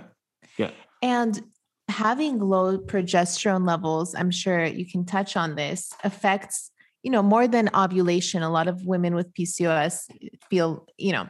Yeah. 0.56 0.70
And 1.02 1.40
having 1.88 2.38
low 2.38 2.78
progesterone 2.78 3.66
levels, 3.66 4.14
I'm 4.14 4.30
sure 4.30 4.64
you 4.64 4.86
can 4.86 5.04
touch 5.04 5.36
on 5.36 5.56
this, 5.56 5.92
affects, 6.04 6.70
you 7.02 7.10
know, 7.10 7.22
more 7.22 7.48
than 7.48 7.68
ovulation. 7.74 8.42
A 8.42 8.50
lot 8.50 8.68
of 8.68 8.86
women 8.86 9.16
with 9.16 9.34
PCOS 9.34 10.04
feel, 10.48 10.86
you 10.96 11.12
know, 11.12 11.28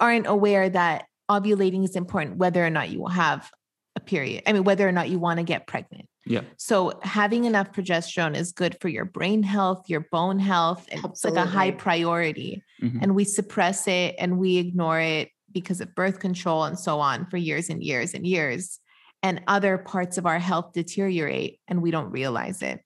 aren't 0.00 0.26
aware 0.26 0.68
that 0.68 1.04
ovulating 1.30 1.84
is 1.84 1.94
important 1.94 2.38
whether 2.38 2.64
or 2.64 2.70
not 2.70 2.90
you 2.90 2.98
will 2.98 3.08
have 3.08 3.50
a 3.94 4.00
period. 4.00 4.42
I 4.46 4.52
mean, 4.52 4.64
whether 4.64 4.88
or 4.88 4.92
not 4.92 5.08
you 5.08 5.18
want 5.18 5.38
to 5.38 5.44
get 5.44 5.66
pregnant. 5.66 6.07
Yeah. 6.26 6.42
So 6.58 6.98
having 7.02 7.44
enough 7.44 7.72
progesterone 7.72 8.36
is 8.36 8.52
good 8.52 8.76
for 8.80 8.88
your 8.88 9.06
brain 9.06 9.42
health, 9.42 9.88
your 9.88 10.06
bone 10.12 10.38
health. 10.38 10.86
It's 10.90 11.24
like 11.24 11.36
a 11.36 11.46
high 11.46 11.70
priority. 11.70 12.62
Mm-hmm. 12.82 12.98
And 13.02 13.14
we 13.14 13.24
suppress 13.24 13.88
it 13.88 14.14
and 14.18 14.38
we 14.38 14.58
ignore 14.58 15.00
it 15.00 15.30
because 15.52 15.80
of 15.80 15.94
birth 15.94 16.20
control 16.20 16.64
and 16.64 16.78
so 16.78 17.00
on 17.00 17.26
for 17.26 17.38
years 17.38 17.70
and 17.70 17.82
years 17.82 18.12
and 18.14 18.26
years 18.26 18.78
and 19.22 19.40
other 19.46 19.78
parts 19.78 20.18
of 20.18 20.26
our 20.26 20.38
health 20.38 20.72
deteriorate 20.72 21.60
and 21.66 21.82
we 21.82 21.90
don't 21.90 22.10
realize 22.10 22.62
it. 22.62 22.80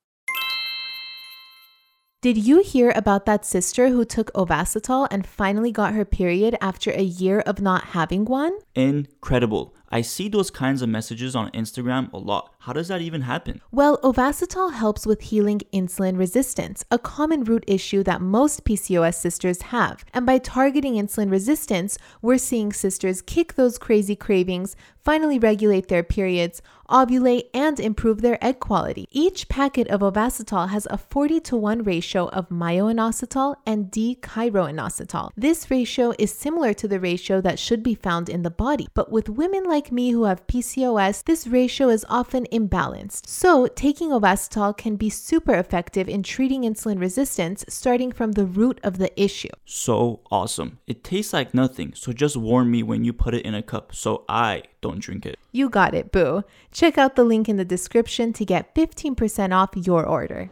Did 2.22 2.38
you 2.38 2.62
hear 2.62 2.92
about 2.94 3.26
that 3.26 3.44
sister 3.44 3.88
who 3.88 4.04
took 4.04 4.32
Ovasitol 4.32 5.08
and 5.10 5.26
finally 5.26 5.72
got 5.72 5.92
her 5.92 6.04
period 6.04 6.56
after 6.60 6.92
a 6.92 7.02
year 7.02 7.40
of 7.40 7.60
not 7.60 7.82
having 7.82 8.26
one? 8.26 8.56
Incredible. 8.74 9.74
I 9.90 10.00
see 10.00 10.28
those 10.28 10.50
kinds 10.50 10.80
of 10.80 10.88
messages 10.88 11.36
on 11.36 11.50
Instagram 11.50 12.10
a 12.14 12.16
lot. 12.16 12.54
How 12.60 12.72
does 12.72 12.88
that 12.88 13.02
even 13.02 13.22
happen? 13.22 13.60
Well, 13.70 13.98
Ovasitol 13.98 14.72
helps 14.72 15.06
with 15.06 15.20
healing 15.20 15.60
insulin 15.70 16.16
resistance, 16.16 16.82
a 16.90 16.98
common 16.98 17.44
root 17.44 17.62
issue 17.66 18.02
that 18.04 18.22
most 18.22 18.64
PCOS 18.64 19.16
sisters 19.16 19.62
have. 19.62 20.06
And 20.14 20.24
by 20.24 20.38
targeting 20.38 20.94
insulin 20.94 21.30
resistance, 21.30 21.98
we're 22.22 22.38
seeing 22.38 22.72
sisters 22.72 23.20
kick 23.20 23.54
those 23.54 23.76
crazy 23.76 24.16
cravings, 24.16 24.76
finally 25.04 25.38
regulate 25.38 25.88
their 25.88 26.02
periods, 26.02 26.62
ovulate, 26.88 27.48
and 27.52 27.78
improve 27.78 28.22
their 28.22 28.42
egg 28.42 28.60
quality. 28.60 29.06
Each 29.10 29.46
packet 29.48 29.88
of 29.88 30.00
Ovasitol 30.00 30.70
has 30.70 30.86
a 30.90 30.96
40 30.96 31.40
to 31.40 31.56
1 31.56 31.82
ratio 31.82 32.28
of 32.28 32.50
myo-inositol 32.50 33.56
and 33.66 33.90
D-chiroinositol. 33.90 35.32
This 35.36 35.70
ratio 35.70 36.14
is 36.18 36.32
similar 36.32 36.72
to 36.74 36.88
the 36.88 37.00
ratio 37.00 37.42
that 37.42 37.58
should 37.58 37.82
be 37.82 37.94
found 37.94 38.30
in 38.30 38.42
the 38.42 38.50
body, 38.62 38.86
but 38.94 39.10
with 39.10 39.28
women 39.28 39.64
like 39.64 39.90
me 39.90 40.10
who 40.12 40.24
have 40.24 40.46
PCOS, 40.46 41.24
this 41.24 41.48
ratio 41.48 41.88
is 41.88 42.06
often 42.08 42.46
imbalanced. 42.52 43.26
So, 43.26 43.66
taking 43.66 44.10
Ovasitol 44.10 44.76
can 44.76 44.94
be 44.94 45.10
super 45.10 45.54
effective 45.54 46.08
in 46.08 46.22
treating 46.22 46.62
insulin 46.62 47.00
resistance 47.00 47.64
starting 47.68 48.12
from 48.12 48.32
the 48.32 48.46
root 48.46 48.78
of 48.84 48.98
the 48.98 49.10
issue. 49.20 49.54
So 49.64 50.20
awesome. 50.30 50.78
It 50.86 51.02
tastes 51.02 51.32
like 51.32 51.54
nothing, 51.54 51.94
so 51.94 52.12
just 52.12 52.36
warn 52.36 52.70
me 52.70 52.84
when 52.84 53.04
you 53.04 53.12
put 53.12 53.34
it 53.34 53.44
in 53.44 53.54
a 53.54 53.62
cup 53.62 53.94
so 53.94 54.24
I 54.28 54.62
don't 54.80 55.00
drink 55.00 55.26
it. 55.26 55.38
You 55.50 55.68
got 55.68 55.92
it, 55.94 56.12
boo. 56.12 56.44
Check 56.70 56.96
out 56.96 57.16
the 57.16 57.24
link 57.24 57.48
in 57.48 57.56
the 57.56 57.64
description 57.64 58.32
to 58.34 58.44
get 58.44 58.74
15% 58.76 59.52
off 59.52 59.70
your 59.74 60.06
order. 60.06 60.50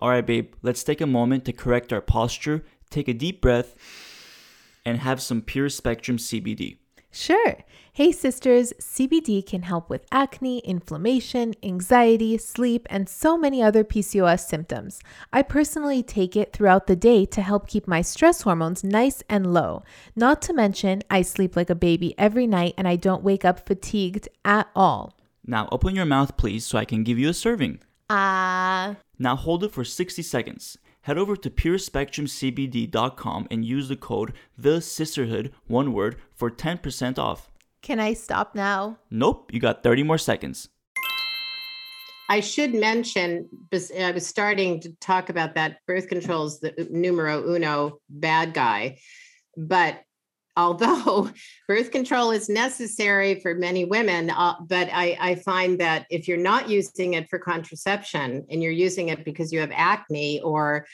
All 0.00 0.08
right, 0.08 0.24
babe, 0.24 0.54
let's 0.62 0.84
take 0.84 1.02
a 1.02 1.06
moment 1.06 1.44
to 1.44 1.52
correct 1.52 1.92
our 1.92 2.00
posture, 2.00 2.64
take 2.88 3.08
a 3.08 3.14
deep 3.14 3.40
breath, 3.42 3.74
and 4.86 5.00
have 5.00 5.20
some 5.20 5.42
pure 5.42 5.68
spectrum 5.68 6.16
CBD. 6.16 6.78
Sure. 7.10 7.56
Hey, 7.92 8.12
sisters, 8.12 8.74
CBD 8.78 9.44
can 9.44 9.62
help 9.62 9.88
with 9.88 10.06
acne, 10.12 10.58
inflammation, 10.58 11.54
anxiety, 11.62 12.36
sleep, 12.36 12.86
and 12.90 13.08
so 13.08 13.38
many 13.38 13.62
other 13.62 13.82
PCOS 13.84 14.46
symptoms. 14.46 15.00
I 15.32 15.40
personally 15.40 16.02
take 16.02 16.36
it 16.36 16.52
throughout 16.52 16.86
the 16.86 16.94
day 16.94 17.24
to 17.24 17.40
help 17.40 17.66
keep 17.66 17.88
my 17.88 18.02
stress 18.02 18.42
hormones 18.42 18.84
nice 18.84 19.22
and 19.30 19.52
low. 19.52 19.82
Not 20.14 20.42
to 20.42 20.52
mention, 20.52 21.02
I 21.10 21.22
sleep 21.22 21.56
like 21.56 21.70
a 21.70 21.74
baby 21.74 22.14
every 22.18 22.46
night 22.46 22.74
and 22.76 22.86
I 22.86 22.96
don't 22.96 23.24
wake 23.24 23.46
up 23.46 23.66
fatigued 23.66 24.28
at 24.44 24.68
all. 24.76 25.14
Now, 25.46 25.68
open 25.72 25.96
your 25.96 26.04
mouth, 26.04 26.36
please, 26.36 26.66
so 26.66 26.76
I 26.76 26.84
can 26.84 27.02
give 27.02 27.18
you 27.18 27.30
a 27.30 27.34
serving. 27.34 27.80
Ah. 28.10 28.90
Uh... 28.90 28.94
Now, 29.18 29.36
hold 29.36 29.64
it 29.64 29.72
for 29.72 29.84
60 29.84 30.20
seconds 30.22 30.76
head 31.06 31.16
over 31.16 31.36
to 31.36 31.48
purespectrumcbd.com 31.48 33.46
and 33.48 33.64
use 33.64 33.88
the 33.88 33.96
code 33.96 34.32
the 34.58 34.78
Cysterhood 34.78 35.52
one 35.68 35.92
word 35.92 36.16
for 36.34 36.50
10% 36.50 37.16
off. 37.18 37.48
Can 37.80 38.00
i 38.00 38.12
stop 38.12 38.56
now? 38.56 38.98
Nope 39.08 39.52
you 39.52 39.60
got 39.60 39.84
30 39.84 40.02
more 40.02 40.18
seconds. 40.18 40.68
I 42.28 42.40
should 42.40 42.74
mention 42.74 43.48
i 43.72 44.10
was 44.10 44.26
starting 44.26 44.80
to 44.80 44.92
talk 45.00 45.28
about 45.28 45.54
that 45.54 45.78
birth 45.86 46.08
control 46.08 46.46
is 46.46 46.58
the 46.58 46.88
numero 46.90 47.54
uno 47.54 48.00
bad 48.10 48.52
guy 48.52 48.98
but 49.56 50.02
although 50.56 51.30
birth 51.68 51.90
control 51.90 52.30
is 52.30 52.48
necessary 52.48 53.40
for 53.40 53.54
many 53.54 53.84
women, 53.84 54.30
uh, 54.30 54.54
but 54.66 54.88
I, 54.92 55.16
I, 55.20 55.34
find 55.36 55.78
that 55.80 56.06
if 56.10 56.26
you're 56.26 56.36
not 56.38 56.68
using 56.68 57.14
it 57.14 57.28
for 57.28 57.38
contraception 57.38 58.46
and 58.50 58.62
you're 58.62 58.72
using 58.72 59.10
it 59.10 59.24
because 59.24 59.52
you 59.52 59.60
have 59.60 59.72
acne 59.72 60.40
or 60.40 60.86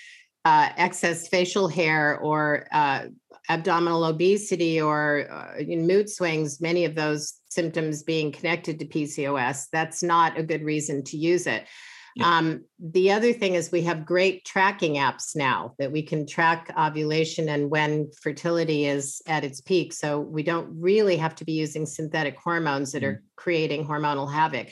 uh, 0.44 0.70
excess 0.77 1.29
facial 1.29 1.68
hair 1.68 2.18
or 2.18 2.66
uh, 2.72 3.05
abdominal 3.48 4.05
obesity 4.05 4.81
or 4.81 5.29
uh, 5.31 5.62
mood 5.68 6.11
swings, 6.11 6.61
many 6.61 6.85
of 6.85 6.94
those 6.94 7.35
symptoms 7.48 8.03
being 8.03 8.33
connected 8.33 8.79
to 8.79 8.87
PCOS, 8.87 9.66
that's 9.72 10.03
not 10.03 10.38
a 10.38 10.42
good 10.42 10.64
reason 10.64 11.05
to 11.05 11.16
use 11.16 11.46
it. 11.46 11.66
Yeah. 12.14 12.37
Um, 12.37 12.64
the 12.79 13.11
other 13.11 13.33
thing 13.33 13.55
is 13.55 13.72
we 13.72 13.83
have 13.83 14.05
great 14.05 14.44
tracking 14.44 14.94
apps 14.94 15.35
now 15.35 15.75
that 15.79 15.92
we 15.92 16.03
can 16.03 16.27
track 16.27 16.72
ovulation 16.79 17.48
and 17.48 17.70
when 17.70 18.11
fertility 18.20 18.87
is 18.87 19.22
at 19.27 19.44
its 19.44 19.61
peak. 19.61 19.92
So 19.92 20.20
we 20.20 20.42
don't 20.42 20.68
really 20.79 21.16
have 21.16 21.35
to 21.37 21.44
be 21.44 21.53
using 21.53 21.87
synthetic 21.87 22.37
hormones 22.38 22.92
that 22.92 23.03
mm. 23.03 23.09
are 23.09 23.22
creating 23.37 23.87
hormonal 23.87 24.31
havoc. 24.31 24.68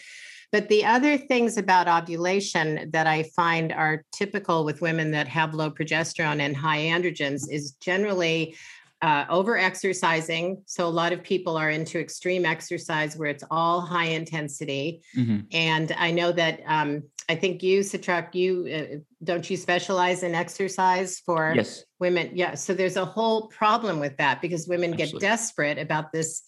But 0.52 0.68
the 0.68 0.84
other 0.84 1.16
things 1.16 1.56
about 1.56 1.86
ovulation 1.86 2.90
that 2.92 3.06
I 3.06 3.22
find 3.22 3.72
are 3.72 4.04
typical 4.12 4.64
with 4.64 4.80
women 4.80 5.12
that 5.12 5.28
have 5.28 5.54
low 5.54 5.70
progesterone 5.70 6.40
and 6.40 6.56
high 6.56 6.80
androgens 6.80 7.48
is 7.48 7.72
generally 7.80 8.56
uh, 9.02 9.24
over 9.30 9.56
exercising. 9.56 10.62
So 10.66 10.86
a 10.86 10.88
lot 10.88 11.12
of 11.12 11.22
people 11.22 11.56
are 11.56 11.70
into 11.70 11.98
extreme 11.98 12.44
exercise 12.44 13.16
where 13.16 13.30
it's 13.30 13.44
all 13.50 13.80
high 13.80 14.06
intensity. 14.08 15.02
Mm-hmm. 15.16 15.40
And 15.52 15.92
I 15.96 16.10
know 16.10 16.32
that 16.32 16.60
um, 16.66 17.04
I 17.28 17.34
think 17.34 17.62
you, 17.62 17.80
Satrak, 17.80 18.34
you 18.34 18.68
uh, 18.72 18.96
don't 19.24 19.48
you 19.48 19.56
specialize 19.56 20.22
in 20.22 20.34
exercise 20.34 21.20
for 21.20 21.54
yes. 21.56 21.84
women? 21.98 22.30
Yeah. 22.34 22.54
So 22.54 22.74
there's 22.74 22.96
a 22.96 23.04
whole 23.04 23.48
problem 23.48 24.00
with 24.00 24.16
that 24.18 24.42
because 24.42 24.68
women 24.68 24.92
Absolutely. 24.92 25.20
get 25.20 25.28
desperate 25.28 25.78
about 25.78 26.12
this 26.12 26.42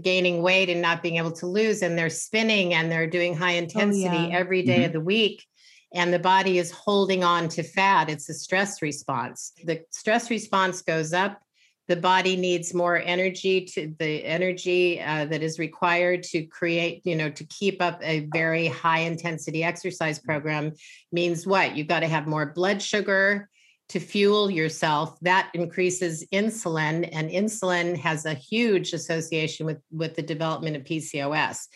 gaining 0.00 0.42
weight 0.42 0.68
and 0.68 0.80
not 0.80 1.02
being 1.02 1.16
able 1.16 1.32
to 1.32 1.46
lose, 1.46 1.82
and 1.82 1.98
they're 1.98 2.10
spinning 2.10 2.74
and 2.74 2.92
they're 2.92 3.08
doing 3.08 3.36
high 3.36 3.54
intensity 3.54 4.06
oh, 4.06 4.28
yeah. 4.28 4.38
every 4.38 4.62
day 4.62 4.76
mm-hmm. 4.76 4.84
of 4.84 4.92
the 4.92 5.00
week 5.00 5.44
and 5.92 6.12
the 6.12 6.18
body 6.20 6.58
is 6.58 6.70
holding 6.70 7.24
on 7.24 7.48
to 7.48 7.64
fat. 7.64 8.08
It's 8.08 8.28
a 8.28 8.34
stress 8.34 8.80
response. 8.80 9.52
The 9.64 9.82
stress 9.90 10.30
response 10.30 10.82
goes 10.82 11.12
up 11.12 11.42
the 11.90 11.96
body 11.96 12.36
needs 12.36 12.72
more 12.72 12.98
energy 12.98 13.64
to 13.64 13.92
the 13.98 14.24
energy 14.24 15.02
uh, 15.02 15.24
that 15.24 15.42
is 15.42 15.58
required 15.58 16.22
to 16.22 16.44
create 16.44 17.02
you 17.04 17.16
know 17.16 17.28
to 17.28 17.42
keep 17.46 17.82
up 17.82 17.98
a 18.00 18.28
very 18.32 18.68
high 18.68 19.00
intensity 19.00 19.64
exercise 19.64 20.20
program 20.20 20.72
means 21.10 21.48
what? 21.48 21.76
You've 21.76 21.88
got 21.88 22.00
to 22.00 22.06
have 22.06 22.28
more 22.28 22.52
blood 22.54 22.80
sugar 22.80 23.48
to 23.88 23.98
fuel 23.98 24.52
yourself. 24.52 25.18
That 25.22 25.50
increases 25.52 26.24
insulin 26.32 27.08
and 27.10 27.28
insulin 27.28 27.96
has 27.96 28.24
a 28.24 28.34
huge 28.34 28.92
association 28.92 29.66
with 29.66 29.82
with 29.90 30.14
the 30.14 30.22
development 30.22 30.76
of 30.76 30.84
pcos 30.84 31.66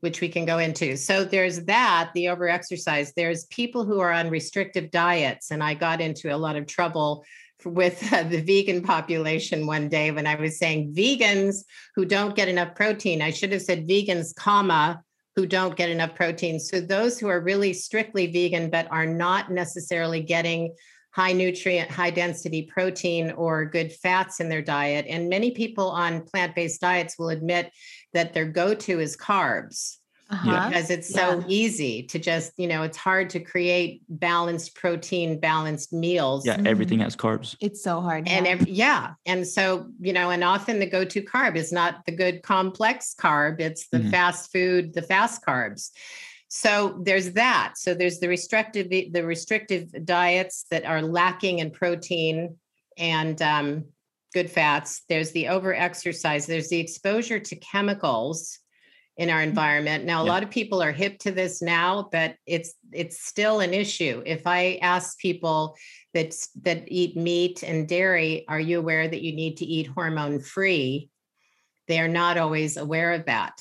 which 0.00 0.20
we 0.20 0.28
can 0.28 0.44
go 0.44 0.58
into. 0.58 0.98
So 0.98 1.24
there's 1.24 1.64
that 1.64 2.10
the 2.14 2.26
overexercise. 2.26 3.14
There's 3.16 3.46
people 3.46 3.86
who 3.86 4.00
are 4.00 4.12
on 4.12 4.28
restrictive 4.28 4.90
diets 4.90 5.50
and 5.50 5.62
i 5.62 5.72
got 5.72 6.02
into 6.02 6.28
a 6.28 6.36
lot 6.36 6.56
of 6.56 6.66
trouble 6.66 7.24
with 7.64 8.12
uh, 8.12 8.22
the 8.24 8.40
vegan 8.40 8.82
population 8.82 9.66
one 9.66 9.88
day 9.88 10.10
when 10.10 10.26
I 10.26 10.34
was 10.34 10.58
saying 10.58 10.94
vegans 10.94 11.64
who 11.94 12.04
don't 12.04 12.36
get 12.36 12.48
enough 12.48 12.74
protein. 12.74 13.22
I 13.22 13.30
should 13.30 13.52
have 13.52 13.62
said 13.62 13.88
vegans, 13.88 14.34
comma, 14.34 15.02
who 15.36 15.46
don't 15.46 15.76
get 15.76 15.90
enough 15.90 16.14
protein. 16.14 16.60
So 16.60 16.80
those 16.80 17.18
who 17.18 17.28
are 17.28 17.40
really 17.40 17.72
strictly 17.72 18.26
vegan 18.26 18.70
but 18.70 18.90
are 18.90 19.06
not 19.06 19.50
necessarily 19.50 20.20
getting 20.20 20.74
high 21.14 21.32
nutrient, 21.32 21.90
high 21.90 22.10
density 22.10 22.62
protein 22.62 23.30
or 23.32 23.64
good 23.64 23.92
fats 23.92 24.40
in 24.40 24.48
their 24.48 24.62
diet. 24.62 25.06
And 25.08 25.28
many 25.28 25.52
people 25.52 25.90
on 25.90 26.22
plant 26.22 26.54
based 26.54 26.80
diets 26.80 27.16
will 27.18 27.28
admit 27.28 27.70
that 28.14 28.32
their 28.32 28.46
go 28.46 28.74
to 28.74 29.00
is 29.00 29.16
carbs. 29.16 29.98
Uh-huh. 30.30 30.68
Because 30.68 30.90
it's 30.90 31.12
so 31.12 31.38
Yeah. 31.40 31.44
easy 31.48 32.02
to 32.04 32.18
just, 32.18 32.52
you 32.56 32.66
know, 32.66 32.82
it's 32.82 32.96
hard 32.96 33.28
to 33.30 33.40
create 33.40 34.02
balanced 34.08 34.74
protein, 34.74 35.38
balanced 35.38 35.92
meals. 35.92 36.46
Yeah, 36.46 36.62
everything 36.64 37.00
has 37.00 37.14
carbs. 37.14 37.56
It's 37.60 37.82
so 37.82 38.00
hard. 38.00 38.26
And 38.26 38.46
yeah. 38.46 38.52
ev- 38.52 38.68
yeah. 38.68 39.10
And 39.26 39.46
so, 39.46 39.86
you 40.00 40.12
know, 40.14 40.30
and 40.30 40.42
often 40.42 40.78
the 40.80 40.86
go 40.86 41.04
to 41.04 41.20
carb 41.22 41.56
is 41.56 41.72
not 41.72 42.06
the 42.06 42.12
good 42.12 42.42
complex 42.42 43.14
carb, 43.18 43.60
it's 43.60 43.88
the 43.88 43.98
Mhm. 43.98 44.10
fast 44.10 44.50
food, 44.50 44.94
the 44.94 45.02
fast 45.02 45.44
carbs. 45.44 45.90
So 46.48 47.00
there's 47.02 47.32
that. 47.32 47.74
So 47.76 47.94
there's 47.94 48.20
the 48.20 48.28
restrictive 48.28 48.88
the 48.88 49.22
restrictive 49.24 49.90
diets 50.06 50.64
that 50.70 50.84
are 50.86 51.02
lacking 51.02 51.58
in 51.58 51.70
protein 51.70 52.56
and 52.96 53.40
um, 53.42 53.84
good 54.32 54.50
fats. 54.50 55.02
There's 55.08 55.32
the 55.32 55.48
over 55.48 55.74
exercise. 55.74 56.46
There's 56.46 56.68
the 56.68 56.80
exposure 56.80 57.40
to 57.40 57.56
chemicals 57.56 58.58
in 59.16 59.30
our 59.30 59.40
mm-hmm. 59.40 59.50
environment. 59.50 60.04
Now 60.04 60.22
a 60.22 60.24
Yeah. 60.24 60.32
lot 60.32 60.42
of 60.42 60.50
people 60.50 60.82
are 60.82 60.92
hip 60.92 61.18
to 61.20 61.30
this 61.30 61.62
now, 61.62 62.08
but 62.10 62.36
it's 62.46 62.74
it's 62.92 63.24
still 63.24 63.60
an 63.60 63.74
issue. 63.74 64.22
If 64.26 64.46
I 64.46 64.78
ask 64.82 65.18
people 65.18 65.76
that 66.14 66.34
that 66.62 66.84
eat 66.88 67.16
meat 67.16 67.62
and 67.62 67.88
dairy, 67.88 68.44
are 68.48 68.60
you 68.60 68.78
aware 68.78 69.06
that 69.06 69.22
you 69.22 69.34
need 69.34 69.58
to 69.58 69.64
eat 69.64 69.86
hormone 69.86 70.40
free? 70.40 71.10
They 71.86 72.00
are 72.00 72.08
not 72.08 72.38
always 72.38 72.76
aware 72.76 73.12
of 73.12 73.26
that. 73.26 73.60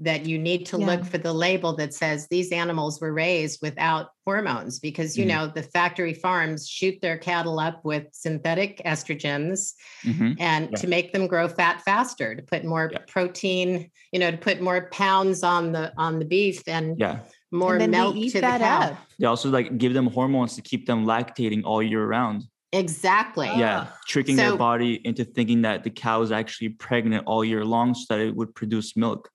That 0.00 0.26
you 0.26 0.38
need 0.38 0.66
to 0.66 0.76
look 0.78 1.04
for 1.04 1.18
the 1.18 1.32
label 1.32 1.74
that 1.76 1.92
says 1.94 2.28
these 2.28 2.52
animals 2.52 3.00
were 3.00 3.12
raised 3.12 3.60
without 3.62 4.08
hormones 4.24 4.78
because 4.78 5.16
you 5.16 5.24
Mhm. 5.24 5.28
know 5.28 5.46
the 5.46 5.62
factory 5.62 6.12
farms 6.14 6.68
shoot 6.68 7.00
their 7.00 7.16
cattle 7.18 7.58
up 7.58 7.84
with 7.84 8.04
synthetic 8.12 8.82
estrogens 8.84 9.72
hmm 10.02 10.32
and 10.38 10.68
Yeah. 10.70 10.76
to 10.78 10.86
make 10.86 11.12
them 11.12 11.26
grow 11.26 11.48
fat 11.48 11.82
faster 11.82 12.34
to 12.34 12.42
put 12.42 12.64
more 12.64 12.90
Yeah. 12.92 12.98
protein 13.08 13.90
you 14.12 14.18
know 14.20 14.30
to 14.30 14.36
put 14.36 14.60
more 14.60 14.88
pounds 14.92 15.42
on 15.42 15.72
the 15.72 15.92
on 15.96 16.18
the 16.18 16.24
beef 16.26 16.62
and 16.68 16.98
Yeah. 16.98 17.20
more 17.50 17.76
and 17.76 17.90
milk 17.90 18.14
eat 18.16 18.32
to 18.32 18.40
the 18.40 18.46
cow 18.46 18.80
up. 18.80 18.98
They 19.18 19.26
also 19.26 19.48
like 19.50 19.78
give 19.78 19.94
them 19.94 20.06
hormones 20.08 20.54
to 20.56 20.62
keep 20.62 20.86
them 20.86 21.06
lactating 21.06 21.62
all 21.64 21.82
year 21.82 22.04
round. 22.06 22.44
exactly 22.72 23.46
yeah, 23.56 23.86
Ah. 23.88 23.98
tricking 24.06 24.36
So- 24.36 24.42
their 24.50 24.56
body 24.58 25.00
into 25.08 25.24
thinking 25.24 25.62
that 25.62 25.84
the 25.84 25.90
cow 25.90 26.20
is 26.20 26.30
actually 26.30 26.68
pregnant 26.68 27.24
all 27.26 27.42
year 27.42 27.64
long 27.64 27.94
so 27.94 28.04
that 28.10 28.20
it 28.20 28.36
would 28.36 28.54
produce 28.54 28.94
milk. 28.94 29.30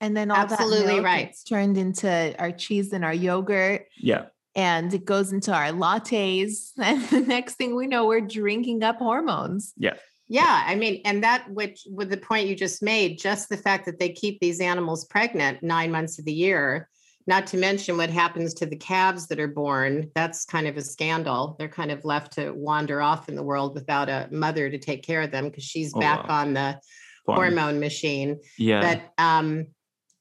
And 0.00 0.16
then 0.16 0.30
all 0.30 0.36
Absolutely 0.38 0.96
that 0.96 1.02
right. 1.04 1.26
gets 1.26 1.44
turned 1.44 1.76
into 1.76 2.34
our 2.38 2.52
cheese 2.52 2.92
and 2.92 3.04
our 3.04 3.12
yogurt. 3.14 3.86
Yeah. 3.98 4.26
And 4.56 4.92
it 4.94 5.04
goes 5.04 5.32
into 5.32 5.52
our 5.52 5.68
lattes. 5.72 6.70
And 6.78 7.02
the 7.08 7.20
next 7.20 7.54
thing 7.54 7.76
we 7.76 7.86
know, 7.86 8.06
we're 8.06 8.20
drinking 8.20 8.82
up 8.82 8.96
hormones. 8.98 9.72
Yeah. 9.76 9.94
yeah 10.28 10.64
i 10.66 10.74
mean 10.76 11.00
and 11.04 11.22
that 11.24 11.50
which 11.52 11.82
with 11.90 12.08
the 12.08 12.16
point 12.16 12.46
you 12.48 12.54
just 12.54 12.82
made 12.82 13.18
just 13.18 13.48
the 13.48 13.56
fact 13.56 13.84
that 13.86 13.98
they 13.98 14.08
keep 14.10 14.38
these 14.40 14.60
animals 14.60 15.04
pregnant 15.06 15.60
nine 15.62 15.90
months 15.90 16.18
of 16.20 16.24
the 16.24 16.32
year 16.32 16.88
not 17.26 17.46
to 17.48 17.56
mention 17.56 17.96
what 17.96 18.10
happens 18.10 18.54
to 18.54 18.64
the 18.66 18.76
calves 18.76 19.26
that 19.26 19.40
are 19.40 19.48
born 19.64 20.08
that's 20.14 20.44
kind 20.44 20.66
of 20.68 20.76
a 20.76 20.82
scandal 20.82 21.56
they're 21.58 21.68
kind 21.80 21.90
of 21.90 22.04
left 22.04 22.32
to 22.34 22.52
wander 22.52 23.02
off 23.02 23.28
in 23.28 23.34
the 23.34 23.42
world 23.42 23.74
without 23.74 24.08
a 24.08 24.28
mother 24.30 24.70
to 24.70 24.78
take 24.78 25.02
care 25.02 25.22
of 25.22 25.30
them 25.32 25.46
because 25.48 25.64
she's 25.64 25.92
Oh, 25.96 26.00
back 26.00 26.28
wow. 26.28 26.40
on 26.42 26.54
the 26.54 26.80
Farm. 27.26 27.36
hormone 27.38 27.80
machine 27.80 28.38
Yeah. 28.56 28.80
but 28.86 28.98
um 29.22 29.66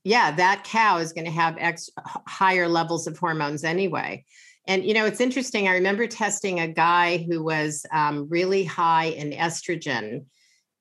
yeah 0.04 0.32
that 0.32 0.64
cow 0.64 0.98
is 0.98 1.14
going 1.14 1.26
to 1.26 1.32
have 1.32 1.56
ex 1.60 1.90
higher 2.28 2.68
levels 2.68 3.08
of 3.08 3.18
hormones 3.18 3.64
anyway. 3.64 4.24
And 4.68 4.86
you 4.86 4.94
know 4.94 5.06
it's 5.06 5.22
interesting 5.22 5.68
i 5.68 5.74
remember 5.74 6.06
testing 6.08 6.60
a 6.60 6.68
guy 6.68 7.18
who 7.18 7.44
was 7.44 7.86
um, 7.92 8.28
really 8.30 8.64
high 8.64 9.06
in 9.06 9.32
estrogen 9.32 10.26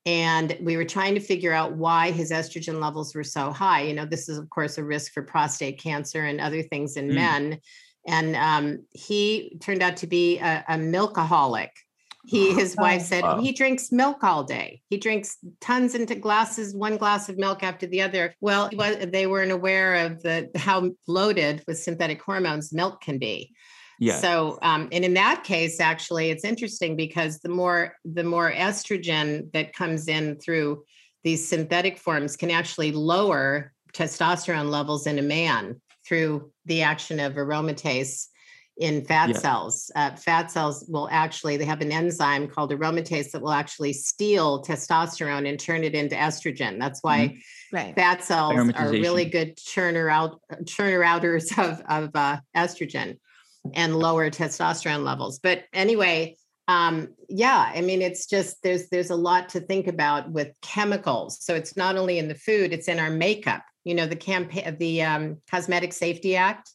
and 0.06 0.56
we 0.62 0.76
were 0.78 0.86
trying 0.86 1.14
to 1.16 1.20
figure 1.20 1.52
out 1.52 1.76
why 1.76 2.10
his 2.12 2.30
estrogen 2.30 2.80
levels 2.80 3.14
were 3.14 3.24
so 3.24 3.50
high. 3.50 3.82
You 3.82 3.94
know 3.94 4.06
this 4.06 4.28
is 4.28 4.38
of 4.38 4.48
course 4.48 4.78
a 4.78 4.84
risk 4.84 5.12
for 5.12 5.22
prostate 5.22 5.78
cancer 5.80 6.24
and 6.24 6.40
other 6.40 6.62
things 6.62 6.96
in 6.96 7.08
Mm. 7.08 7.14
men. 7.14 7.60
And 8.06 8.36
um, 8.36 8.86
he 8.92 9.58
turned 9.60 9.82
out 9.82 9.98
to 9.98 10.06
be 10.06 10.38
a, 10.38 10.64
a 10.66 10.76
milkaholic 10.76 11.68
he 12.28 12.54
his 12.54 12.76
wife 12.76 13.02
said 13.02 13.22
Wow. 13.24 13.40
he 13.40 13.52
drinks 13.52 13.90
milk 13.90 14.22
all 14.22 14.44
day. 14.44 14.80
He 14.90 14.98
drinks 14.98 15.38
tons 15.60 15.94
into 15.94 16.14
glasses 16.14 16.74
one 16.74 16.96
glass 16.96 17.28
of 17.28 17.38
milk 17.38 17.62
after 17.62 17.86
the 17.86 18.02
other. 18.02 18.34
Well 18.40 18.70
was, 18.72 18.96
they 19.10 19.26
weren't 19.26 19.52
aware 19.52 20.06
of 20.06 20.22
the 20.22 20.50
how 20.56 20.90
loaded 21.06 21.64
with 21.66 21.78
synthetic 21.78 22.22
hormones 22.22 22.72
milk 22.72 23.00
can 23.00 23.18
be. 23.18 23.52
Yeah. 24.00 24.20
so, 24.20 24.58
um, 24.62 24.88
and 24.92 25.04
in 25.04 25.14
that 25.14 25.42
case, 25.42 25.80
actually, 25.80 26.30
it's 26.30 26.44
interesting 26.44 26.94
because 26.94 27.40
the 27.40 27.48
more 27.48 27.96
the 28.04 28.22
more 28.24 28.52
estrogen 28.52 29.50
that 29.52 29.72
comes 29.72 30.06
in 30.06 30.38
through 30.38 30.84
these 31.24 31.48
synthetic 31.48 31.98
forms 31.98 32.36
can 32.36 32.50
actually 32.50 32.92
lower 32.92 33.72
testosterone 33.92 34.70
levels 34.70 35.06
in 35.06 35.18
a 35.18 35.22
man 35.22 35.80
through 36.06 36.52
the 36.66 36.82
action 36.82 37.18
of 37.18 37.34
aromatase 37.34 38.26
in 38.78 39.04
fat 39.04 39.30
Yeah. 39.30 39.38
cells. 39.38 39.90
Uh, 39.96 40.14
fat 40.14 40.50
cells 40.50 40.84
will 40.88 41.08
actually 41.10 41.56
they 41.56 41.64
have 41.64 41.80
an 41.80 41.90
enzyme 41.90 42.46
called 42.46 42.70
aromatase 42.70 43.32
that 43.32 43.42
will 43.42 43.52
actually 43.52 43.92
steal 43.92 44.62
testosterone 44.62 45.48
and 45.48 45.58
turn 45.58 45.82
it 45.84 45.94
into 45.94 46.14
estrogen. 46.14 46.78
That's 46.78 47.02
why 47.02 47.38
Right. 47.72 47.94
fat 47.94 48.22
cells 48.24 48.70
are 48.74 48.90
really 48.90 49.24
good 49.24 49.56
churner 49.56 50.10
out 50.10 50.40
churner 50.62 51.04
outers 51.04 51.50
of 51.58 51.82
of 51.88 52.10
uh, 52.14 52.38
estrogen 52.56 53.18
and 53.74 53.96
lower 53.96 54.30
testosterone 54.30 55.04
levels. 55.04 55.40
But 55.40 55.64
anyway, 55.72 56.36
um, 56.68 57.08
yeah, 57.28 57.72
I 57.74 57.80
mean, 57.80 58.00
it's 58.00 58.26
just 58.26 58.62
there's 58.62 58.88
there's 58.90 59.10
a 59.10 59.16
lot 59.16 59.48
to 59.50 59.60
think 59.60 59.88
about 59.88 60.30
with 60.30 60.52
chemicals. 60.62 61.42
So 61.44 61.54
it's 61.54 61.76
not 61.76 61.96
only 61.96 62.18
in 62.18 62.28
the 62.28 62.34
food; 62.34 62.72
it's 62.72 62.88
in 62.88 62.98
our 63.00 63.10
makeup. 63.10 63.62
You 63.84 63.94
know, 63.94 64.06
the 64.06 64.16
campaign, 64.16 64.76
the 64.78 65.02
um, 65.02 65.38
Cosmetic 65.50 65.92
Safety 65.92 66.36
Act 66.36 66.70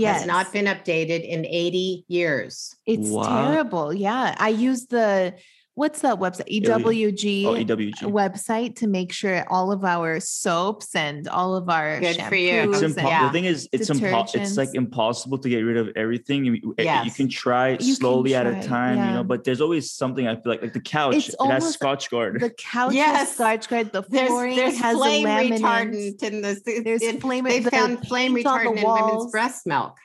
Yes. 0.00 0.18
has 0.20 0.26
not 0.26 0.52
been 0.52 0.66
updated 0.66 1.26
in 1.26 1.44
80 1.46 2.04
years. 2.08 2.74
It's 2.86 3.08
Wow. 3.08 3.50
terrible. 3.52 3.92
Yeah. 3.94 4.34
I 4.38 4.48
use 4.50 4.86
the, 4.86 5.34
what's 5.76 6.00
that 6.00 6.18
website? 6.18 6.48
EWG. 6.62 7.44
oh, 7.44 7.54
EWG. 7.54 8.02
website 8.10 8.76
to 8.76 8.86
make 8.88 9.12
sure 9.12 9.44
all 9.48 9.70
of 9.70 9.84
our 9.84 10.18
soaps 10.20 10.94
and 10.96 11.28
all 11.28 11.54
of 11.54 11.68
our 11.68 12.00
Good 12.00 12.20
for 12.22 12.34
you. 12.34 12.72
It's 12.72 12.80
impo- 12.82 13.02
yeah. 13.08 13.26
The 13.26 13.32
thing 13.32 13.44
is, 13.44 13.68
it's 13.72 13.88
impo- 13.90 14.34
It's 14.34 14.56
like 14.56 14.74
impossible 14.74 15.38
to 15.38 15.48
get 15.48 15.58
rid 15.60 15.76
of 15.76 15.90
everything. 15.94 16.44
You, 16.46 16.52
you- 16.54 16.74
eh, 16.78 17.02
you 17.04 17.10
can 17.10 17.28
try 17.28 17.70
You 17.72 17.76
can 17.76 17.94
slowly 17.94 18.34
at 18.34 18.46
a 18.46 18.66
time, 18.66 18.96
you 18.98 19.12
know. 19.16 19.22
But 19.22 19.44
there's 19.44 19.60
always 19.60 19.92
something 19.92 20.26
I 20.26 20.34
feel 20.34 20.52
like, 20.52 20.62
like 20.62 20.72
the 20.72 20.80
couch. 20.80 21.14
It's 21.14 21.28
it 21.28 21.32
has 21.32 21.36
almost- 21.38 21.78
Scotchgard. 21.80 22.40
the 22.40 22.50
couch 22.50 22.94
Yes. 22.94 23.36
has 23.36 23.36
Scotchgard, 23.38 23.92
the 23.92 24.02
There's 24.08 24.28
flooring 24.28 24.56
there's 24.56 24.78
has 24.78 24.96
flame 24.96 25.26
a 25.26 25.28
laminate. 25.28 25.60
retardant 25.60 26.22
in 26.22 26.40
the 26.40 26.82
There's 26.84 27.02
in- 27.02 27.20
flame. 27.20 27.44
they 27.44 27.60
the 27.60 27.70
found 27.70 28.06
flame 28.08 28.34
paint 28.34 28.46
on 28.46 28.64
the 28.64 28.70
retardant 28.70 28.78
in 28.82 29.06
women's 29.06 29.30
breast 29.30 29.66
milk. 29.66 29.96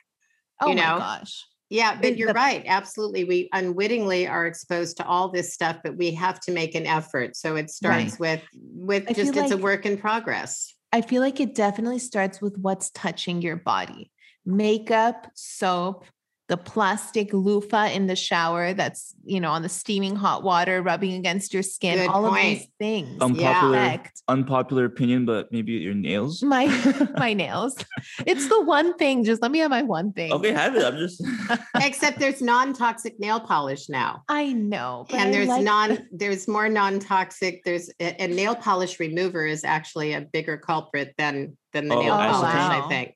Oh 0.60 0.68
you 0.68 0.76
my 0.76 0.82
know. 0.82 0.98
gosh. 0.98 1.44
Yeah, 1.72 1.98
but 1.98 2.18
you're 2.18 2.34
right. 2.34 2.62
Absolutely. 2.66 3.24
We 3.24 3.48
unwittingly 3.54 4.26
are 4.28 4.44
exposed 4.44 4.98
to 4.98 5.06
all 5.06 5.30
this 5.30 5.54
stuff, 5.54 5.78
but 5.82 5.96
we 5.96 6.10
have 6.12 6.38
to 6.40 6.52
make 6.52 6.74
an 6.74 6.84
effort. 6.84 7.34
So 7.34 7.56
it 7.56 7.70
starts 7.70 8.18
with 8.18 8.42
with 8.52 9.04
I 9.08 9.14
just 9.14 9.34
it's 9.34 9.52
a 9.52 9.56
work 9.56 9.86
in 9.86 9.96
progress. 9.96 10.74
I 10.92 11.00
feel 11.00 11.22
like 11.22 11.40
it 11.40 11.54
definitely 11.54 11.98
starts 11.98 12.42
with 12.42 12.58
what's 12.58 12.90
touching 12.90 13.40
your 13.40 13.56
body. 13.56 14.12
Makeup, 14.44 15.28
soap, 15.34 16.04
the 16.48 16.56
plastic 16.56 17.32
loofah 17.32 17.86
in 17.86 18.08
the 18.08 18.16
shower 18.16 18.74
that's, 18.74 19.14
you 19.24 19.40
know, 19.40 19.50
on 19.52 19.62
the 19.62 19.68
steaming 19.68 20.16
hot 20.16 20.42
water 20.42 20.82
rubbing 20.82 21.14
against 21.14 21.54
your 21.54 21.62
skin, 21.62 21.98
Good 21.98 22.08
all 22.10 22.26
of 22.26 22.34
these 22.34 22.66
things. 22.78 23.22
Unpopular, 23.22 23.78
affect 23.78 24.22
unpopular 24.28 24.84
opinion, 24.84 25.24
but 25.24 25.50
maybe 25.52 25.72
your 25.72 25.94
nails. 25.94 26.42
my 26.42 26.66
my 27.16 27.32
nails. 27.32 27.76
It's 28.26 28.48
the 28.48 28.60
one 28.62 28.94
thing. 28.98 29.24
Just 29.24 29.40
let 29.40 29.50
me 29.50 29.60
have 29.60 29.70
my 29.70 29.82
one 29.82 30.12
thing. 30.12 30.32
Okay, 30.32 30.52
have 30.52 30.74
it. 30.76 30.84
I'm 30.84 30.96
just. 30.98 31.22
Except 31.80 32.18
there's 32.18 32.42
non-toxic 32.42 33.18
nail 33.20 33.40
polish 33.40 33.88
now. 33.88 34.22
I 34.28 34.52
know. 34.52 35.06
but 35.08 35.20
and 35.20 35.28
I 35.28 35.32
there's 35.32 35.48
like 35.48 35.62
non 35.64 36.06
there's 36.12 36.48
more 36.48 36.68
non-toxic 36.68 37.62
there's 37.64 37.88
a, 38.00 38.22
a 38.22 38.26
nail 38.28 38.54
polish 38.54 38.98
remover 39.00 39.46
is 39.46 39.64
actually 39.64 40.12
a 40.12 40.20
bigger 40.20 40.56
culprit 40.58 41.14
than 41.18 41.56
than 41.72 41.88
the 41.88 41.94
Oh, 41.94 42.00
nail 42.02 42.14
oh, 42.14 42.18
I 42.18 42.28
polish 42.28 42.52
Wow. 42.54 42.84
i 42.84 42.88
think 42.88 43.14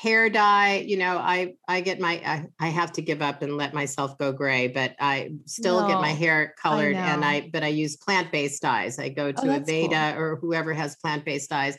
hair 0.00 0.30
dye 0.30 0.76
you 0.86 0.96
know 0.96 1.18
i 1.18 1.52
i 1.68 1.82
get 1.82 2.00
my 2.00 2.14
I, 2.24 2.46
I 2.58 2.68
have 2.68 2.90
to 2.92 3.02
give 3.02 3.20
up 3.20 3.42
and 3.42 3.58
let 3.58 3.74
myself 3.74 4.16
go 4.16 4.32
gray 4.32 4.68
but 4.68 4.94
i 4.98 5.32
still 5.44 5.86
get 5.86 6.00
my 6.00 6.08
hair 6.22 6.54
colored 6.62 6.96
and 6.96 7.22
i 7.22 7.50
but 7.52 7.62
i 7.62 7.66
use 7.68 7.96
plant-based 7.96 8.62
dyes 8.62 8.98
i 8.98 9.10
go 9.10 9.30
to 9.30 9.38
Oh, 9.42 9.46
that's 9.46 9.70
aveda 9.70 10.16
or 10.16 10.36
whoever 10.36 10.72
has 10.72 10.96
plant-based 10.96 11.50
dyes 11.50 11.76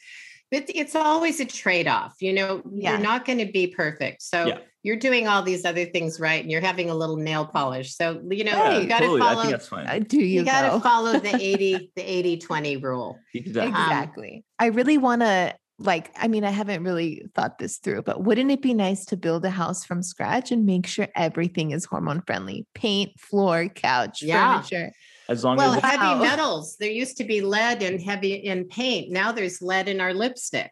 but 0.51 0.65
it's 0.67 0.95
always 0.95 1.39
a 1.39 1.45
trade-off 1.45 2.13
you 2.19 2.33
know 2.33 2.61
Yeah. 2.71 2.91
you're 2.91 2.99
not 3.01 3.25
going 3.25 3.39
to 3.39 3.51
be 3.51 3.65
perfect 3.67 4.21
so 4.21 4.45
Yeah. 4.45 4.57
you're 4.83 4.97
doing 4.97 5.27
all 5.27 5.41
these 5.41 5.65
other 5.65 5.85
things 5.85 6.19
right 6.19 6.43
and 6.43 6.51
you're 6.51 6.61
having 6.61 6.91
a 6.91 6.95
little 6.95 7.17
nail 7.17 7.47
polish 7.47 7.95
so 7.95 8.21
you 8.29 8.43
know 8.43 8.51
Yeah, 8.51 8.77
you 8.81 8.87
got 8.87 8.99
to 8.99 9.05
totally. 9.07 9.21
I 9.21 9.25
follow 9.29 9.41
think 9.41 9.51
that's 9.51 9.67
fine. 9.67 9.87
Uh, 9.87 9.99
do 9.99 10.17
you, 10.19 10.25
you 10.25 10.45
got 10.45 10.71
to 10.71 10.79
follow 10.79 11.13
the 11.17 11.35
80 11.41 11.91
the 11.95 12.03
80 12.03 12.37
20 12.37 12.77
rule 12.77 13.17
Exactly. 13.33 13.61
Um, 13.73 13.81
exactly. 13.81 14.45
I 14.59 14.65
really 14.67 14.99
want 14.99 15.21
to 15.23 15.55
like, 15.83 16.11
I 16.17 16.27
mean, 16.27 16.43
I 16.43 16.51
haven't 16.51 16.83
really 16.83 17.25
thought 17.35 17.57
this 17.57 17.77
through, 17.77 18.03
but 18.03 18.23
wouldn't 18.23 18.51
it 18.51 18.61
be 18.61 18.73
nice 18.73 19.05
to 19.05 19.17
build 19.17 19.43
a 19.45 19.49
house 19.49 19.83
from 19.85 20.03
scratch 20.03 20.51
and 20.51 20.65
make 20.65 20.87
sure 20.87 21.07
everything 21.15 21.71
is 21.71 21.85
hormone 21.85 22.21
friendly? 22.25 22.65
Paint, 22.73 23.19
floor, 23.19 23.67
couch, 23.67 24.21
Yeah. 24.21 24.61
furniture. 24.61 24.91
As 25.29 25.43
long 25.43 25.57
Well, 25.57 25.73
as 25.75 25.81
heavy 25.81 25.97
Wow. 25.97 26.19
metals. 26.19 26.77
There 26.79 26.89
used 26.89 27.17
to 27.17 27.23
be 27.23 27.41
lead 27.41 27.81
and 27.81 28.01
heavy 28.01 28.33
in 28.33 28.65
paint. 28.65 29.11
Now 29.11 29.31
there's 29.31 29.61
lead 29.61 29.87
in 29.87 30.01
our 30.01 30.13
lipstick. 30.13 30.71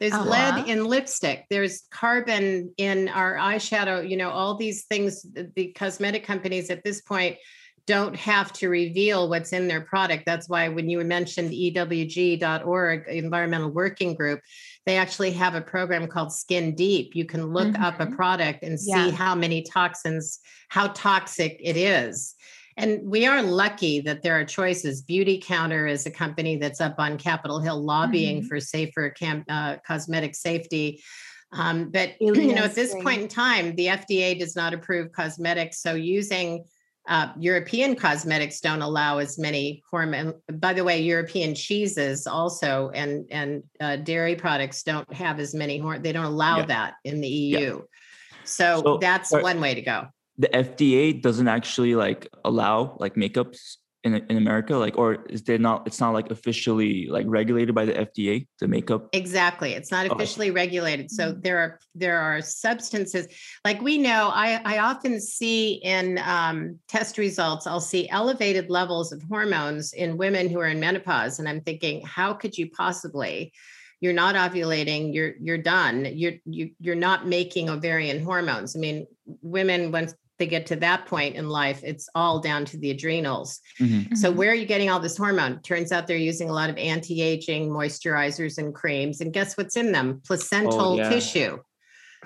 There's 0.00 0.12
Oh, 0.12 0.22
lead 0.24 0.68
in 0.68 0.84
lipstick. 0.84 1.46
There's 1.48 1.84
carbon 1.90 2.74
in 2.76 3.08
our 3.08 3.36
eyeshadow. 3.36 4.08
You 4.08 4.16
know, 4.16 4.30
all 4.30 4.56
these 4.56 4.84
things. 4.84 5.22
the- 5.22 5.50
The 5.54 5.68
cosmetic 5.72 6.24
companies 6.24 6.68
at 6.70 6.84
this 6.84 7.00
point 7.00 7.36
don't 7.86 8.16
have 8.16 8.52
to 8.54 8.68
reveal 8.68 9.28
what's 9.28 9.52
in 9.52 9.68
their 9.68 9.82
product. 9.82 10.24
That's 10.24 10.48
why 10.48 10.68
when 10.68 10.88
you 10.88 11.02
mentioned 11.04 11.50
EWG.org, 11.50 13.08
Environmental 13.08 13.70
Working 13.70 14.14
Group, 14.14 14.40
they 14.86 14.96
actually 14.96 15.32
have 15.32 15.54
a 15.54 15.60
program 15.60 16.06
called 16.06 16.32
Skin 16.32 16.74
Deep. 16.74 17.14
You 17.14 17.26
can 17.26 17.52
look 17.52 17.78
up 17.78 18.00
a 18.00 18.06
Mhm. 18.06 18.16
product 18.16 18.62
and 18.62 18.80
see 18.80 18.90
Yeah. 18.90 19.10
how 19.10 19.34
many 19.34 19.62
toxins, 19.62 20.40
how 20.68 20.88
toxic 20.88 21.58
it 21.62 21.76
is. 21.76 22.34
And 22.76 23.02
we 23.04 23.26
are 23.26 23.42
lucky 23.42 24.00
that 24.00 24.22
there 24.22 24.38
are 24.38 24.44
choices. 24.44 25.02
Beautycounter 25.02 25.88
is 25.88 26.06
a 26.06 26.10
company 26.10 26.56
that's 26.56 26.80
up 26.80 26.96
on 26.98 27.18
Capitol 27.18 27.60
Hill 27.60 27.80
lobbying 27.82 28.42
Mhm. 28.42 28.48
for 28.48 28.60
safer 28.60 29.10
cam- 29.10 29.44
uh, 29.48 29.76
cosmetic 29.86 30.34
safety. 30.34 31.02
Um, 31.52 31.90
but 31.90 32.20
you 32.20 32.52
know, 32.54 32.64
at 32.64 32.74
this 32.74 32.94
point 32.94 33.22
in 33.22 33.28
time, 33.28 33.76
the 33.76 33.88
FDA 33.88 34.34
does 34.34 34.56
not 34.56 34.74
approve 34.74 35.12
cosmetics. 35.12 35.80
So 35.80 35.94
using 35.94 36.64
uh, 37.06 37.28
European 37.38 37.94
cosmetics 37.96 38.60
don't 38.60 38.80
allow 38.82 39.18
as 39.18 39.38
many 39.38 39.82
hormone. 39.90 40.34
By 40.52 40.72
the 40.72 40.84
way, 40.84 41.00
European 41.00 41.54
cheeses 41.54 42.26
also 42.26 42.90
and 42.94 43.26
and 43.30 43.62
uh, 43.80 43.96
dairy 43.96 44.36
products 44.36 44.82
don't 44.82 45.12
have 45.12 45.38
as 45.38 45.54
many 45.54 45.78
hormone. 45.78 46.02
They 46.02 46.12
don't 46.12 46.24
allow 46.24 46.58
Yeah. 46.58 46.66
that 46.66 46.94
in 47.04 47.20
the 47.20 47.28
Yeah. 47.28 47.58
EU. 47.58 47.82
So, 48.44 48.82
So, 48.84 48.98
that's 48.98 49.30
one 49.32 49.60
way 49.60 49.74
to 49.74 49.82
go. 49.82 50.06
the 50.36 50.48
FDA 50.48 51.12
doesn't 51.22 51.46
actually 51.48 51.94
like 51.94 52.26
allow 52.44 52.96
like 52.98 53.14
makeups 53.14 53.76
in 54.04 54.14
in 54.28 54.36
America, 54.36 54.76
like 54.76 54.96
or 54.98 55.24
is 55.30 55.42
there 55.42 55.58
not? 55.58 55.86
It's 55.86 55.98
not 55.98 56.12
like 56.12 56.30
officially 56.30 57.06
like 57.06 57.24
regulated 57.26 57.74
by 57.74 57.86
the 57.86 57.94
FDA. 57.94 58.46
The 58.60 58.68
makeup. 58.68 59.08
Exactly. 59.12 59.72
It's 59.72 59.90
not 59.90 60.06
Oh, 60.08 60.14
officially 60.14 60.50
regulated. 60.50 61.10
So 61.10 61.32
Mhm. 61.32 61.42
there 61.42 61.58
are 61.58 61.80
there 61.94 62.18
are 62.20 62.40
substances 62.42 63.26
like 63.64 63.80
we 63.80 63.96
know. 63.98 64.30
I 64.32 64.60
I 64.64 64.78
often 64.78 65.20
see 65.20 65.74
in 65.82 66.18
um, 66.18 66.78
test 66.86 67.16
results. 67.18 67.66
I'll 67.66 67.80
see 67.80 68.08
elevated 68.10 68.68
levels 68.70 69.10
of 69.10 69.22
hormones 69.22 69.92
in 69.94 70.18
women 70.18 70.48
who 70.50 70.60
are 70.60 70.68
in 70.68 70.80
menopause, 70.80 71.38
and 71.38 71.48
I'm 71.48 71.62
thinking, 71.62 72.02
how 72.04 72.34
could 72.34 72.56
you 72.58 72.70
possibly? 72.70 73.52
You're 74.00 74.12
not 74.12 74.34
ovulating. 74.34 75.14
You're 75.14 75.32
you're 75.40 75.56
done. 75.56 76.04
You're 76.04 76.34
you 76.44 76.72
you're 76.78 76.94
not 76.94 77.26
making 77.26 77.70
ovarian 77.70 78.22
hormones. 78.22 78.76
I 78.76 78.78
mean, 78.78 79.06
women 79.40 79.92
once 79.92 80.14
they 80.38 80.46
get 80.46 80.66
to 80.66 80.76
that 80.76 81.06
point 81.06 81.36
in 81.36 81.48
life, 81.48 81.80
it's 81.84 82.08
all 82.14 82.40
down 82.40 82.64
to 82.66 82.78
the 82.78 82.90
adrenals. 82.90 83.60
Mhm. 83.80 84.16
So 84.16 84.32
Mhm. 84.32 84.36
where 84.36 84.50
are 84.50 84.54
you 84.54 84.66
getting 84.66 84.90
all 84.90 85.00
this 85.00 85.16
hormone? 85.16 85.60
Turns 85.62 85.92
out 85.92 86.06
they're 86.06 86.16
using 86.16 86.50
a 86.50 86.52
lot 86.52 86.70
of 86.70 86.76
anti-aging 86.76 87.70
moisturizers 87.70 88.58
and 88.58 88.74
creams. 88.74 89.20
And 89.20 89.32
guess 89.32 89.56
what's 89.56 89.76
in 89.76 89.92
them? 89.92 90.20
Placental 90.26 90.96
yeah. 90.96 91.08
tissue. 91.08 91.58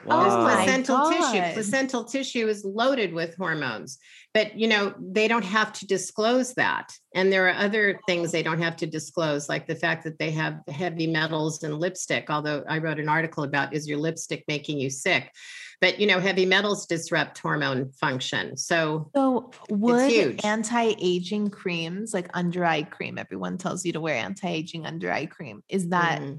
Oh 0.07 0.23
There's 0.23 0.35
my 0.35 0.55
placental 0.55 1.11
tissue. 1.11 1.53
Placental 1.55 2.05
tissue 2.05 2.47
is 2.49 2.65
loaded 2.65 3.13
with 3.13 3.37
hormones. 3.37 3.99
But 4.39 4.57
you 4.57 4.69
know, 4.69 4.95
they 5.01 5.27
don't 5.27 5.45
have 5.45 5.73
to 5.73 5.87
disclose 5.87 6.55
that. 6.55 6.93
And 7.13 7.33
there 7.33 7.49
are 7.49 7.57
other 7.57 7.99
things 8.07 8.31
they 8.31 8.45
don't 8.45 8.63
have 8.63 8.77
to 8.77 8.87
disclose, 8.87 9.49
like 9.49 9.67
the 9.67 9.75
fact 9.75 10.05
that 10.05 10.21
they 10.21 10.31
have 10.31 10.61
heavy 10.69 11.09
metals 11.09 11.65
and 11.65 11.81
lipstick. 11.81 12.31
Although 12.31 12.63
I 12.69 12.79
wrote 12.79 13.01
an 13.01 13.09
article 13.09 13.43
about 13.43 13.75
is 13.75 13.89
your 13.89 13.99
lipstick 13.99 14.45
making 14.47 14.79
you 14.79 14.91
sick? 14.91 15.33
But 15.81 15.99
you 15.99 16.07
know, 16.07 16.21
heavy 16.21 16.47
metals 16.47 16.87
disrupt 16.87 17.37
hormone 17.39 17.91
function. 17.91 18.57
So 18.57 19.11
So 19.13 19.51
would 19.71 20.09
huge. 20.09 20.45
anti-aging 20.45 21.51
creams 21.51 22.15
like 22.15 22.29
under 22.33 22.65
eye 22.65 22.85
cream, 22.85 23.19
everyone 23.19 23.59
tells 23.59 23.85
you 23.85 23.93
to 23.95 24.01
wear 24.01 24.15
anti-aging 24.15 24.87
under 24.87 25.11
eye 25.11 25.27
cream. 25.27 25.65
Is 25.69 25.89
that 25.89 26.21
mm. 26.21 26.39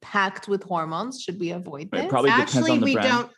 packed 0.00 0.48
with 0.48 0.62
hormones? 0.62 1.20
Should 1.20 1.38
we 1.38 1.50
avoid 1.50 1.90
Right, 1.92 2.04
this? 2.04 2.10
probably 2.10 2.30
depends 2.30 2.56
actually 2.56 2.70
on 2.70 2.80
the 2.80 2.84
we 2.86 2.94
brand. 2.94 3.08
don't 3.08 3.32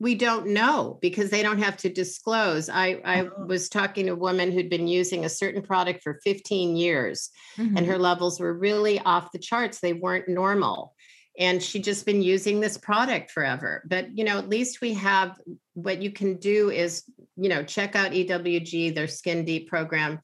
we 0.00 0.14
don't 0.14 0.46
know 0.46 0.98
because 1.02 1.28
they 1.30 1.42
don't 1.42 1.62
have 1.62 1.76
to 1.76 1.88
disclose 1.88 2.68
i 2.68 3.00
i 3.04 3.20
Oh. 3.22 3.44
was 3.46 3.68
talking 3.68 4.06
to 4.06 4.12
a 4.12 4.16
woman 4.16 4.50
who'd 4.50 4.70
been 4.70 4.88
using 4.88 5.24
a 5.24 5.28
certain 5.28 5.62
product 5.62 6.02
for 6.02 6.18
15 6.24 6.74
years 6.76 7.30
and 7.58 7.76
Mhm. 7.78 7.86
her 7.86 7.98
levels 7.98 8.40
were 8.40 8.52
really 8.54 8.98
off 8.98 9.30
the 9.32 9.38
charts 9.38 9.78
they 9.80 9.92
weren't 9.92 10.28
normal 10.28 10.94
and 11.38 11.62
she'd 11.62 11.84
just 11.84 12.06
been 12.06 12.22
using 12.22 12.60
this 12.60 12.76
product 12.78 13.30
forever 13.30 13.82
but 13.86 14.16
you 14.16 14.24
know 14.24 14.38
at 14.38 14.48
least 14.48 14.80
we 14.80 14.94
have 14.94 15.38
what 15.74 16.02
you 16.02 16.10
can 16.10 16.36
do 16.38 16.70
is 16.70 17.04
you 17.36 17.48
know 17.48 17.62
check 17.62 17.94
out 17.94 18.12
ewg 18.12 18.94
their 18.94 19.06
skin 19.08 19.44
deep 19.44 19.68
program 19.68 20.18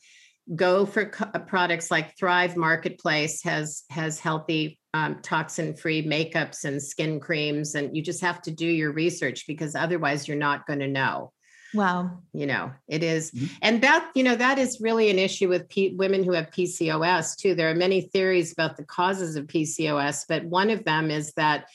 go 0.55 0.87
for 0.87 1.07
co- 1.07 1.31
uh, 1.35 1.39
products 1.41 1.91
like 1.91 2.17
thrive 2.17 2.57
marketplace 2.57 3.43
has 3.43 3.83
has 3.91 4.19
healthy 4.21 4.79
um, 4.97 5.11
toxin 5.23 5.75
free 5.83 6.03
makeups 6.15 6.65
and 6.65 6.83
skin 6.83 7.21
creams 7.27 7.75
and 7.75 7.95
you 7.97 8.03
just 8.03 8.23
have 8.23 8.41
to 8.43 8.51
do 8.51 8.67
your 8.67 8.93
research 8.93 9.47
because 9.47 9.75
otherwise 9.75 10.27
you're 10.27 10.45
not 10.49 10.67
going 10.67 10.79
to 10.87 10.89
know 11.01 11.33
Wow. 11.75 12.01
you 12.33 12.47
know 12.47 12.65
it 12.97 13.03
is 13.03 13.31
Mhm. 13.33 13.51
and 13.67 13.83
that 13.83 14.03
you 14.15 14.23
know 14.27 14.37
that 14.37 14.59
is 14.59 14.81
really 14.81 15.11
an 15.11 15.19
issue 15.19 15.49
with 15.49 15.69
P- 15.69 15.95
women 16.03 16.23
who 16.25 16.33
have 16.33 16.51
pcos 16.51 17.37
too 17.37 17.55
there 17.55 17.71
are 17.71 17.75
many 17.87 18.01
theories 18.13 18.53
about 18.53 18.77
the 18.77 18.85
causes 18.85 19.37
of 19.37 19.47
pcos 19.53 20.25
but 20.29 20.45
one 20.45 20.71
of 20.71 20.85
them 20.85 21.11
is 21.11 21.33
that 21.35 21.67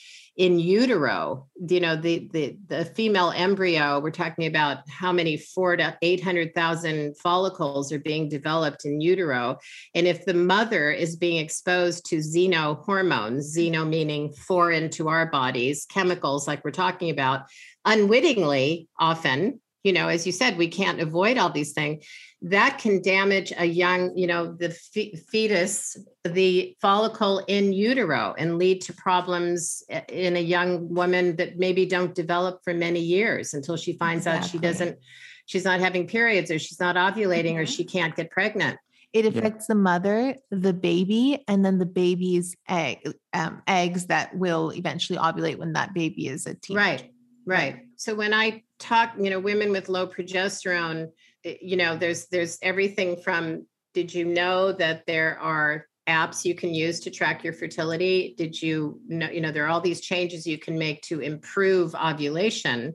in 0.41 0.57
utero 0.57 1.45
you 1.69 1.79
know 1.79 1.95
the 1.95 2.27
the 2.33 2.57
the 2.67 2.83
female 2.83 3.31
embryo 3.35 3.99
we're 3.99 4.09
talking 4.09 4.47
about 4.47 4.79
how 4.89 5.11
many 5.11 5.37
four 5.37 5.77
to 5.77 5.95
800000 6.01 7.15
follicles 7.15 7.91
are 7.91 7.99
being 7.99 8.27
developed 8.27 8.83
in 8.83 8.99
utero. 8.99 9.59
And 9.93 10.07
if 10.07 10.25
the 10.25 10.33
mother 10.33 10.89
is 10.89 11.15
being 11.15 11.37
exposed 11.37 12.05
to 12.07 12.15
xenohormones 12.15 13.55
xeno 13.55 13.87
meaning 13.87 14.33
foreign 14.33 14.89
to 14.91 15.09
our 15.09 15.27
bodies 15.27 15.85
chemicals 15.87 16.47
like 16.47 16.65
we're 16.65 16.71
talking 16.71 17.11
about 17.11 17.43
unwittingly 17.85 18.87
often 18.97 19.60
you 19.83 19.93
know 19.93 20.07
as 20.07 20.25
you 20.25 20.31
said 20.31 20.57
we 20.57 20.67
can't 20.67 20.99
avoid 20.99 21.37
all 21.37 21.51
these 21.51 21.73
things 21.73 22.03
that 22.41 22.77
can 22.79 23.01
damage 23.01 23.53
a 23.57 23.65
young 23.65 24.15
you 24.17 24.27
know 24.27 24.53
the 24.53 24.69
fe- 24.69 25.15
fetus 25.29 25.97
the 26.23 26.75
follicle 26.81 27.43
in 27.47 27.73
utero 27.73 28.33
and 28.37 28.57
lead 28.57 28.81
to 28.81 28.93
problems 28.93 29.83
in 30.09 30.35
a 30.35 30.39
young 30.39 30.93
woman 30.93 31.35
that 31.35 31.57
maybe 31.57 31.85
don't 31.85 32.15
develop 32.15 32.63
for 32.63 32.73
many 32.73 32.99
years 32.99 33.53
until 33.53 33.77
she 33.77 33.93
finds 33.93 34.25
out 34.27 34.45
she 34.45 34.57
doesn't 34.57 34.97
she's 35.45 35.65
not 35.65 35.79
having 35.79 36.07
periods 36.07 36.49
or 36.51 36.59
she's 36.59 36.79
not 36.79 36.95
ovulating 36.95 37.55
or 37.55 37.63
Mhm. 37.63 37.75
she 37.75 37.83
can't 37.83 38.15
get 38.15 38.29
pregnant 38.31 38.77
It 39.13 39.25
Yeah. 39.25 39.31
affects 39.39 39.67
the 39.67 39.75
mother, 39.75 40.35
the 40.51 40.71
baby, 40.71 41.43
and 41.45 41.65
then 41.65 41.79
the 41.79 41.85
baby's 41.85 42.55
egg, 42.69 42.99
um, 43.33 43.61
eggs 43.67 44.05
that 44.07 44.33
will 44.37 44.71
eventually 44.71 45.19
ovulate 45.19 45.57
when 45.57 45.73
that 45.73 45.93
baby 45.93 46.27
is 46.29 46.45
a 46.47 46.53
teenager. 46.53 46.79
Right, 46.79 47.11
right. 47.45 47.81
So 47.95 48.15
when 48.15 48.33
I 48.33 48.63
talk, 48.79 49.13
you 49.17 49.29
know, 49.29 49.39
women 49.39 49.71
with 49.71 49.89
low 49.89 50.07
progesterone, 50.07 51.09
eh, 51.45 51.55
you 51.61 51.77
know, 51.77 51.97
there's 51.97 52.27
there's 52.27 52.57
everything 52.61 53.21
from 53.21 53.65
did 53.93 54.13
you 54.13 54.25
know 54.25 54.71
that 54.73 55.05
there 55.05 55.39
are 55.39 55.85
apps 56.07 56.43
you 56.45 56.55
can 56.55 56.73
use 56.73 56.99
to 57.01 57.11
track 57.11 57.43
your 57.43 57.53
fertility? 57.53 58.33
Did 58.37 58.61
you 58.61 58.99
know, 59.07 59.29
you 59.29 59.41
know, 59.41 59.51
there 59.51 59.65
are 59.65 59.69
all 59.69 59.81
these 59.81 60.01
changes 60.01 60.47
you 60.47 60.57
can 60.57 60.77
make 60.77 61.01
to 61.03 61.19
improve 61.19 61.95
ovulation. 61.95 62.93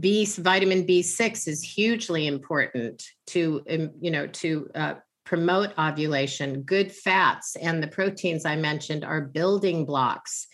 B 0.00 0.24
vitamin 0.24 0.86
B6 0.86 1.48
is 1.48 1.62
hugely 1.62 2.26
important 2.28 3.02
to 3.26 3.62
um, 3.68 3.90
you 4.00 4.10
know 4.10 4.26
to 4.28 4.70
uh, 4.74 4.94
promote 5.24 5.76
ovulation. 5.78 6.62
Good 6.62 6.92
fats 6.92 7.56
and 7.56 7.82
the 7.82 7.88
proteins 7.88 8.44
I 8.44 8.56
mentioned 8.56 9.04
are 9.04 9.20
building 9.20 9.84
blocks 9.84 10.46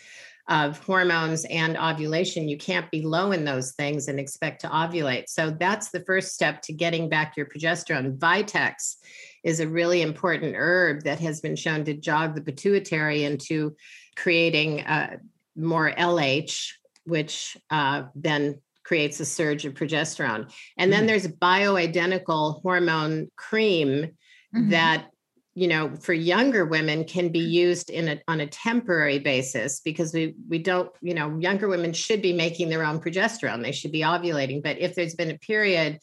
of 0.50 0.78
hormones 0.80 1.46
and 1.46 1.76
ovulation. 1.78 2.48
You 2.48 2.58
can't 2.58 2.90
be 2.90 3.02
low 3.02 3.30
in 3.30 3.44
those 3.44 3.72
things 3.72 4.08
and 4.08 4.18
expect 4.18 4.60
to 4.62 4.68
ovulate. 4.68 5.28
So 5.28 5.50
that's 5.50 5.90
the 5.90 6.00
first 6.04 6.34
step 6.34 6.60
to 6.62 6.72
getting 6.72 7.08
back 7.08 7.36
your 7.36 7.46
progesterone. 7.46 8.18
Vitex 8.18 8.96
is 9.44 9.60
a 9.60 9.68
really 9.68 10.02
important 10.02 10.54
herb 10.56 11.04
that 11.04 11.20
has 11.20 11.40
been 11.40 11.54
shown 11.56 11.84
to 11.84 11.94
jog 11.94 12.34
the 12.34 12.42
pituitary 12.42 13.22
into 13.24 13.76
creating 14.16 14.80
uh, 14.80 15.16
more 15.56 15.92
LH, 15.92 16.72
which 17.04 17.56
uh, 17.70 18.02
then 18.16 18.60
creates 18.82 19.20
a 19.20 19.24
surge 19.24 19.64
of 19.64 19.74
progesterone. 19.74 20.52
And 20.76 20.92
then 20.92 21.04
Mm. 21.04 21.06
there's 21.06 21.28
bioidentical 21.28 22.60
hormone 22.62 23.30
cream 23.36 24.08
Mhm. 24.54 24.70
that 24.70 25.10
you 25.54 25.66
know 25.66 25.94
for 25.96 26.12
younger 26.12 26.64
women 26.64 27.04
can 27.04 27.30
be 27.30 27.40
used 27.40 27.90
in 27.90 28.08
a 28.08 28.20
on 28.28 28.40
a 28.40 28.46
temporary 28.46 29.18
basis 29.18 29.80
because 29.80 30.12
we 30.12 30.34
we 30.48 30.58
don't 30.58 30.90
you 31.00 31.14
know 31.14 31.36
younger 31.38 31.68
women 31.68 31.92
should 31.92 32.22
be 32.22 32.32
making 32.32 32.68
their 32.68 32.84
own 32.84 33.00
progesterone 33.00 33.62
they 33.62 33.72
should 33.72 33.92
be 33.92 34.02
ovulating 34.02 34.62
but 34.62 34.78
if 34.78 34.94
there's 34.94 35.14
been 35.14 35.30
a 35.30 35.38
period 35.38 35.98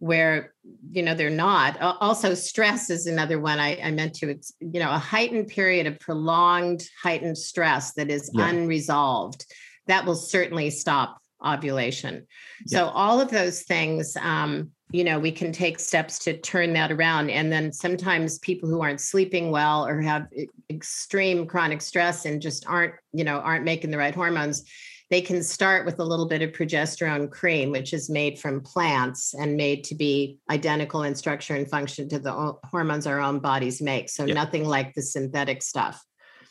where 0.00 0.54
you 0.90 1.02
know 1.02 1.14
they're 1.14 1.30
not 1.30 1.80
also 1.80 2.34
stress 2.34 2.90
is 2.90 3.06
another 3.06 3.40
one 3.40 3.58
I, 3.58 3.80
I, 3.80 3.90
meant 3.90 4.14
to 4.16 4.30
it's 4.30 4.52
you 4.60 4.80
know 4.80 4.90
a 4.90 4.98
heightened 4.98 5.48
period 5.48 5.86
of 5.86 5.98
prolonged 5.98 6.82
heightened 7.02 7.38
stress 7.38 7.94
that 7.94 8.10
is 8.10 8.30
yeah. 8.32 8.48
unresolved 8.48 9.44
that 9.86 10.04
will 10.04 10.14
certainly 10.14 10.70
stop 10.70 11.18
ovulation 11.44 12.26
yeah. 12.66 12.78
so 12.78 12.88
all 12.88 13.20
of 13.20 13.30
those 13.30 13.62
things 13.62 14.16
um, 14.20 14.70
you 14.90 15.04
know 15.04 15.18
we 15.18 15.30
can 15.30 15.52
take 15.52 15.78
steps 15.78 16.18
to 16.18 16.38
turn 16.38 16.72
that 16.72 16.90
around 16.90 17.30
and 17.30 17.52
then 17.52 17.72
sometimes 17.72 18.38
people 18.38 18.68
who 18.68 18.80
aren't 18.80 19.00
sleeping 19.00 19.50
well 19.50 19.86
or 19.86 20.00
have 20.00 20.26
extreme 20.70 21.46
chronic 21.46 21.82
stress 21.82 22.24
and 22.24 22.40
just 22.40 22.66
aren't 22.66 22.94
you 23.12 23.24
know 23.24 23.38
aren't 23.40 23.64
making 23.64 23.90
the 23.90 23.98
right 23.98 24.14
hormones 24.14 24.64
they 25.10 25.22
can 25.22 25.42
start 25.42 25.86
with 25.86 25.98
a 26.00 26.04
little 26.04 26.26
bit 26.26 26.42
of 26.42 26.52
progesterone 26.52 27.30
cream, 27.30 27.70
which 27.70 27.94
is 27.94 28.10
made 28.10 28.38
from 28.38 28.60
plants 28.60 29.34
and 29.34 29.56
made 29.56 29.84
to 29.84 29.94
be 29.94 30.38
identical 30.50 31.02
in 31.04 31.14
structure 31.14 31.54
and 31.54 31.68
function 31.68 32.08
to 32.10 32.18
the 32.18 32.54
hormones 32.64 33.06
our 33.06 33.20
own 33.20 33.38
bodies 33.38 33.80
make. 33.80 34.10
So 34.10 34.26
nothing 34.26 34.66
like 34.66 34.94
the 34.94 35.02
synthetic 35.02 35.62
stuff. 35.62 36.02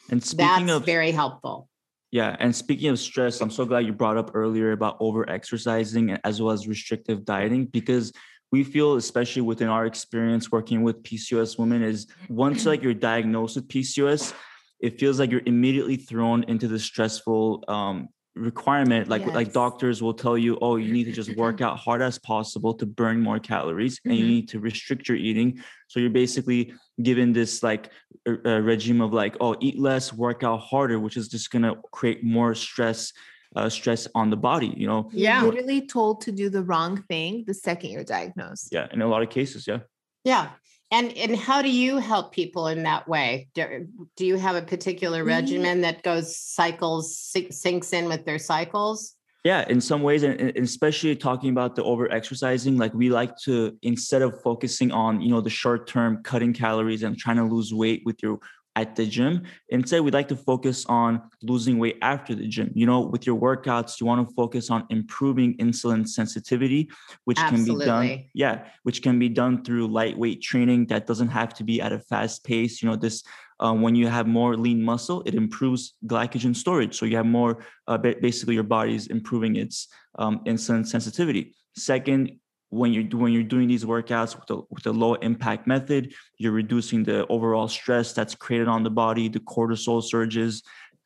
And 0.09 0.23
speaking 0.23 0.67
That's 0.67 0.77
of 0.77 0.85
very 0.85 1.11
helpful. 1.11 1.69
Yeah, 2.11 2.35
and 2.39 2.55
speaking 2.55 2.89
of 2.89 2.99
stress, 2.99 3.41
I'm 3.41 3.51
so 3.51 3.65
glad 3.65 3.85
you 3.85 3.91
brought 3.91 4.17
up 4.17 4.31
earlier 4.33 4.71
about 4.71 4.97
over 4.99 5.29
exercising 5.29 6.11
as 6.23 6.41
well 6.41 6.51
as 6.51 6.67
restrictive 6.67 7.25
dieting 7.25 7.65
because 7.65 8.13
we 8.51 8.63
feel 8.63 8.95
especially 8.95 9.41
within 9.41 9.67
our 9.67 9.85
experience 9.85 10.51
working 10.51 10.83
with 10.83 11.03
PCOS 11.03 11.59
women 11.59 11.83
is 11.83 12.07
once 12.29 12.65
like 12.65 12.81
you're 12.81 12.93
diagnosed 12.93 13.57
with 13.57 13.67
PCOS, 13.67 14.33
it 14.79 14.99
feels 14.99 15.19
like 15.19 15.31
you're 15.31 15.41
immediately 15.45 15.97
thrown 15.97 16.43
into 16.43 16.67
the 16.67 16.79
stressful 16.79 17.65
um, 17.67 18.07
requirement 18.37 19.07
like 19.07 19.25
yes. 19.25 19.35
like 19.35 19.53
doctors 19.53 20.01
will 20.01 20.13
tell 20.13 20.37
you 20.37 20.57
oh 20.61 20.75
you 20.75 20.91
need 20.91 21.05
to 21.05 21.11
just 21.11 21.35
work 21.35 21.61
out 21.65 21.77
hard 21.77 22.01
as 22.01 22.17
possible 22.19 22.73
to 22.73 22.85
burn 22.85 23.19
more 23.19 23.39
calories 23.39 23.99
mm-hmm. 23.99 24.09
and 24.09 24.17
you 24.17 24.25
mm-hmm. 24.25 24.33
need 24.33 24.49
to 24.49 24.59
restrict 24.59 25.07
your 25.07 25.17
eating 25.17 25.61
so 25.87 25.99
you're 25.99 26.09
basically 26.09 26.73
given 27.01 27.33
this 27.33 27.63
like 27.63 27.89
a, 28.27 28.49
a 28.49 28.61
regime 28.61 29.01
of 29.01 29.13
like 29.13 29.35
oh 29.41 29.55
eat 29.59 29.79
less 29.79 30.13
work 30.13 30.43
out 30.43 30.59
harder 30.59 30.99
which 30.99 31.17
is 31.17 31.27
just 31.27 31.51
going 31.51 31.63
to 31.63 31.75
create 31.91 32.23
more 32.23 32.53
stress 32.53 33.11
uh, 33.55 33.69
stress 33.69 34.07
on 34.13 34.29
the 34.29 34.37
body 34.37 34.73
you 34.77 34.87
know 34.87 35.09
yeah 35.13 35.41
literally 35.43 35.87
told 35.87 36.21
to 36.21 36.31
do 36.31 36.49
the 36.49 36.61
wrong 36.63 37.01
thing 37.03 37.43
the 37.47 37.53
second 37.53 37.89
you're 37.89 38.03
diagnosed 38.03 38.69
yeah 38.71 38.87
in 38.91 39.01
a 39.01 39.07
lot 39.07 39.21
of 39.21 39.29
cases 39.29 39.65
yeah 39.67 39.79
yeah 40.23 40.49
and 40.91 41.11
and 41.17 41.35
how 41.35 41.61
do 41.61 41.69
you 41.69 41.97
help 41.97 42.31
people 42.31 42.67
in 42.67 42.83
that 42.83 43.07
way? 43.07 43.49
Do, 43.53 43.87
do 44.15 44.25
you 44.25 44.37
have 44.37 44.55
a 44.55 44.61
particular 44.61 45.19
mm-hmm. 45.19 45.29
regimen 45.29 45.81
that 45.81 46.03
goes 46.03 46.37
cycles 46.37 47.15
syncs 47.35 47.93
in 47.93 48.05
with 48.05 48.25
their 48.25 48.39
cycles? 48.39 49.15
Yeah, 49.43 49.65
in 49.69 49.79
some 49.79 50.03
ways, 50.03 50.23
and 50.23 50.41
especially 50.57 51.15
talking 51.15 51.51
about 51.51 51.75
the 51.75 51.83
over 51.83 52.11
exercising, 52.11 52.77
like 52.77 52.93
we 52.93 53.09
like 53.09 53.37
to 53.43 53.77
instead 53.81 54.21
of 54.21 54.41
focusing 54.41 54.91
on 54.91 55.21
you 55.21 55.29
know 55.29 55.41
the 55.41 55.49
short 55.49 55.87
term 55.87 56.21
cutting 56.23 56.53
calories 56.53 57.03
and 57.03 57.17
trying 57.17 57.37
to 57.37 57.43
lose 57.43 57.73
weight 57.73 58.01
with 58.05 58.21
your 58.21 58.39
at 58.77 58.95
the 58.95 59.05
gym. 59.07 59.43
Instead, 59.69 60.01
we'd 60.01 60.13
like 60.13 60.27
to 60.27 60.35
focus 60.35 60.85
on 60.85 61.19
losing 61.41 61.79
weight 61.79 61.97
after 62.03 62.35
the 62.35 62.47
gym. 62.47 62.71
You 62.75 62.85
know, 62.85 63.01
with 63.01 63.25
your 63.25 63.37
workouts, 63.37 63.99
you 63.99 64.05
want 64.05 64.19
to 64.25 64.33
focus 64.35 64.69
on 64.69 64.85
improving 64.91 65.57
insulin 65.57 66.07
sensitivity, 66.07 66.89
which 67.25 67.39
Absolutely. 67.39 67.85
can 67.85 68.01
be 68.01 68.07
done. 68.07 68.25
Yeah, 68.35 68.65
which 68.83 69.01
can 69.01 69.17
be 69.17 69.29
done 69.29 69.63
through 69.63 69.87
lightweight 69.87 70.43
training 70.43 70.85
that 70.87 71.07
doesn't 71.07 71.29
have 71.29 71.55
to 71.55 71.63
be 71.63 71.81
at 71.81 71.91
a 71.91 71.99
fast 71.99 72.43
pace. 72.43 72.83
You 72.83 72.89
know, 72.89 72.95
this 72.95 73.23
um, 73.59 73.81
when 73.81 73.95
you 73.95 74.07
have 74.07 74.27
more 74.27 74.55
lean 74.55 74.83
muscle, 74.83 75.23
it 75.25 75.33
improves 75.33 75.95
glycogen 76.05 76.55
storage. 76.55 76.95
So 76.95 77.07
you 77.07 77.17
have 77.17 77.25
more, 77.25 77.65
uh, 77.87 77.97
basically, 77.97 78.53
your 78.53 78.69
body's 78.77 79.07
improving 79.07 79.55
its 79.55 79.87
um, 80.19 80.41
insulin 80.45 80.85
sensitivity. 80.85 81.55
Second, 81.75 82.37
when 82.69 82.91
you're 82.93 83.19
when 83.19 83.31
you're 83.31 83.43
doing 83.43 83.67
these 83.67 83.85
workouts 83.85 84.35
with 84.39 84.49
a, 84.49 84.61
with 84.69 84.85
a 84.87 84.91
low 84.91 85.15
impact 85.15 85.67
method, 85.67 86.13
you're 86.37 86.51
reducing 86.51 87.03
the 87.03 87.25
overall 87.27 87.67
stress 87.67 88.13
that's 88.13 88.35
created 88.35 88.67
on 88.67 88.83
the 88.83 88.89
body, 88.89 89.29
the 89.29 89.39
cortisol 89.39 90.03
surges. 90.03 90.63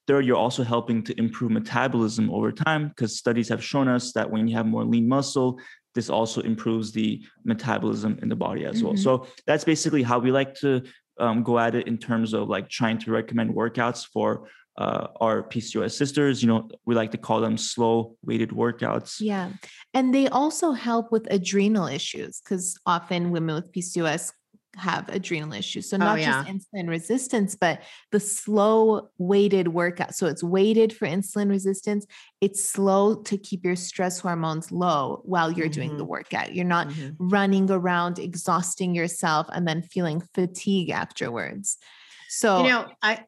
Third, 0.08 0.26
you're 0.26 0.38
also 0.38 0.64
helping 0.64 1.04
to 1.04 1.18
improve 1.20 1.52
metabolism 1.52 2.32
over 2.32 2.52
time 2.52 2.90
because 2.90 3.18
studies 3.18 3.48
have 3.50 3.64
shown 3.64 3.88
us 3.88 4.12
that 4.14 4.30
when 4.30 4.48
you 4.48 4.56
have 4.56 4.66
more 4.66 4.84
lean 4.84 5.08
muscle, 5.08 5.60
this 5.94 6.10
also 6.10 6.42
improves 6.42 6.92
the 6.92 7.24
metabolism 7.44 8.18
in 8.22 8.30
the 8.30 8.36
body 8.36 8.66
as 8.66 8.78
mm-hmm. 8.78 8.88
well. 8.88 8.98
So 8.98 9.28
that's 9.46 9.64
basically 9.64 10.02
how 10.02 10.18
we 10.18 10.32
like 10.32 10.56
to 10.56 10.82
um, 11.20 11.44
go 11.44 11.60
at 11.60 11.76
it 11.76 11.88
in 11.88 11.98
terms 11.98 12.34
of 12.34 12.50
like 12.50 12.70
trying 12.70 12.98
to 13.00 13.12
recommend 13.12 13.54
workouts 13.54 14.08
for 14.08 14.48
uh, 14.82 15.08
our 15.22 15.44
PCOS 15.44 15.92
sisters. 15.92 16.42
You 16.42 16.48
know, 16.48 16.70
we 16.86 16.96
like 16.96 17.12
to 17.12 17.18
call 17.18 17.40
them 17.40 17.56
slow 17.56 18.18
weighted 18.24 18.50
workouts. 18.50 19.18
Yeah. 19.20 19.52
And 19.94 20.14
they 20.14 20.28
also 20.28 20.72
help 20.72 21.12
with 21.12 21.28
adrenal 21.30 21.86
issues 21.86 22.42
because 22.42 22.80
often 22.88 23.30
women 23.30 23.54
with 23.56 23.72
PCOS 23.72 24.32
have 24.78 25.08
adrenal 25.10 25.54
issues. 25.54 25.90
So 25.90 25.98
oh, 25.98 26.00
not 26.00 26.18
oh, 26.18 26.22
yeah. 26.22 26.44
just 26.44 26.48
insulin 26.74 26.90
resistance, 26.90 27.56
but 27.56 27.82
the 28.12 28.20
slow 28.20 29.10
weighted 29.20 29.68
workout. 29.68 30.16
So 30.16 30.26
it's 30.26 30.44
weighted 30.44 30.94
for 30.94 31.08
insulin 31.08 31.50
resistance. 31.50 32.08
It's 32.40 32.64
slow 32.68 33.22
to 33.24 33.38
keep 33.38 33.64
your 33.64 33.76
stress 33.76 34.20
hormones 34.20 34.72
low 34.72 35.22
while 35.26 35.52
you're 35.52 35.68
mm-hmm. 35.68 35.74
doing 35.74 35.98
the 35.98 36.04
mm-hmm. 36.04 36.12
workout. 36.12 36.56
You're 36.56 36.66
not 36.66 36.88
mm-hmm. 36.88 37.28
running 37.28 37.70
around 37.70 38.18
exhausting 38.18 38.96
yourself 38.96 39.46
and 39.54 39.68
then 39.68 39.84
feeling 39.84 40.24
fatigue 40.34 40.90
afterwards. 40.90 41.78
So 42.34 42.64
you 42.64 42.70
know, 42.70 42.88
I 43.02 43.26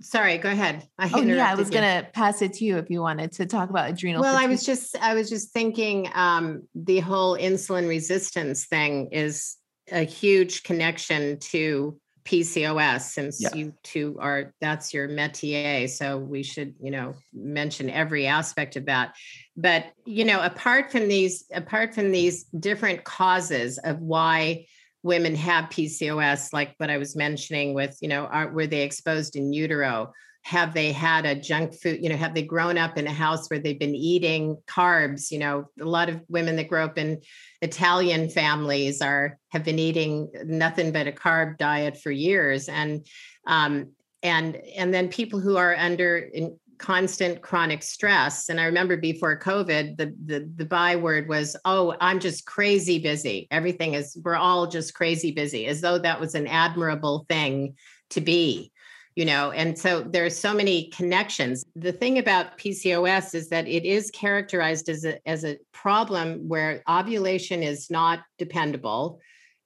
sorry, 0.00 0.38
go 0.38 0.48
ahead. 0.48 0.86
I 1.00 1.10
oh, 1.12 1.20
yeah, 1.20 1.50
I 1.50 1.56
was 1.56 1.68
gonna 1.68 2.06
pass 2.12 2.42
it 2.42 2.52
to 2.54 2.64
you 2.64 2.78
if 2.78 2.88
you 2.90 3.02
wanted 3.02 3.32
to 3.32 3.46
talk 3.46 3.70
about 3.70 3.90
adrenal. 3.90 4.20
Well, 4.20 4.34
fatigue. 4.34 4.48
I 4.48 4.52
was 4.52 4.64
just 4.64 4.96
I 5.02 5.14
was 5.14 5.28
just 5.28 5.52
thinking 5.52 6.08
um, 6.14 6.62
the 6.72 7.00
whole 7.00 7.36
insulin 7.36 7.88
resistance 7.88 8.66
thing 8.66 9.08
is 9.10 9.56
a 9.90 10.02
huge 10.02 10.62
connection 10.62 11.40
to 11.40 11.98
PCOS 12.24 13.00
since 13.00 13.42
yeah. 13.42 13.52
you 13.52 13.74
two 13.82 14.16
are 14.20 14.54
that's 14.60 14.94
your 14.94 15.08
métier. 15.08 15.90
So 15.90 16.16
we 16.16 16.44
should, 16.44 16.76
you 16.80 16.92
know, 16.92 17.14
mention 17.34 17.90
every 17.90 18.28
aspect 18.28 18.76
of 18.76 18.86
that. 18.86 19.16
But 19.56 19.86
you 20.04 20.24
know, 20.24 20.40
apart 20.40 20.92
from 20.92 21.08
these, 21.08 21.46
apart 21.52 21.96
from 21.96 22.12
these 22.12 22.44
different 22.44 23.02
causes 23.02 23.78
of 23.78 23.98
why 23.98 24.66
women 25.06 25.36
have 25.36 25.70
PCOS, 25.70 26.52
like 26.52 26.74
what 26.78 26.90
I 26.90 26.98
was 26.98 27.14
mentioning 27.14 27.74
with, 27.74 27.96
you 28.02 28.08
know, 28.08 28.26
are, 28.26 28.48
were 28.50 28.66
they 28.66 28.82
exposed 28.82 29.36
in 29.36 29.52
utero? 29.52 30.12
Have 30.42 30.74
they 30.74 30.90
had 30.90 31.24
a 31.24 31.34
junk 31.34 31.74
food, 31.80 32.02
you 32.02 32.08
know, 32.08 32.16
have 32.16 32.34
they 32.34 32.42
grown 32.42 32.76
up 32.76 32.98
in 32.98 33.06
a 33.06 33.12
house 33.12 33.48
where 33.48 33.60
they've 33.60 33.78
been 33.78 33.94
eating 33.94 34.56
carbs? 34.66 35.30
You 35.30 35.38
know, 35.38 35.70
a 35.80 35.84
lot 35.84 36.08
of 36.08 36.20
women 36.28 36.56
that 36.56 36.68
grow 36.68 36.84
up 36.84 36.98
in 36.98 37.20
Italian 37.62 38.28
families 38.28 39.00
are 39.00 39.38
have 39.50 39.64
been 39.64 39.78
eating 39.78 40.28
nothing 40.44 40.92
but 40.92 41.06
a 41.06 41.12
carb 41.12 41.56
diet 41.56 42.00
for 42.00 42.10
years. 42.10 42.68
And 42.68 43.06
um, 43.46 43.92
and 44.22 44.56
and 44.76 44.92
then 44.92 45.08
people 45.08 45.38
who 45.40 45.56
are 45.56 45.76
under 45.76 46.28
constant 46.78 47.42
chronic 47.42 47.82
stress. 47.82 48.48
And 48.48 48.60
i 48.60 48.64
remember 48.64 48.96
before 48.96 49.38
covid 49.38 49.96
the, 49.96 50.14
the 50.24 50.50
the 50.56 50.64
byword 50.64 51.28
was 51.28 51.56
oh 51.64 51.96
i'm 52.00 52.20
just 52.20 52.46
crazy 52.46 52.98
busy. 52.98 53.48
Everything 53.50 53.94
is 53.94 54.16
we're 54.22 54.36
all 54.36 54.66
just 54.66 54.94
crazy 54.94 55.32
busy 55.32 55.66
as 55.66 55.80
though 55.80 55.98
that 55.98 56.20
was 56.20 56.34
an 56.34 56.46
admirable 56.46 57.26
thing 57.28 57.74
to 58.10 58.20
be 58.20 58.72
you 59.16 59.24
know? 59.24 59.50
And 59.50 59.76
so 59.76 60.02
there's 60.02 60.38
so 60.38 60.52
many 60.52 60.88
connections. 60.90 61.64
The 61.74 61.90
thing 61.90 62.18
about 62.18 62.58
pcos 62.58 63.34
is 63.34 63.48
that 63.48 63.66
it 63.66 63.84
is 63.84 64.10
characterized 64.10 64.88
as 64.90 65.04
a 65.04 65.18
as 65.26 65.44
a 65.44 65.58
problem 65.72 66.46
where 66.48 66.82
ovulation 66.88 67.62
is 67.62 67.90
not 67.90 68.20
dependable 68.38 69.18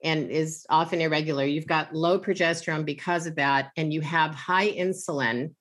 and 0.03 0.31
is 0.31 0.65
often 0.71 1.01
irregular. 1.01 1.45
You've 1.45 1.67
got 1.67 1.95
low 1.95 2.19
progesterone 2.19 2.87
because 2.87 3.27
of 3.27 3.35
that 3.35 3.73
and 3.77 3.93
you 3.93 4.01
have 4.01 4.35
high 4.35 4.71
insulin 4.71 5.53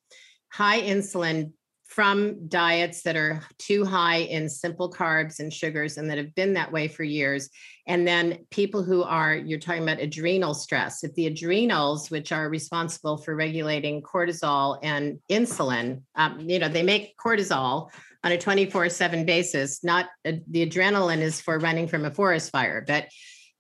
high 0.51 0.81
insulin 0.81 1.51
from 1.89 2.47
diets 2.47 3.01
that 3.01 3.17
are 3.17 3.41
too 3.57 3.83
high 3.83 4.17
in 4.17 4.47
simple 4.47 4.91
carbs 4.91 5.39
and 5.39 5.51
sugars 5.51 5.97
and 5.97 6.07
that 6.09 6.19
have 6.19 6.35
been 6.35 6.53
that 6.53 6.71
way 6.71 6.87
for 6.87 7.03
years. 7.03 7.49
And 7.87 8.07
then 8.07 8.45
people 8.51 8.83
who 8.83 9.01
are, 9.01 9.35
you're 9.35 9.59
talking 9.59 9.81
about 9.81 9.99
adrenal 9.99 10.53
stress. 10.53 11.03
If 11.03 11.15
the 11.15 11.25
adrenals, 11.25 12.11
which 12.11 12.31
are 12.31 12.47
responsible 12.47 13.17
for 13.17 13.35
regulating 13.35 14.03
cortisol 14.03 14.77
and 14.83 15.19
insulin, 15.29 16.03
um, 16.13 16.39
you 16.47 16.59
know, 16.59 16.69
they 16.69 16.83
make 16.83 17.17
cortisol 17.17 17.89
on 18.23 18.31
a 18.33 18.37
24 18.37 18.89
7 18.89 19.25
basis, 19.25 19.83
not 19.83 20.05
uh, 20.25 20.33
the 20.47 20.69
adrenaline 20.69 21.21
is 21.21 21.41
for 21.41 21.57
running 21.57 21.87
from 21.87 22.05
a 22.05 22.11
forest 22.11 22.51
fire, 22.51 22.83
but 22.85 23.07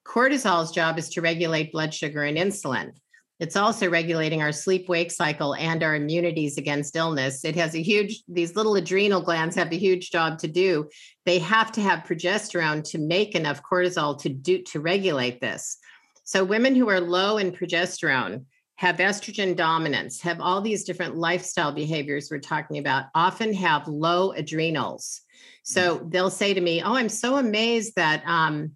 cortisol's 0.05 0.71
job 0.71 0.99
is 0.99 1.09
to 1.09 1.21
regulate 1.21 1.71
blood 1.71 1.95
sugar 1.95 2.23
and 2.23 2.37
insulin. 2.37 2.91
It's 3.39 3.55
also 3.55 3.89
regulating 3.89 4.41
our 4.41 4.51
sleep 4.51 4.89
wake 4.89 5.11
cycle 5.11 5.55
and 5.55 5.81
our 5.81 5.95
immunities 5.95 6.57
against 6.57 6.95
illness. 6.95 7.45
It 7.45 7.55
has 7.55 7.73
a 7.73 7.81
huge, 7.81 8.21
these 8.27 8.55
little 8.55 8.75
adrenal 8.75 9.21
glands 9.21 9.55
have 9.55 9.71
a 9.71 9.77
huge 9.77 10.11
job 10.11 10.39
to 10.39 10.47
do. 10.47 10.89
They 11.25 11.39
have 11.39 11.71
to 11.73 11.81
have 11.81 11.99
progesterone 11.99 12.83
to 12.91 12.97
make 12.97 13.35
enough 13.35 13.61
cortisol 13.63 14.19
to 14.21 14.29
do 14.29 14.61
to 14.63 14.81
regulate 14.81 15.39
this. 15.39 15.77
So 16.25 16.43
women 16.43 16.75
who 16.75 16.89
are 16.89 16.99
low 16.99 17.37
in 17.37 17.53
progesterone 17.53 18.45
have 18.75 18.97
estrogen 18.97 19.55
dominance, 19.55 20.21
have 20.21 20.39
all 20.39 20.61
these 20.61 20.83
different 20.83 21.17
lifestyle 21.17 21.71
behaviors 21.71 22.29
we're 22.29 22.39
talking 22.39 22.77
about, 22.77 23.05
often 23.15 23.53
have 23.53 23.87
low 23.87 24.31
adrenals. 24.31 25.21
So 25.63 26.07
they'll 26.09 26.29
say 26.29 26.53
to 26.53 26.61
me, 26.61 26.81
Oh, 26.81 26.95
I'm 26.95 27.09
so 27.09 27.37
amazed 27.37 27.93
that 27.95 28.23
um, 28.25 28.71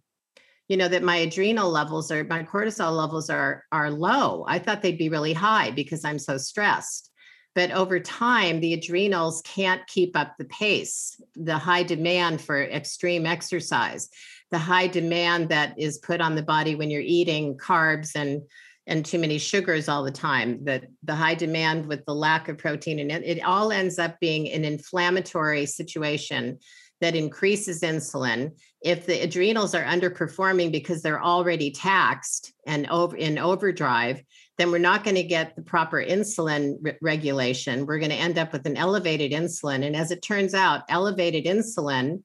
you 0.73 0.77
know, 0.77 0.87
that 0.87 1.03
my 1.03 1.17
adrenal 1.17 1.69
levels 1.69 2.11
or 2.11 2.23
my 2.23 2.41
cortisol 2.41 2.97
levels 2.97 3.29
are 3.29 3.63
are 3.71 3.91
low. 3.91 4.43
I 4.47 4.57
thought 4.57 4.81
they'd 4.81 4.97
be 4.97 5.07
really 5.07 5.33
high 5.33 5.69
because 5.69 6.03
I'm 6.03 6.17
so 6.17 6.39
stressed. 6.39 7.11
But 7.53 7.69
over 7.69 7.99
time, 7.99 8.59
the 8.59 8.73
adrenals 8.73 9.43
can't 9.45 9.85
keep 9.85 10.17
up 10.17 10.33
the 10.39 10.45
pace, 10.45 11.21
the 11.35 11.59
high 11.59 11.83
demand 11.83 12.41
for 12.41 12.59
extreme 12.59 13.27
exercise, 13.27 14.09
the 14.49 14.57
high 14.57 14.87
demand 14.87 15.49
that 15.49 15.75
is 15.77 15.99
put 15.99 16.21
on 16.21 16.33
the 16.33 16.41
body 16.41 16.73
when 16.73 16.89
you're 16.89 17.01
eating 17.05 17.55
carbs 17.55 18.15
and 18.15 18.41
and 18.87 19.05
too 19.05 19.19
many 19.19 19.37
sugars 19.37 19.87
all 19.87 20.03
the 20.03 20.11
time 20.11 20.65
that 20.65 20.85
the 21.03 21.13
high 21.13 21.35
demand 21.35 21.85
with 21.85 22.03
the 22.05 22.15
lack 22.15 22.49
of 22.49 22.57
protein 22.57 22.97
and 22.97 23.11
it, 23.11 23.37
it 23.37 23.45
all 23.45 23.71
ends 23.71 23.99
up 23.99 24.19
being 24.19 24.49
an 24.49 24.65
inflammatory 24.65 25.67
situation 25.67 26.57
that 26.99 27.15
increases 27.15 27.81
insulin 27.81 28.51
if 28.83 29.05
the 29.05 29.21
adrenals 29.21 29.73
are 29.73 29.83
underperforming 29.83 30.71
because 30.71 31.01
they're 31.01 31.23
already 31.23 31.71
taxed 31.71 32.53
and 32.67 32.87
over 32.89 33.15
in 33.15 33.37
overdrive 33.37 34.21
then 34.57 34.69
we're 34.71 34.77
not 34.77 35.03
going 35.03 35.15
to 35.15 35.23
get 35.23 35.55
the 35.55 35.61
proper 35.61 36.03
insulin 36.03 36.75
re- 36.81 36.97
regulation 37.01 37.85
we're 37.85 37.99
going 37.99 38.11
to 38.11 38.15
end 38.15 38.37
up 38.37 38.53
with 38.53 38.65
an 38.65 38.77
elevated 38.77 39.31
insulin 39.31 39.85
and 39.85 39.95
as 39.95 40.11
it 40.11 40.21
turns 40.21 40.53
out 40.53 40.83
elevated 40.89 41.45
insulin 41.45 42.19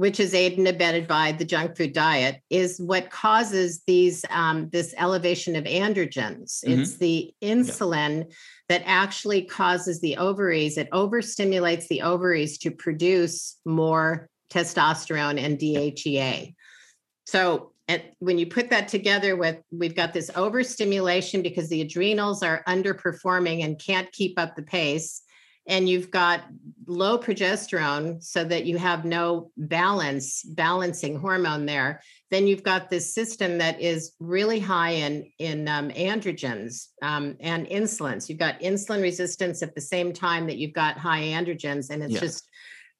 which 0.00 0.18
is 0.18 0.32
aided 0.32 0.56
and 0.56 0.66
abetted 0.66 1.06
by 1.06 1.30
the 1.30 1.44
junk 1.44 1.76
food 1.76 1.92
diet, 1.92 2.40
is 2.48 2.80
what 2.80 3.10
causes 3.10 3.82
these 3.86 4.24
um, 4.30 4.70
this 4.70 4.94
elevation 4.96 5.56
of 5.56 5.64
androgens. 5.64 6.64
Mm-hmm. 6.64 6.80
It's 6.80 6.96
the 6.96 7.34
insulin 7.42 8.24
yeah. 8.24 8.34
that 8.70 8.82
actually 8.86 9.42
causes 9.42 10.00
the 10.00 10.16
ovaries. 10.16 10.78
It 10.78 10.90
overstimulates 10.92 11.86
the 11.88 12.00
ovaries 12.00 12.56
to 12.58 12.70
produce 12.70 13.58
more 13.66 14.29
testosterone 14.50 15.42
and 15.42 15.58
DHEA. 15.58 16.54
So 17.26 17.72
when 18.18 18.38
you 18.38 18.46
put 18.46 18.70
that 18.70 18.88
together 18.88 19.36
with 19.36 19.58
we've 19.72 19.96
got 19.96 20.12
this 20.12 20.30
overstimulation 20.36 21.42
because 21.42 21.68
the 21.68 21.80
adrenals 21.80 22.42
are 22.42 22.62
underperforming 22.68 23.64
and 23.64 23.80
can't 23.80 24.10
keep 24.12 24.38
up 24.38 24.54
the 24.54 24.62
pace 24.62 25.22
and 25.66 25.88
you've 25.88 26.10
got 26.10 26.42
low 26.86 27.18
progesterone 27.18 28.22
so 28.22 28.44
that 28.44 28.64
you 28.64 28.78
have 28.78 29.04
no 29.04 29.50
balance 29.56 30.42
balancing 30.42 31.18
hormone 31.18 31.66
there 31.66 32.00
then 32.30 32.46
you've 32.46 32.62
got 32.62 32.90
this 32.90 33.12
system 33.12 33.58
that 33.58 33.80
is 33.80 34.12
really 34.20 34.60
high 34.60 34.90
in 34.90 35.30
in 35.38 35.68
um, 35.68 35.90
androgens 35.90 36.88
um, 37.02 37.36
and 37.40 37.66
insulins 37.66 38.28
you've 38.28 38.38
got 38.38 38.60
insulin 38.60 39.02
resistance 39.02 39.62
at 39.62 39.74
the 39.74 39.80
same 39.80 40.12
time 40.12 40.46
that 40.46 40.58
you've 40.58 40.72
got 40.72 40.96
high 40.96 41.22
androgens 41.22 41.90
and 41.90 42.02
it's 42.02 42.14
yeah. 42.14 42.20
just 42.20 42.49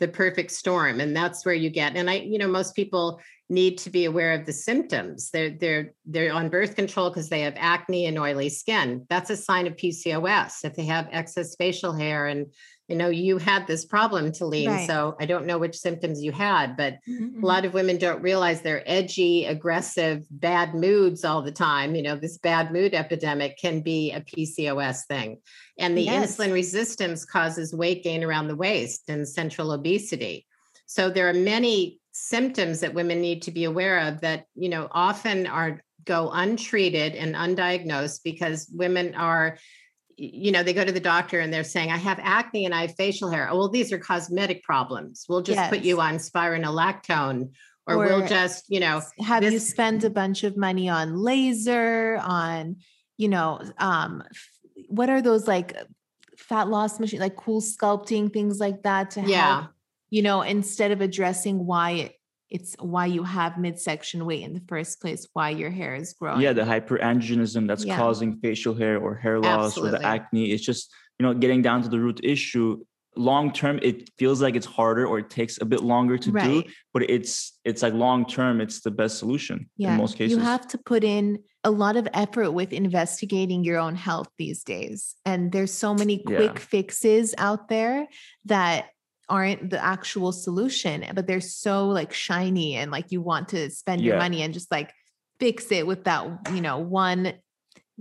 the 0.01 0.09
perfect 0.09 0.51
storm 0.51 1.01
and 1.01 1.15
that's 1.15 1.45
where 1.45 1.55
you 1.55 1.71
get 1.71 1.97
and 1.97 2.11
i 2.11 2.15
you 2.15 2.39
know 2.39 2.49
most 2.49 2.75
people 2.75 3.21
need 3.51 3.77
to 3.79 3.91
be 3.91 4.05
aware 4.05 4.33
of 4.33 4.47
the 4.47 4.53
symptoms. 4.53 5.31
They're 5.31 5.51
they're 5.51 5.93
they're 6.07 6.33
on 6.33 6.49
birth 6.49 6.77
control 6.77 7.11
because 7.11 7.29
they 7.29 7.41
have 7.41 7.55
acne 7.57 8.07
and 8.07 8.19
oily 8.19 8.49
skin. 8.49 9.05
That's 9.11 9.29
a 9.29 9.37
sign 9.37 9.67
of 9.67 9.77
PCOS. 9.77 10.65
If 10.65 10.77
they 10.77 10.85
have 10.85 11.09
excess 11.11 11.57
facial 11.57 11.93
hair 11.93 12.27
and 12.27 12.47
you 12.91 12.97
know 12.97 13.09
you 13.09 13.39
had 13.39 13.67
this 13.67 13.85
problem 13.85 14.33
Tallene, 14.33 14.67
right. 14.67 14.87
so 14.87 15.17
I 15.21 15.27
don't 15.27 15.47
know 15.47 15.59
which 15.59 15.79
symptoms 15.79 16.23
you 16.23 16.33
had, 16.33 16.77
but 16.77 16.99
mm-hmm. 17.09 17.43
a 17.43 17.47
lot 17.47 17.65
of 17.65 17.73
women 17.73 17.99
don't 17.99 18.21
realize 18.21 18.61
they're 18.61 18.83
edgy, 18.85 19.47
aggressive, 19.47 20.27
bad 20.31 20.75
moods 20.75 21.25
all 21.25 21.41
the 21.41 21.53
time. 21.53 21.95
You 21.95 22.03
know, 22.03 22.17
this 22.17 22.39
bad 22.39 22.73
mood 22.73 22.93
epidemic 22.93 23.57
can 23.59 23.81
be 23.81 24.11
a 24.11 24.21
PCOS 24.21 25.07
thing. 25.07 25.39
And 25.79 25.97
the 25.97 26.03
yes. 26.03 26.37
insulin 26.37 26.53
resistance 26.53 27.25
causes 27.25 27.73
weight 27.73 28.03
gain 28.03 28.25
around 28.25 28.49
the 28.49 28.57
waist 28.57 29.09
and 29.09 29.27
central 29.27 29.71
obesity. 29.71 30.47
So 30.87 31.09
there 31.09 31.29
are 31.29 31.35
many 31.35 32.01
symptoms 32.13 32.81
that 32.81 32.93
women 32.93 33.21
need 33.21 33.43
to 33.43 33.53
be 33.53 33.65
aware 33.65 34.01
of 34.01 34.21
that 34.21 34.47
you 34.57 34.69
know 34.69 34.89
often 34.91 35.47
are 35.47 35.81
go 36.05 36.31
untreated 36.33 37.15
and 37.15 37.35
undiagnosed 37.35 38.21
because 38.25 38.69
women 38.73 39.15
are 39.15 39.59
you 40.21 40.53
know 40.53 40.63
they 40.63 40.73
go 40.73 40.85
to 40.85 40.93
the 40.93 41.01
doctor 41.01 41.41
and 41.41 41.53
they're 41.53 41.65
saying 41.65 41.91
i 41.91 41.97
have 41.97 42.21
acne 42.23 42.65
and 42.65 42.75
i 42.75 42.83
have 42.83 42.95
facial 42.97 43.31
hair 43.31 43.49
oh 43.51 43.57
well 43.57 43.69
these 43.69 43.93
are 43.93 43.99
cosmetic 43.99 44.63
problems 44.63 45.25
we'll 45.29 45.43
just 45.43 45.57
yes. 45.57 45.71
put 45.71 45.81
you 45.81 46.01
on 46.01 46.17
spironolactone 46.17 47.51
or, 47.87 47.95
or, 47.95 47.99
we'll 47.99 48.27
just 48.27 48.65
you 48.69 48.81
know 48.81 49.01
have 49.19 49.43
this- 49.43 49.53
you 49.53 49.59
spend 49.59 50.05
a 50.05 50.11
bunch 50.11 50.45
of 50.45 50.57
money 50.57 50.89
on 50.89 51.17
laser 51.17 52.21
on 52.23 52.77
you 53.17 53.29
know 53.29 53.61
um 53.79 54.23
what 54.89 55.09
are 55.09 55.23
those 55.23 55.49
like 55.49 55.75
fat 56.37 56.69
loss 56.69 57.01
machine 57.01 57.21
like 57.21 57.37
CoolSculpting 57.37 58.33
things 58.33 58.59
like 58.59 58.83
that 58.83 59.13
to 59.13 59.21
yeah. 59.23 59.61
help 59.61 59.71
you 60.11 60.23
know, 60.23 60.43
instead 60.43 60.91
of 60.91 61.01
addressing 61.01 61.65
why 61.65 61.91
it, 61.93 62.20
it's 62.51 62.75
why 62.81 63.07
you 63.07 63.23
have 63.23 63.59
midsection 63.59 64.27
weight 64.27 64.43
in 64.43 64.53
the 64.55 64.63
first 64.69 65.01
place, 65.01 65.27
why 65.33 65.51
your 65.51 65.71
hair 65.71 65.95
is 65.95 66.13
growing. 66.13 66.41
Yeah, 66.41 66.53
the 66.53 66.63
hyperandrogenism 66.63 67.69
that's 67.69 67.85
yeah. 67.85 67.97
causing 67.97 68.39
facial 68.41 68.75
hair 68.75 68.99
or 68.99 69.15
hair 69.15 69.39
loss 69.39 69.69
Absolutely. 69.69 69.99
or 69.99 70.01
the 70.01 70.07
acne. 70.07 70.51
It's 70.51 70.65
just, 70.65 70.93
you 71.19 71.27
know, 71.27 71.35
getting 71.35 71.63
down 71.63 71.83
to 71.83 71.89
the 71.89 72.01
root 72.01 72.21
issue. 72.25 72.85
Long 73.17 73.53
term, 73.53 73.81
it 73.83 74.09
feels 74.19 74.41
like 74.41 74.55
it's 74.55 74.67
harder 74.67 75.07
or 75.07 75.19
it 75.19 75.31
takes 75.31 75.61
a 75.61 75.65
bit 75.65 75.83
longer 75.83 76.17
to 76.19 76.31
right. 76.31 76.45
do, 76.45 76.63
but 76.95 77.09
it's 77.11 77.59
it's 77.65 77.83
like 77.83 77.93
long 77.93 78.25
term, 78.25 78.61
it's 78.61 78.83
the 78.83 78.91
best 78.91 79.19
solution 79.19 79.69
yeah. 79.77 79.93
in 79.93 79.99
most 79.99 80.17
cases. 80.17 80.37
You 80.37 80.43
have 80.43 80.67
to 80.69 80.79
put 80.79 81.03
in 81.03 81.43
a 81.65 81.71
lot 81.71 81.97
of 81.97 82.09
effort 82.15 82.53
with 82.53 82.73
investigating 82.73 83.65
your 83.65 83.79
own 83.79 83.97
health 83.97 84.29
these 84.39 84.63
days. 84.63 85.15
And 85.27 85.51
there's 85.53 85.73
so 85.73 85.93
many 85.93 86.23
quick 86.23 86.55
yeah. 86.55 86.61
fixes 86.61 87.35
out 87.37 87.69
there 87.69 88.07
that 88.47 88.87
aren't 89.31 89.71
the 89.71 89.83
actual 89.83 90.33
solution, 90.33 91.07
but 91.15 91.27
they're 91.27 91.41
so 91.41 91.89
like 91.89 92.13
shiny 92.13 92.77
and 92.77 92.91
like 92.91 93.07
you 93.11 93.23
want 93.23 93.49
to 93.49 93.71
spend 93.71 94.03
yeah. 94.03 94.09
your 94.09 94.17
money 94.19 94.43
and 94.43 94.53
just 94.53 94.71
like 94.71 94.93
fix 95.39 95.73
it 95.73 95.87
with 95.87 96.05
that, 96.05 96.27
you 96.53 96.61
know, 96.61 96.79
one 96.79 97.33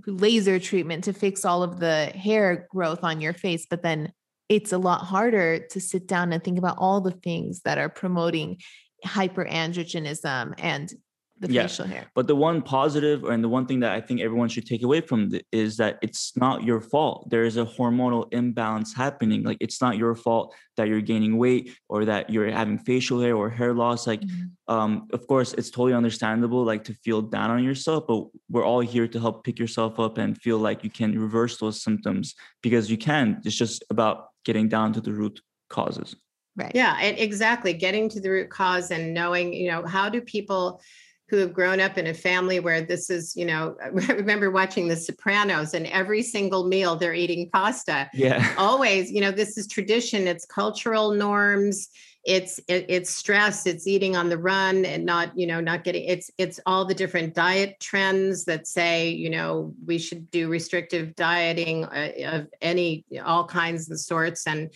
laser 0.06 0.60
treatment 0.60 1.06
to 1.06 1.14
fix 1.14 1.46
all 1.46 1.64
of 1.64 1.80
the 1.80 2.08
hair 2.16 2.68
growth 2.72 3.04
on 3.04 3.22
your 3.22 3.34
face. 3.34 3.66
But 3.70 3.84
then 3.84 4.12
it's 4.50 4.74
a 4.74 4.78
lot 4.78 5.02
harder 5.02 5.60
to 5.68 5.80
sit 5.80 6.08
down 6.08 6.34
and 6.34 6.44
think 6.44 6.58
about 6.58 6.78
all 6.80 7.02
the 7.02 7.12
things 7.12 7.62
that 7.62 7.78
are 7.78 7.90
promoting 7.90 8.58
hyperandrogenism 9.06 10.56
and 10.58 10.92
the 11.40 11.52
yeah. 11.52 11.64
facial 11.64 11.88
hair. 11.88 12.06
But 12.16 12.28
the 12.28 12.36
one 12.36 12.62
positive 12.62 13.24
and 13.24 13.44
the 13.44 13.50
one 13.50 13.66
thing 13.66 13.80
that 13.80 13.94
I 13.94 14.02
think 14.02 14.22
everyone 14.22 14.50
should 14.50 14.66
take 14.66 14.84
away 14.84 15.02
from 15.02 15.32
is 15.52 15.78
that 15.78 15.98
it's 16.02 16.36
not 16.36 16.64
your 16.64 16.82
fault. 16.82 17.30
There 17.30 17.44
is 17.44 17.58
a 17.58 17.66
hormonal 17.66 18.28
imbalance 18.32 18.94
happening. 18.94 19.44
Like 19.44 19.58
it's 19.60 19.82
not 19.82 19.98
your 19.98 20.16
fault 20.16 20.54
that 20.78 20.88
you're 20.88 21.02
gaining 21.02 21.38
weight 21.38 21.76
or 21.88 22.06
that 22.06 22.30
you're 22.30 22.52
having 22.52 22.78
facial 22.78 23.22
hair 23.22 23.36
or 23.36 23.50
hair 23.50 23.74
loss. 23.74 24.06
Like, 24.06 24.22
mm-hmm. 24.22 24.74
um, 24.74 25.08
of 25.14 25.26
course, 25.28 25.54
it's 25.54 25.70
totally 25.70 25.94
understandable 25.94 26.64
like 26.64 26.84
to 26.86 26.94
feel 26.94 27.22
down 27.22 27.52
on 27.52 27.64
yourself, 27.64 28.06
but 28.08 28.26
we're 28.50 28.66
all 28.66 28.82
here 28.82 29.08
to 29.08 29.20
help 29.20 29.44
pick 29.44 29.60
yourself 29.60 30.00
up 30.00 30.18
and 30.18 30.38
feel 30.42 30.58
like 30.58 30.84
you 30.84 30.90
can 30.90 31.18
reverse 31.18 31.58
those 31.58 31.82
symptoms 31.82 32.36
because 32.62 32.92
you 32.92 32.98
can. 32.98 33.42
It's 33.46 33.56
just 33.56 33.84
about 33.90 34.28
getting 34.44 34.68
down 34.68 34.94
to 34.94 35.02
the 35.02 35.14
root 35.14 35.42
causes. 35.70 36.16
Right. 36.56 36.72
Yeah, 36.76 37.00
exactly. 37.02 37.72
Getting 37.74 38.10
to 38.10 38.20
the 38.20 38.30
root 38.30 38.50
cause 38.50 38.92
and 38.92 39.14
knowing, 39.14 39.54
you 39.54 39.72
know, 39.72 39.86
how 39.86 40.10
do 40.10 40.20
people 40.20 40.82
who 41.30 41.38
have 41.38 41.54
grown 41.54 41.80
up 41.80 41.98
in 41.98 42.08
a 42.08 42.14
family 42.14 42.60
where 42.60 42.82
this 42.82 43.10
is, 43.10 43.36
you 43.36 43.46
know, 43.46 43.76
I 43.84 43.88
remember 44.14 44.52
watching 44.52 44.88
The 44.88 44.96
Sopranos 44.96 45.74
and 45.74 45.86
every 45.88 46.24
single 46.24 46.68
meal 46.68 46.96
they're 46.96 47.14
eating 47.14 47.50
pasta. 47.52 48.10
Yeah. 48.14 48.54
Always, 48.58 49.12
you 49.12 49.22
know, 49.22 49.32
this 49.32 49.58
is 49.58 49.68
tradition, 49.68 50.28
it's 50.28 50.46
cultural 50.46 51.12
norms, 51.12 51.90
it's 52.30 52.60
it, 52.68 52.86
it's 52.88 53.10
stress 53.10 53.66
it's 53.66 53.88
eating 53.88 54.16
on 54.16 54.30
the 54.30 54.38
run 54.38 54.86
and 54.86 55.04
not 55.04 55.36
you 55.36 55.48
know 55.48 55.60
not 55.60 55.84
getting 55.84 56.04
it's 56.04 56.30
it's 56.38 56.60
all 56.68 56.86
the 56.86 56.94
different 56.94 57.34
diet 57.34 57.80
trends 57.80 58.46
that 58.46 58.68
say 58.68 59.10
you 59.10 59.32
know 59.32 59.74
we 59.88 59.98
should 59.98 60.30
do 60.30 60.48
restrictive 60.48 61.16
dieting 61.16 61.86
uh, 61.86 62.12
of 62.26 62.48
any 62.62 63.04
all 63.26 63.44
kinds 63.44 63.90
and 63.90 64.00
sorts 64.00 64.46
and 64.46 64.70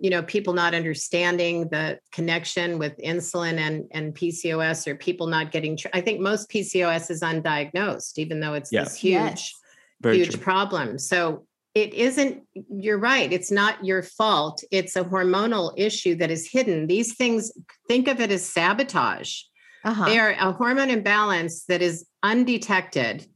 you 0.00 0.08
know 0.08 0.22
people 0.22 0.52
not 0.52 0.72
understanding 0.72 1.68
the 1.70 1.98
connection 2.12 2.78
with 2.78 2.96
insulin 2.98 3.58
and 3.58 3.88
and 3.90 4.14
PCOS 4.14 4.86
or 4.86 4.94
people 4.94 5.26
not 5.26 5.50
getting 5.50 5.76
tr- 5.76 5.88
I 5.92 6.00
think 6.00 6.20
most 6.20 6.48
PCOS 6.48 7.10
is 7.10 7.22
undiagnosed 7.22 8.18
even 8.18 8.38
though 8.38 8.54
it's 8.54 8.70
yeah. 8.70 8.84
this 8.84 8.94
huge 8.94 9.12
yes. 9.12 10.14
huge 10.14 10.30
true. 10.30 10.40
problem 10.40 10.96
so 10.96 11.44
it 11.74 11.94
isn't 11.94 12.42
you're 12.54 12.98
right 12.98 13.32
it's 13.32 13.50
not 13.50 13.84
your 13.84 14.02
fault 14.02 14.62
it's 14.70 14.96
a 14.96 15.04
hormonal 15.04 15.72
issue 15.76 16.14
that 16.14 16.30
is 16.30 16.50
hidden 16.50 16.86
these 16.86 17.14
things 17.14 17.52
think 17.88 18.08
of 18.08 18.20
it 18.20 18.30
as 18.30 18.44
sabotage 18.44 19.42
uh-huh. 19.84 20.04
they 20.04 20.18
are 20.18 20.32
a 20.32 20.52
hormone 20.52 20.90
imbalance 20.90 21.64
that 21.66 21.80
is 21.80 22.06
undetected 22.22 23.26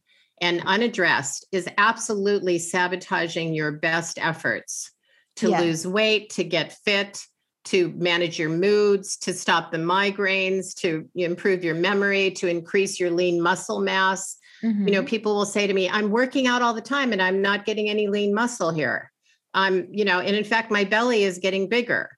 and 0.41 0.62
unaddressed 0.66 1.47
is 1.53 1.68
absolutely 1.78 2.59
sabotaging 2.59 3.55
your 3.55 3.72
best 3.72 4.18
efforts 4.20 4.91
to 5.37 5.51
yeah. 5.51 5.61
lose 5.61 5.87
weight 5.87 6.30
to 6.30 6.45
get 6.45 6.76
fit 6.85 7.24
to 7.64 7.89
manage 7.97 8.39
your 8.39 8.51
moods 8.51 9.16
to 9.16 9.32
stop 9.32 9.70
the 9.70 9.78
migraines 9.78 10.74
to 10.74 11.09
improve 11.14 11.64
your 11.64 11.74
memory 11.74 12.30
to 12.32 12.49
increase 12.49 12.99
your 12.99 13.11
lean 13.11 13.41
muscle 13.41 13.80
mass 13.80 14.37
Mm-hmm. 14.64 14.88
You 14.88 14.94
know, 14.94 15.00
mm-hmm. 15.00 15.08
people 15.08 15.34
will 15.34 15.46
say 15.46 15.66
to 15.66 15.74
me, 15.74 15.88
I'm 15.88 16.10
working 16.10 16.46
out 16.46 16.62
all 16.62 16.74
the 16.74 16.80
time 16.80 17.12
and 17.12 17.20
I'm 17.20 17.42
not 17.42 17.66
getting 17.66 17.90
any 17.90 18.08
lean 18.08 18.34
muscle 18.34 18.70
here. 18.70 19.12
I'm, 19.52 19.88
you 19.92 20.04
know, 20.04 20.20
and 20.20 20.34
in 20.34 20.44
fact, 20.44 20.70
my 20.70 20.84
belly 20.84 21.22
is 21.22 21.38
getting 21.38 21.68
bigger. 21.68 22.10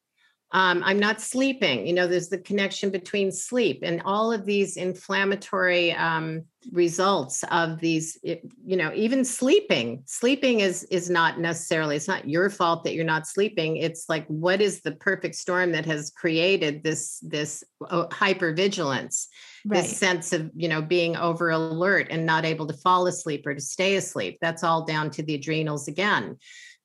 Um, 0.52 0.82
I'm 0.84 0.98
not 0.98 1.20
sleeping. 1.20 1.86
You 1.86 1.92
know, 1.92 2.06
there's 2.06 2.28
the 2.28 2.38
connection 2.38 2.90
between 2.90 3.32
sleep 3.32 3.80
and 3.82 4.00
all 4.04 4.32
of 4.32 4.46
these 4.46 4.76
inflammatory 4.76 5.92
um, 5.92 6.44
results 6.70 7.42
of 7.50 7.80
these. 7.80 8.16
You 8.22 8.76
know, 8.76 8.92
even 8.94 9.24
sleeping. 9.24 10.04
Sleeping 10.06 10.60
is 10.60 10.84
is 10.84 11.10
not 11.10 11.40
necessarily. 11.40 11.96
It's 11.96 12.06
not 12.06 12.28
your 12.28 12.48
fault 12.48 12.84
that 12.84 12.94
you're 12.94 13.04
not 13.04 13.26
sleeping. 13.26 13.76
It's 13.76 14.08
like 14.08 14.24
what 14.28 14.60
is 14.60 14.82
the 14.82 14.92
perfect 14.92 15.34
storm 15.34 15.72
that 15.72 15.84
has 15.84 16.10
created 16.10 16.84
this 16.84 17.18
this 17.22 17.64
uh, 17.84 18.06
hypervigilance, 18.06 19.26
right. 19.66 19.82
this 19.82 19.96
sense 19.96 20.32
of 20.32 20.50
you 20.54 20.68
know 20.68 20.80
being 20.80 21.16
over 21.16 21.50
alert 21.50 22.06
and 22.10 22.24
not 22.24 22.44
able 22.44 22.66
to 22.66 22.74
fall 22.74 23.06
asleep 23.06 23.46
or 23.46 23.54
to 23.54 23.60
stay 23.60 23.96
asleep. 23.96 24.38
That's 24.40 24.64
all 24.64 24.84
down 24.84 25.10
to 25.12 25.22
the 25.22 25.34
adrenals 25.34 25.88
again 25.88 26.36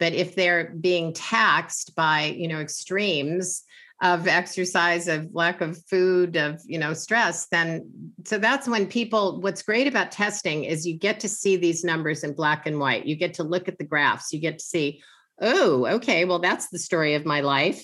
but 0.01 0.13
if 0.13 0.33
they're 0.33 0.73
being 0.81 1.13
taxed 1.13 1.95
by 1.95 2.25
you 2.25 2.49
know 2.49 2.59
extremes 2.59 3.63
of 4.01 4.27
exercise 4.27 5.07
of 5.07 5.29
lack 5.31 5.61
of 5.61 5.77
food 5.85 6.35
of 6.35 6.59
you 6.65 6.79
know 6.79 6.91
stress 6.91 7.47
then 7.47 7.87
so 8.25 8.37
that's 8.37 8.67
when 8.67 8.87
people 8.87 9.39
what's 9.41 9.61
great 9.61 9.87
about 9.87 10.11
testing 10.11 10.63
is 10.63 10.87
you 10.87 10.97
get 10.97 11.19
to 11.19 11.29
see 11.29 11.55
these 11.55 11.83
numbers 11.83 12.23
in 12.23 12.33
black 12.33 12.65
and 12.65 12.79
white 12.79 13.05
you 13.05 13.15
get 13.15 13.35
to 13.35 13.43
look 13.43 13.67
at 13.67 13.77
the 13.77 13.85
graphs 13.85 14.33
you 14.33 14.39
get 14.39 14.57
to 14.57 14.65
see 14.65 15.01
oh 15.41 15.85
okay. 15.95 16.25
Well 16.25 16.39
that's 16.39 16.69
the 16.69 16.79
story 16.79 17.15
of 17.15 17.25
my 17.25 17.41
life. 17.41 17.83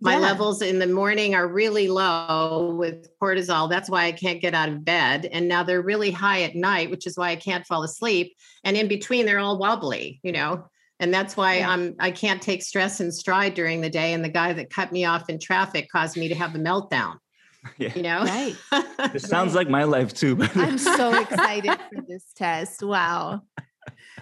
My 0.00 0.14
yeah. 0.14 0.20
levels 0.20 0.60
in 0.60 0.78
the 0.78 0.86
morning 0.86 1.34
are 1.34 1.48
really 1.48 1.88
low 1.88 2.74
with 2.76 3.08
cortisol. 3.18 3.70
That's 3.70 3.88
why 3.88 4.04
i 4.04 4.12
can't 4.12 4.42
get 4.42 4.54
out 4.54 4.68
of 4.68 4.84
bed. 4.84 5.26
And 5.26 5.48
now 5.48 5.62
they're 5.62 5.82
really 5.82 6.10
high 6.10 6.42
at 6.42 6.54
night 6.54 6.90
which 6.90 7.06
is 7.06 7.16
why 7.16 7.30
i 7.30 7.36
can't 7.36 7.66
fall 7.66 7.82
asleep. 7.82 8.34
And 8.64 8.76
in 8.76 8.88
between 8.88 9.26
they're 9.26 9.38
all 9.38 9.58
wobbly 9.58 10.20
you 10.22 10.32
know? 10.32 10.68
And 10.98 11.12
that's 11.12 11.36
why 11.36 11.58
yeah. 11.58 11.70
i'm 11.70 11.94
i 11.98 12.10
can't 12.10 12.42
take 12.42 12.62
stress 12.62 13.00
and 13.00 13.14
stride 13.14 13.54
during 13.54 13.80
the 13.80 13.90
day. 13.90 14.12
And 14.12 14.24
the 14.24 14.28
guy 14.28 14.52
that 14.52 14.70
cut 14.70 14.92
me 14.92 15.04
off 15.04 15.30
in 15.30 15.38
traffic 15.38 15.88
caused 15.90 16.16
me 16.16 16.28
to 16.28 16.34
have 16.34 16.54
a 16.54 16.58
meltdown 16.58 17.18
yeah. 17.78 17.92
you 17.94 18.02
know? 18.02 18.22
Right. 18.22 18.56
It 19.14 19.22
sounds 19.22 19.54
right. 19.54 19.60
like 19.60 19.70
my 19.70 19.84
life 19.84 20.12
too 20.12 20.36
i'm 20.56 20.78
so 20.78 21.18
excited 21.20 21.70
for 21.70 22.02
this 22.06 22.24
test. 22.34 22.82
Wow 22.82 23.42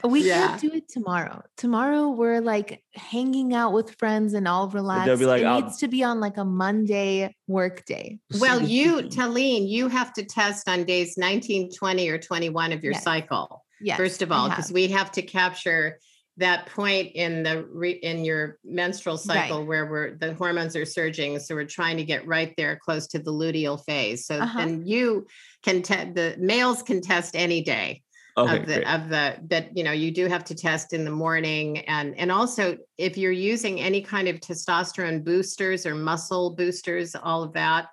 we 0.09 0.27
yeah. 0.29 0.49
can't 0.49 0.61
do 0.61 0.73
it 0.73 0.89
tomorrow. 0.89 1.43
Tomorrow 1.57 2.11
we're 2.11 2.41
like 2.41 2.83
hanging 2.95 3.55
out 3.55 3.73
with 3.73 3.95
friends 3.99 4.35
and 4.35 4.47
all 4.47 4.69
relaxed. 4.69 5.07
They'll 5.07 5.17
be 5.17 5.27
like, 5.27 5.43
it 5.43 5.47
I'll... 5.47 5.63
needs 5.63 5.79
to 5.79 5.89
be 5.89 6.03
on 6.03 6.21
like 6.21 6.37
a 6.37 6.45
Monday 6.45 7.35
work 7.47 7.85
day. 7.87 8.19
Well, 8.39 8.63
you, 8.63 9.03
Tallene, 9.03 9.69
you 9.69 9.89
have 9.89 10.13
to 10.15 10.25
test 10.25 10.69
on 10.69 10.85
days 10.85 11.17
19, 11.17 11.71
20, 11.73 12.09
or 12.09 12.19
21 12.19 12.73
of 12.73 12.85
your 12.85 12.93
yes. 12.93 13.03
cycle. 13.03 13.65
Yes, 13.81 13.97
first 13.97 14.23
of 14.23 14.33
all, 14.33 14.49
because 14.49 14.73
we 14.73 14.89
have 14.89 15.11
to 15.13 15.23
capture 15.23 15.99
that 16.37 16.67
point 16.67 17.13
in 17.15 17.43
the 17.43 17.65
re, 17.73 17.93
in 17.93 18.25
your 18.25 18.59
menstrual 18.65 19.17
cycle 19.17 19.61
right. 19.61 19.69
where 19.69 19.87
we're 19.87 20.17
the 20.17 20.35
hormones 20.35 20.75
are 20.75 20.85
surging 20.85 21.39
so 21.39 21.55
we're 21.55 21.65
trying 21.65 21.97
to 21.97 22.05
get 22.05 22.27
right 22.27 22.55
there 22.57 22.77
close 22.77 23.07
to 23.07 23.21
the 23.21 23.31
luteal 23.31 23.83
phase 23.85 24.27
so 24.27 24.39
uh-huh. 24.39 24.59
and 24.59 24.89
you 24.89 25.27
can 25.63 25.81
te- 25.81 26.11
the 26.13 26.35
males 26.39 26.83
can 26.83 27.01
test 27.01 27.37
any 27.37 27.63
day 27.63 28.03
okay, 28.37 28.57
of 28.57 28.67
the 28.67 28.75
great. 28.75 28.87
of 28.87 29.09
the 29.09 29.37
but 29.43 29.77
you 29.77 29.85
know 29.85 29.93
you 29.93 30.11
do 30.11 30.27
have 30.27 30.45
to 30.45 30.55
test 30.55 30.93
in 30.93 31.05
the 31.05 31.11
morning 31.11 31.79
and 31.81 32.17
and 32.19 32.33
also 32.33 32.77
if 32.99 33.17
you're 33.17 33.33
using 33.33 33.81
any 33.81 34.01
kind 34.01 34.29
of 34.29 34.37
testosterone 34.37 35.23
boosters 35.23 35.87
or 35.87 35.95
muscle 35.95 36.55
boosters 36.55 37.15
all 37.15 37.43
of 37.43 37.53
that 37.53 37.89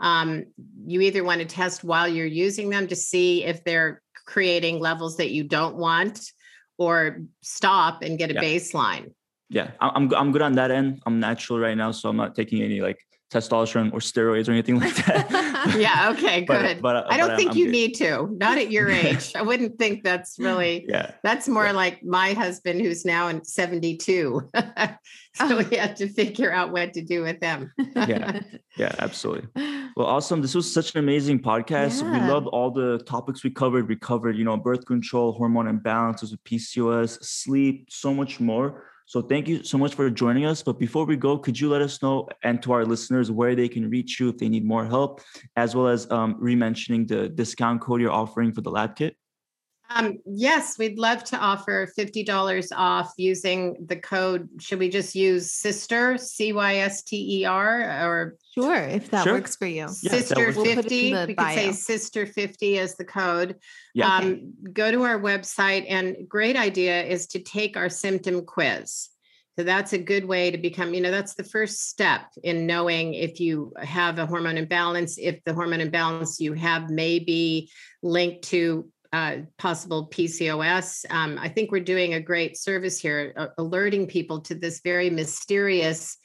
um, 0.00 0.46
you 0.86 1.02
either 1.02 1.22
want 1.22 1.40
to 1.40 1.46
test 1.46 1.84
while 1.84 2.08
you're 2.08 2.26
using 2.26 2.70
them 2.70 2.86
to 2.88 2.96
see 2.96 3.44
if 3.44 3.62
they're 3.64 4.02
creating 4.26 4.80
levels 4.80 5.16
that 5.18 5.30
you 5.30 5.44
don't 5.44 5.76
want 5.76 6.32
or 6.78 7.20
stop 7.42 8.02
and 8.02 8.18
get 8.18 8.30
a 8.30 8.34
yeah. 8.34 8.40
baseline. 8.40 9.12
Yeah, 9.50 9.72
I'm 9.80 10.12
I'm 10.14 10.32
good 10.32 10.42
on 10.42 10.52
that 10.52 10.70
end. 10.70 11.02
I'm 11.06 11.18
natural 11.20 11.58
right 11.58 11.76
now, 11.76 11.90
so 11.90 12.08
I'm 12.08 12.16
not 12.16 12.34
taking 12.34 12.62
any 12.62 12.80
like 12.80 12.98
testosterone 13.30 13.92
or 13.92 14.00
steroids 14.00 14.48
or 14.48 14.52
anything 14.52 14.80
like 14.80 14.94
that. 15.06 15.30
yeah. 15.78 16.10
Okay. 16.12 16.40
Good. 16.44 16.80
But, 16.80 16.82
but 16.82 16.96
uh, 16.96 17.04
I 17.08 17.16
don't 17.16 17.28
but 17.28 17.36
think 17.36 17.52
I'm, 17.52 17.56
you 17.56 17.66
good. 17.66 17.72
need 17.72 17.94
to. 17.96 18.28
Not 18.38 18.58
at 18.58 18.70
your 18.70 18.90
age. 18.90 19.32
I 19.36 19.42
wouldn't 19.42 19.78
think 19.78 20.02
that's 20.02 20.38
really. 20.38 20.84
Yeah. 20.88 21.12
That's 21.22 21.48
more 21.48 21.66
yeah. 21.66 21.72
like 21.72 22.02
my 22.02 22.32
husband, 22.32 22.80
who's 22.80 23.04
now 23.04 23.28
in 23.28 23.44
72. 23.44 24.50
so 24.52 24.96
oh. 25.40 25.64
we 25.70 25.76
have 25.76 25.94
to 25.96 26.08
figure 26.08 26.52
out 26.52 26.72
what 26.72 26.92
to 26.94 27.02
do 27.02 27.22
with 27.22 27.40
them. 27.40 27.72
yeah. 27.94 28.40
Yeah. 28.76 28.94
Absolutely. 28.98 29.48
Well, 29.96 30.06
awesome. 30.06 30.42
This 30.42 30.54
was 30.54 30.72
such 30.72 30.94
an 30.94 30.98
amazing 30.98 31.40
podcast. 31.40 32.02
Yeah. 32.02 32.12
We 32.12 32.30
loved 32.30 32.48
all 32.48 32.70
the 32.70 32.98
topics 33.06 33.44
we 33.44 33.50
covered. 33.50 33.88
We 33.88 33.96
covered, 33.96 34.36
you 34.36 34.44
know, 34.44 34.56
birth 34.56 34.86
control, 34.86 35.32
hormone 35.32 35.66
imbalances 35.66 36.32
with 36.32 36.42
PCOS, 36.44 37.22
sleep, 37.22 37.88
so 37.90 38.12
much 38.12 38.40
more. 38.40 38.84
So 39.10 39.20
thank 39.20 39.48
you 39.48 39.64
so 39.64 39.76
much 39.76 39.96
for 39.96 40.08
joining 40.08 40.46
us. 40.46 40.62
But 40.62 40.78
before 40.78 41.04
we 41.04 41.16
go, 41.16 41.36
could 41.36 41.58
you 41.58 41.68
let 41.68 41.82
us 41.82 42.00
know 42.00 42.28
and 42.44 42.62
to 42.62 42.70
our 42.70 42.84
listeners 42.84 43.28
where 43.28 43.56
they 43.56 43.68
can 43.68 43.90
reach 43.90 44.20
you 44.20 44.28
if 44.28 44.38
they 44.38 44.48
need 44.48 44.64
more 44.64 44.84
help, 44.84 45.20
as 45.56 45.74
well 45.74 45.88
as 45.88 46.08
um, 46.12 46.36
re-mentioning 46.38 47.06
the 47.06 47.28
discount 47.28 47.80
code 47.80 48.00
you're 48.00 48.12
offering 48.12 48.52
for 48.52 48.60
the 48.60 48.70
lab 48.70 48.94
kit? 48.94 49.16
Um, 49.92 50.18
yes, 50.24 50.78
we'd 50.78 50.96
love 50.96 51.24
to 51.24 51.36
offer 51.36 51.88
$50 51.98 52.68
off 52.76 53.12
using 53.16 53.84
the 53.84 53.96
code. 53.96 54.48
Should 54.60 54.78
we 54.78 54.88
just 54.88 55.16
use 55.16 55.50
Cyster, 55.60 56.16
C 56.16 56.52
Y 56.52 56.76
S 56.76 57.02
T 57.02 57.40
E 57.40 57.44
R, 57.46 57.80
or? 57.80 58.36
Sure, 58.52 58.82
if 58.82 59.10
that 59.10 59.24
sure. 59.24 59.34
works 59.34 59.54
for 59.54 59.66
you. 59.66 59.86
Yeah, 60.02 60.12
Cyster 60.12 60.52
50. 60.52 61.12
We'll 61.12 61.26
we 61.26 61.34
could 61.34 61.54
say 61.54 61.68
Cyster 61.68 62.28
50 62.28 62.78
as 62.78 62.96
the 62.96 63.04
code. 63.04 63.56
Yeah. 63.94 64.16
Um, 64.16 64.26
okay. 64.26 64.72
Go 64.72 64.90
to 64.90 65.02
our 65.04 65.20
website, 65.20 65.86
and 65.88 66.28
great 66.28 66.56
idea 66.56 67.04
is 67.04 67.28
to 67.28 67.38
take 67.38 67.76
our 67.76 67.88
symptom 67.88 68.44
quiz. 68.44 69.08
So 69.58 69.64
that's 69.64 69.92
a 69.92 69.98
good 69.98 70.24
way 70.24 70.50
to 70.50 70.58
become, 70.58 70.94
you 70.94 71.00
know, 71.00 71.10
that's 71.10 71.34
the 71.34 71.44
first 71.44 71.88
step 71.88 72.22
in 72.42 72.66
knowing 72.66 73.14
if 73.14 73.40
you 73.40 73.72
have 73.78 74.18
a 74.18 74.26
hormone 74.26 74.56
imbalance, 74.56 75.18
if 75.18 75.44
the 75.44 75.52
hormone 75.52 75.80
imbalance 75.80 76.40
you 76.40 76.54
have 76.54 76.88
may 76.88 77.18
be 77.18 77.70
linked 78.02 78.42
to 78.44 78.88
uh, 79.12 79.38
possible 79.58 80.08
PCOS. 80.08 81.04
Um, 81.10 81.36
I 81.38 81.48
think 81.48 81.72
we're 81.72 81.80
doing 81.80 82.14
a 82.14 82.20
great 82.20 82.56
service 82.56 82.98
here, 82.98 83.34
uh, 83.36 83.48
alerting 83.58 84.06
people 84.06 84.40
to 84.42 84.54
this 84.54 84.80
very 84.80 85.10
mysterious. 85.10 86.16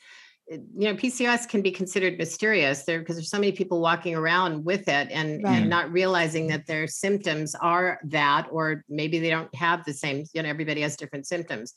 You 0.47 0.63
know, 0.75 0.93
PCOS 0.93 1.49
can 1.49 1.61
be 1.61 1.71
considered 1.71 2.17
mysterious 2.17 2.83
there 2.83 2.99
because 2.99 3.15
there's 3.15 3.31
so 3.31 3.39
many 3.39 3.51
people 3.51 3.81
walking 3.81 4.13
around 4.13 4.63
with 4.63 4.87
it 4.87 5.07
and, 5.11 5.43
right. 5.43 5.57
and 5.57 5.69
not 5.69 5.91
realizing 5.91 6.47
that 6.47 6.61
mm-hmm. 6.61 6.71
their 6.71 6.87
symptoms 6.87 7.55
are 7.55 7.99
that, 8.03 8.47
or 8.51 8.83
maybe 8.87 9.19
they 9.19 9.31
don't 9.31 9.53
have 9.55 9.83
the 9.85 9.93
same. 9.93 10.23
You 10.33 10.43
know, 10.43 10.49
everybody 10.49 10.81
has 10.81 10.95
different 10.95 11.25
symptoms. 11.25 11.73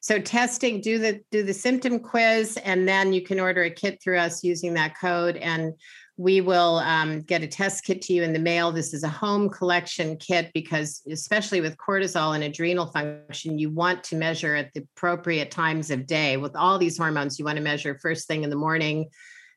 So 0.00 0.18
testing, 0.18 0.80
do 0.80 0.98
the 0.98 1.20
do 1.30 1.42
the 1.42 1.54
symptom 1.54 2.00
quiz, 2.00 2.56
and 2.64 2.88
then 2.88 3.12
you 3.12 3.22
can 3.22 3.40
order 3.40 3.62
a 3.62 3.70
kit 3.70 4.00
through 4.02 4.18
us 4.18 4.44
using 4.44 4.74
that 4.74 4.98
code 4.98 5.36
and 5.36 5.74
we 6.18 6.40
will 6.40 6.78
um, 6.78 7.20
get 7.20 7.44
a 7.44 7.46
test 7.46 7.84
kit 7.84 8.02
to 8.02 8.12
you 8.12 8.24
in 8.24 8.32
the 8.32 8.40
mail. 8.40 8.72
This 8.72 8.92
is 8.92 9.04
a 9.04 9.08
home 9.08 9.48
collection 9.48 10.16
kit 10.16 10.50
because, 10.52 11.00
especially 11.08 11.60
with 11.60 11.76
cortisol 11.76 12.34
and 12.34 12.42
adrenal 12.42 12.86
function, 12.86 13.56
you 13.56 13.70
want 13.70 14.02
to 14.04 14.16
measure 14.16 14.56
at 14.56 14.74
the 14.74 14.80
appropriate 14.80 15.52
times 15.52 15.92
of 15.92 16.08
day. 16.08 16.36
With 16.36 16.56
all 16.56 16.76
these 16.76 16.98
hormones, 16.98 17.38
you 17.38 17.44
want 17.44 17.56
to 17.56 17.62
measure 17.62 17.96
first 18.02 18.26
thing 18.26 18.42
in 18.42 18.50
the 18.50 18.56
morning, 18.56 19.10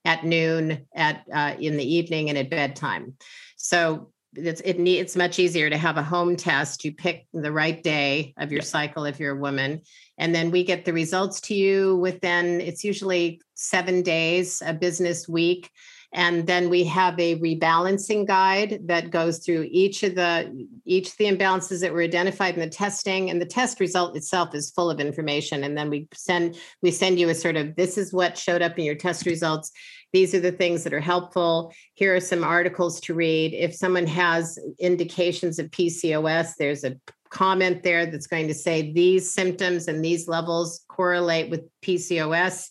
at 0.05 0.23
noon, 0.23 0.85
at 0.95 1.23
uh, 1.33 1.55
in 1.59 1.77
the 1.77 1.95
evening, 1.95 2.29
and 2.29 2.37
at 2.37 2.51
bedtime. 2.51 3.15
So 3.57 4.11
it's 4.35 4.61
it 4.61 4.77
need, 4.77 4.99
it's 4.99 5.15
much 5.15 5.39
easier 5.39 5.67
to 5.67 5.77
have 5.77 5.97
a 5.97 6.03
home 6.03 6.35
test. 6.35 6.85
You 6.85 6.93
pick 6.93 7.25
the 7.33 7.51
right 7.51 7.81
day 7.81 8.35
of 8.37 8.51
your 8.51 8.61
cycle 8.61 9.05
if 9.05 9.19
you're 9.19 9.35
a 9.35 9.39
woman, 9.39 9.81
and 10.19 10.33
then 10.33 10.51
we 10.51 10.63
get 10.63 10.85
the 10.85 10.93
results 10.93 11.41
to 11.41 11.55
you 11.55 11.95
within. 11.95 12.61
It's 12.61 12.83
usually 12.83 13.41
seven 13.55 14.03
days, 14.03 14.61
a 14.63 14.75
business 14.75 15.27
week 15.27 15.71
and 16.13 16.45
then 16.45 16.69
we 16.69 16.83
have 16.85 17.17
a 17.19 17.39
rebalancing 17.39 18.27
guide 18.27 18.81
that 18.85 19.11
goes 19.11 19.39
through 19.39 19.67
each 19.71 20.03
of 20.03 20.15
the 20.15 20.67
each 20.85 21.09
of 21.09 21.17
the 21.17 21.25
imbalances 21.25 21.79
that 21.81 21.93
were 21.93 22.01
identified 22.01 22.53
in 22.53 22.59
the 22.59 22.69
testing 22.69 23.29
and 23.29 23.41
the 23.41 23.45
test 23.45 23.79
result 23.79 24.17
itself 24.17 24.53
is 24.53 24.71
full 24.71 24.89
of 24.89 24.99
information. 24.99 25.63
And 25.63 25.77
then 25.77 25.89
we 25.89 26.09
send 26.13 26.57
we 26.81 26.91
send 26.91 27.17
you 27.17 27.29
a 27.29 27.35
sort 27.35 27.55
of 27.55 27.75
this 27.77 27.97
is 27.97 28.11
what 28.11 28.37
showed 28.37 28.61
up 28.61 28.77
in 28.77 28.83
your 28.83 28.95
test 28.95 29.25
results. 29.25 29.71
These 30.11 30.35
are 30.35 30.41
the 30.41 30.51
things 30.51 30.83
that 30.83 30.93
are 30.93 30.99
helpful. 30.99 31.73
Here 31.93 32.13
are 32.13 32.19
some 32.19 32.43
articles 32.43 32.99
to 33.01 33.13
read. 33.13 33.53
If 33.53 33.73
someone 33.73 34.07
has 34.07 34.59
indications 34.79 35.59
of 35.59 35.67
pcos 35.67 36.55
there's 36.59 36.83
a 36.83 36.97
comment 37.29 37.83
there 37.83 38.05
that's 38.05 38.27
going 38.27 38.49
to 38.49 38.53
say 38.53 38.91
these 38.91 39.33
symptoms 39.33 39.87
and 39.87 40.03
these 40.03 40.27
levels 40.27 40.83
correlate 40.89 41.49
with 41.49 41.61
pcos 41.81 42.67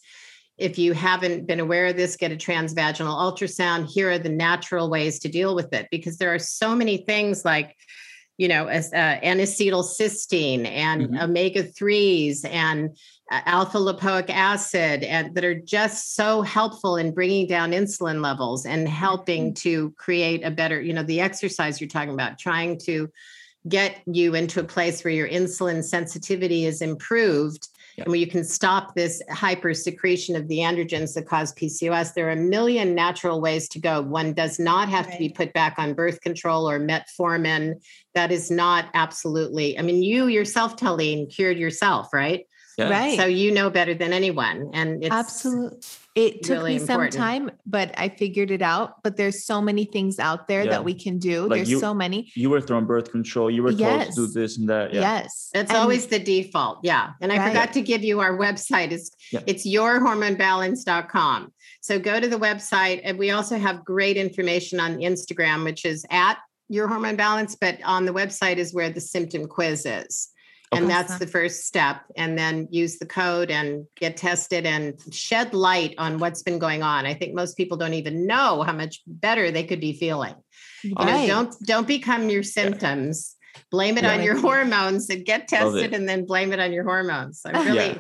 if 0.61 0.79
you 0.79 0.93
haven't 0.93 1.47
been 1.47 1.59
aware 1.59 1.87
of 1.87 1.97
this, 1.97 2.17
get 2.17 2.31
a 2.31 2.37
transvaginal 2.37 3.17
ultrasound. 3.17 3.91
Here 3.91 4.11
are 4.11 4.19
the 4.19 4.29
natural 4.29 4.91
ways 4.91 5.19
to 5.21 5.29
deal 5.29 5.55
with 5.55 5.73
it 5.73 5.89
because 5.91 6.19
there 6.19 6.33
are 6.35 6.39
so 6.39 6.77
many 6.77 6.99
things 6.99 7.45
like, 7.45 7.75
you 8.37 8.47
know, 8.47 8.67
as, 8.67 8.93
uh, 8.93 9.19
N-acetylcysteine 9.23 10.67
and 10.67 11.03
mm-hmm. 11.03 11.17
omega 11.17 11.65
3s 11.65 12.45
and 12.45 12.91
uh, 13.31 13.41
alpha 13.47 13.79
lipoic 13.79 14.29
acid 14.29 15.03
and 15.03 15.35
that 15.35 15.45
are 15.45 15.59
just 15.59 16.15
so 16.15 16.43
helpful 16.43 16.97
in 16.97 17.13
bringing 17.15 17.47
down 17.47 17.73
insulin 17.73 18.23
levels 18.23 18.67
and 18.67 18.87
helping 18.89 19.47
mm-hmm. 19.47 19.55
to 19.55 19.93
create 19.93 20.45
a 20.45 20.51
better, 20.51 20.81
you 20.81 20.93
know, 20.93 21.03
the 21.03 21.21
exercise 21.21 21.81
you're 21.81 21.89
talking 21.89 22.15
about, 22.15 22.39
trying 22.39 22.79
to 22.79 23.09
get 23.69 24.03
you 24.07 24.35
into 24.35 24.61
a 24.61 24.65
place 24.65 25.05
where 25.05 25.13
your 25.13 25.29
insulin 25.29 25.83
sensitivity 25.83 26.67
is 26.67 26.83
improved 26.83 27.69
and 28.01 28.09
where 28.09 28.19
you 28.19 28.27
can 28.27 28.45
stop 28.45 28.95
this 28.95 29.23
hyper 29.31 29.75
secretion 29.75 30.37
of 30.37 30.49
the 30.49 30.59
androgens 30.59 31.15
that 31.15 31.27
cause 31.27 31.55
PCOS. 31.55 32.15
There 32.15 32.29
are 32.29 32.33
a 32.33 32.37
million 32.37 32.95
natural 32.95 33.41
ways 33.41 33.69
to 33.71 33.79
go. 33.79 34.01
One 34.01 34.33
does 34.33 34.59
not 34.59 34.89
have 34.89 35.07
right. 35.07 35.13
to 35.13 35.19
be 35.19 35.29
put 35.29 35.53
back 35.53 35.75
on 35.79 35.95
birth 35.95 36.21
control 36.21 36.69
or 36.69 36.81
metformin. 36.81 37.81
That 38.15 38.33
is 38.33 38.51
not 38.51 38.87
absolutely, 38.95 39.79
I 39.79 39.83
mean, 39.83 40.03
you 40.03 40.27
yourself, 40.27 40.77
Tallene, 40.77 41.31
cured 41.33 41.59
yourself, 41.59 42.13
right? 42.13 42.47
Yeah. 42.81 42.91
Right. 42.91 43.19
So 43.19 43.27
you 43.27 43.53
know 43.53 43.71
better 43.71 43.95
than 43.95 44.13
anyone. 44.13 44.71
And 44.73 45.05
it's 45.05 45.15
absolutely 45.15 45.79
it 46.17 46.43
took 46.43 46.59
really 46.59 46.75
me 46.75 46.81
important. 46.81 47.13
some 47.15 47.23
time, 47.23 47.51
but 47.67 47.95
I 47.97 48.09
figured 48.09 48.51
it 48.51 48.63
out. 48.63 49.03
But 49.03 49.17
there's 49.17 49.45
so 49.45 49.61
many 49.61 49.85
things 49.85 50.19
out 50.19 50.49
there 50.49 50.65
yeah. 50.65 50.71
that 50.71 50.85
we 50.85 50.95
can 50.95 51.19
do. 51.19 51.43
Like 51.43 51.59
there's 51.59 51.71
you, 51.71 51.79
so 51.79 51.95
many. 51.95 52.33
You 52.35 52.51
were 52.51 52.61
thrown 52.61 52.85
birth 52.85 53.13
control. 53.13 53.51
You 53.51 53.63
were 53.63 53.73
told 53.73 54.07
to 54.07 54.13
do 54.13 54.27
this 54.27 54.59
and 54.59 54.69
that. 54.69 54.93
Yeah. 54.93 55.01
Yes. 55.01 55.51
It's 55.55 55.71
and, 55.71 55.79
always 55.79 56.07
the 56.07 56.19
default. 56.19 56.81
Yeah. 56.83 57.11
And 57.21 57.33
I 57.33 57.39
right. 57.39 57.49
forgot 57.49 57.73
to 57.75 57.83
give 57.83 58.03
you 58.03 58.21
our 58.21 58.37
website. 58.37 58.91
It's 58.91 59.11
yeah. 59.31 59.41
it's 59.47 59.67
yourhormonebalance.com. 59.67 61.53
So 61.81 61.99
go 61.99 62.19
to 62.19 62.29
the 62.29 62.39
website. 62.39 63.03
And 63.05 63.19
we 63.19 63.31
also 63.31 63.57
have 63.59 63.85
great 63.85 64.17
information 64.17 64.81
on 64.81 64.99
Instagram, 64.99 65.65
which 65.65 65.85
is 65.85 66.05
at 66.11 66.39
your 66.69 66.89
hormone 66.89 67.17
balance, 67.17 67.57
but 67.57 67.79
on 67.85 68.05
the 68.05 68.13
website 68.13 68.57
is 68.57 68.73
where 68.73 68.91
the 68.91 69.01
symptom 69.01 69.47
quiz 69.47 69.85
is. 69.87 70.29
And 70.73 70.89
that's 70.89 71.19
the 71.19 71.27
first 71.27 71.65
step. 71.67 72.03
And 72.17 72.39
then 72.39 72.69
use 72.71 72.99
the 72.99 73.07
code 73.07 73.51
and 73.51 73.87
get 73.97 74.17
tested 74.17 74.67
and 74.67 74.95
shed 75.13 75.53
light 75.53 75.95
on 75.99 76.19
what's 76.19 76.43
been 76.43 76.61
going 76.61 76.83
on. 76.83 77.07
I 77.07 77.15
think 77.15 77.35
most 77.35 77.57
people 77.57 77.77
don't 77.77 77.95
even 77.95 78.27
know 78.27 78.63
how 78.63 78.73
much 78.73 79.01
better 79.07 79.51
they 79.51 79.65
could 79.65 79.81
be 79.81 79.93
feeling. 79.93 80.35
Right. 80.97 81.23
You 81.23 81.27
know, 81.27 81.27
don't 81.27 81.57
don't 81.67 81.87
become 81.89 82.29
your 82.29 82.45
symptoms. 82.45 83.37
Blame 83.71 83.99
it 83.99 84.05
yeah. 84.05 84.15
on 84.15 84.23
your 84.23 84.39
hormones 84.39 85.11
and 85.11 85.25
get 85.25 85.49
tested 85.49 85.93
and 85.93 86.09
then 86.09 86.25
blame 86.25 86.53
it 86.53 86.61
on 86.61 86.73
your 86.73 86.85
hormones. 86.85 87.43
I 87.45 87.51
really 87.65 87.77
yeah. 87.89 87.99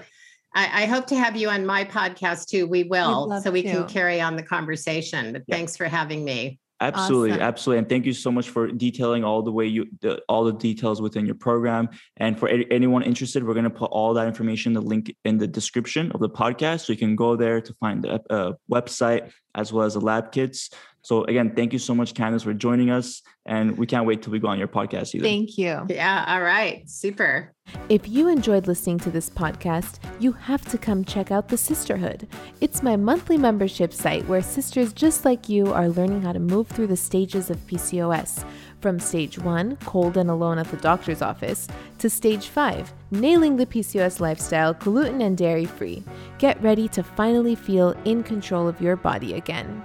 I, 0.55 0.83
I, 0.83 0.87
hope 0.87 1.07
to 1.09 1.16
have 1.16 1.37
you 1.37 1.49
on 1.49 1.64
my 1.64 1.85
podcast 1.85 2.49
too. 2.49 2.66
We 2.66 2.85
will, 2.85 3.41
so 3.41 3.53
we 3.53 3.62
to. 3.62 3.71
can 3.71 3.87
carry 3.87 4.21
on 4.21 4.35
the 4.35 4.43
conversation. 4.43 5.33
But 5.33 5.43
yeah. 5.47 5.57
thanks 5.57 5.77
for 5.77 5.85
having 5.85 6.25
me. 6.25 6.59
Absolutely, 6.81 7.33
awesome. 7.33 7.43
absolutely, 7.43 7.78
and 7.78 7.89
thank 7.89 8.07
you 8.07 8.14
so 8.14 8.33
much 8.33 8.49
for 8.49 8.68
detailing 8.68 9.22
all 9.22 9.43
the 9.43 9.53
way 9.53 9.66
you 9.66 9.87
the, 10.01 10.22
all 10.28 10.45
the 10.45 10.53
details 10.53 11.03
within 11.03 11.26
your 11.26 11.35
program. 11.35 11.91
And 12.16 12.39
for 12.39 12.49
a, 12.49 12.64
anyone 12.70 13.03
interested, 13.03 13.45
we're 13.45 13.55
going 13.55 13.64
to 13.64 13.70
put 13.70 13.91
all 13.91 14.14
that 14.14 14.26
information, 14.26 14.72
the 14.72 14.81
link 14.81 15.14
in 15.24 15.37
the 15.37 15.47
description 15.47 16.11
of 16.12 16.20
the 16.20 16.31
podcast, 16.31 16.87
so 16.87 16.93
you 16.95 16.99
can 16.99 17.16
go 17.16 17.37
there 17.37 17.61
to 17.61 17.74
find 17.74 18.03
the 18.03 18.22
uh, 18.31 18.53
website 18.70 19.31
as 19.55 19.72
well 19.72 19.85
as 19.85 19.95
the 19.95 20.01
lab 20.01 20.33
kits. 20.33 20.70
So 21.03 21.25
again, 21.25 21.55
thank 21.55 21.73
you 21.73 21.79
so 21.79 21.95
much, 21.95 22.15
Candace, 22.15 22.43
for 22.43 22.55
joining 22.55 22.91
us. 22.91 23.23
And 23.47 23.77
we 23.79 23.87
can't 23.87 24.07
wait 24.07 24.23
till 24.23 24.33
we 24.33 24.39
go 24.39 24.49
on 24.49 24.59
your 24.59 24.69
podcast 24.69 25.15
either. 25.15 25.25
Thank 25.25 25.57
you. 25.57 25.87
Yeah. 25.89 26.25
All 26.29 26.43
right. 26.43 26.89
Super. 26.89 27.53
If 27.89 28.09
you 28.09 28.29
enjoyed 28.29 28.67
listening 28.67 28.99
to 29.01 29.11
this 29.11 29.31
podcast, 29.31 29.99
you 30.19 30.33
have 30.33 30.65
to 30.67 30.79
come 30.79 31.05
check 31.05 31.31
out 31.31 31.49
the 31.49 31.57
Cysterhood. 31.57 32.29
It's 32.61 32.83
my 32.83 32.97
monthly 32.97 33.39
membership 33.39 33.93
site 33.93 34.27
where 34.29 34.43
sisters 34.43 34.93
just 34.93 35.25
like 35.25 35.49
you 35.49 35.73
are 35.73 35.89
learning 35.89 36.23
how 36.23 36.33
to 36.33 36.41
move 36.41 36.69
through 36.69 36.89
the 36.89 36.97
stages 36.97 37.49
of 37.51 37.57
PCOS. 37.67 38.45
From 38.81 38.99
stage 38.99 39.39
one, 39.39 39.77
cold 39.77 40.17
and 40.17 40.31
alone 40.31 40.59
at 40.59 40.71
the 40.71 40.79
doctor's 40.79 41.23
office, 41.23 41.69
to 41.99 42.09
stage 42.09 42.49
five, 42.49 42.93
nailing 43.11 43.57
the 43.57 43.67
PCOS 43.67 44.21
lifestyle, 44.21 44.73
gluten 44.75 45.21
and 45.21 45.37
dairy 45.37 45.67
free. 45.67 46.03
Get 46.39 46.61
ready 46.63 46.89
to 46.89 47.03
finally 47.03 47.55
feel 47.55 47.95
in 48.05 48.23
control 48.23 48.67
of 48.67 48.81
your 48.81 48.97
body 48.97 49.35
again. 49.35 49.83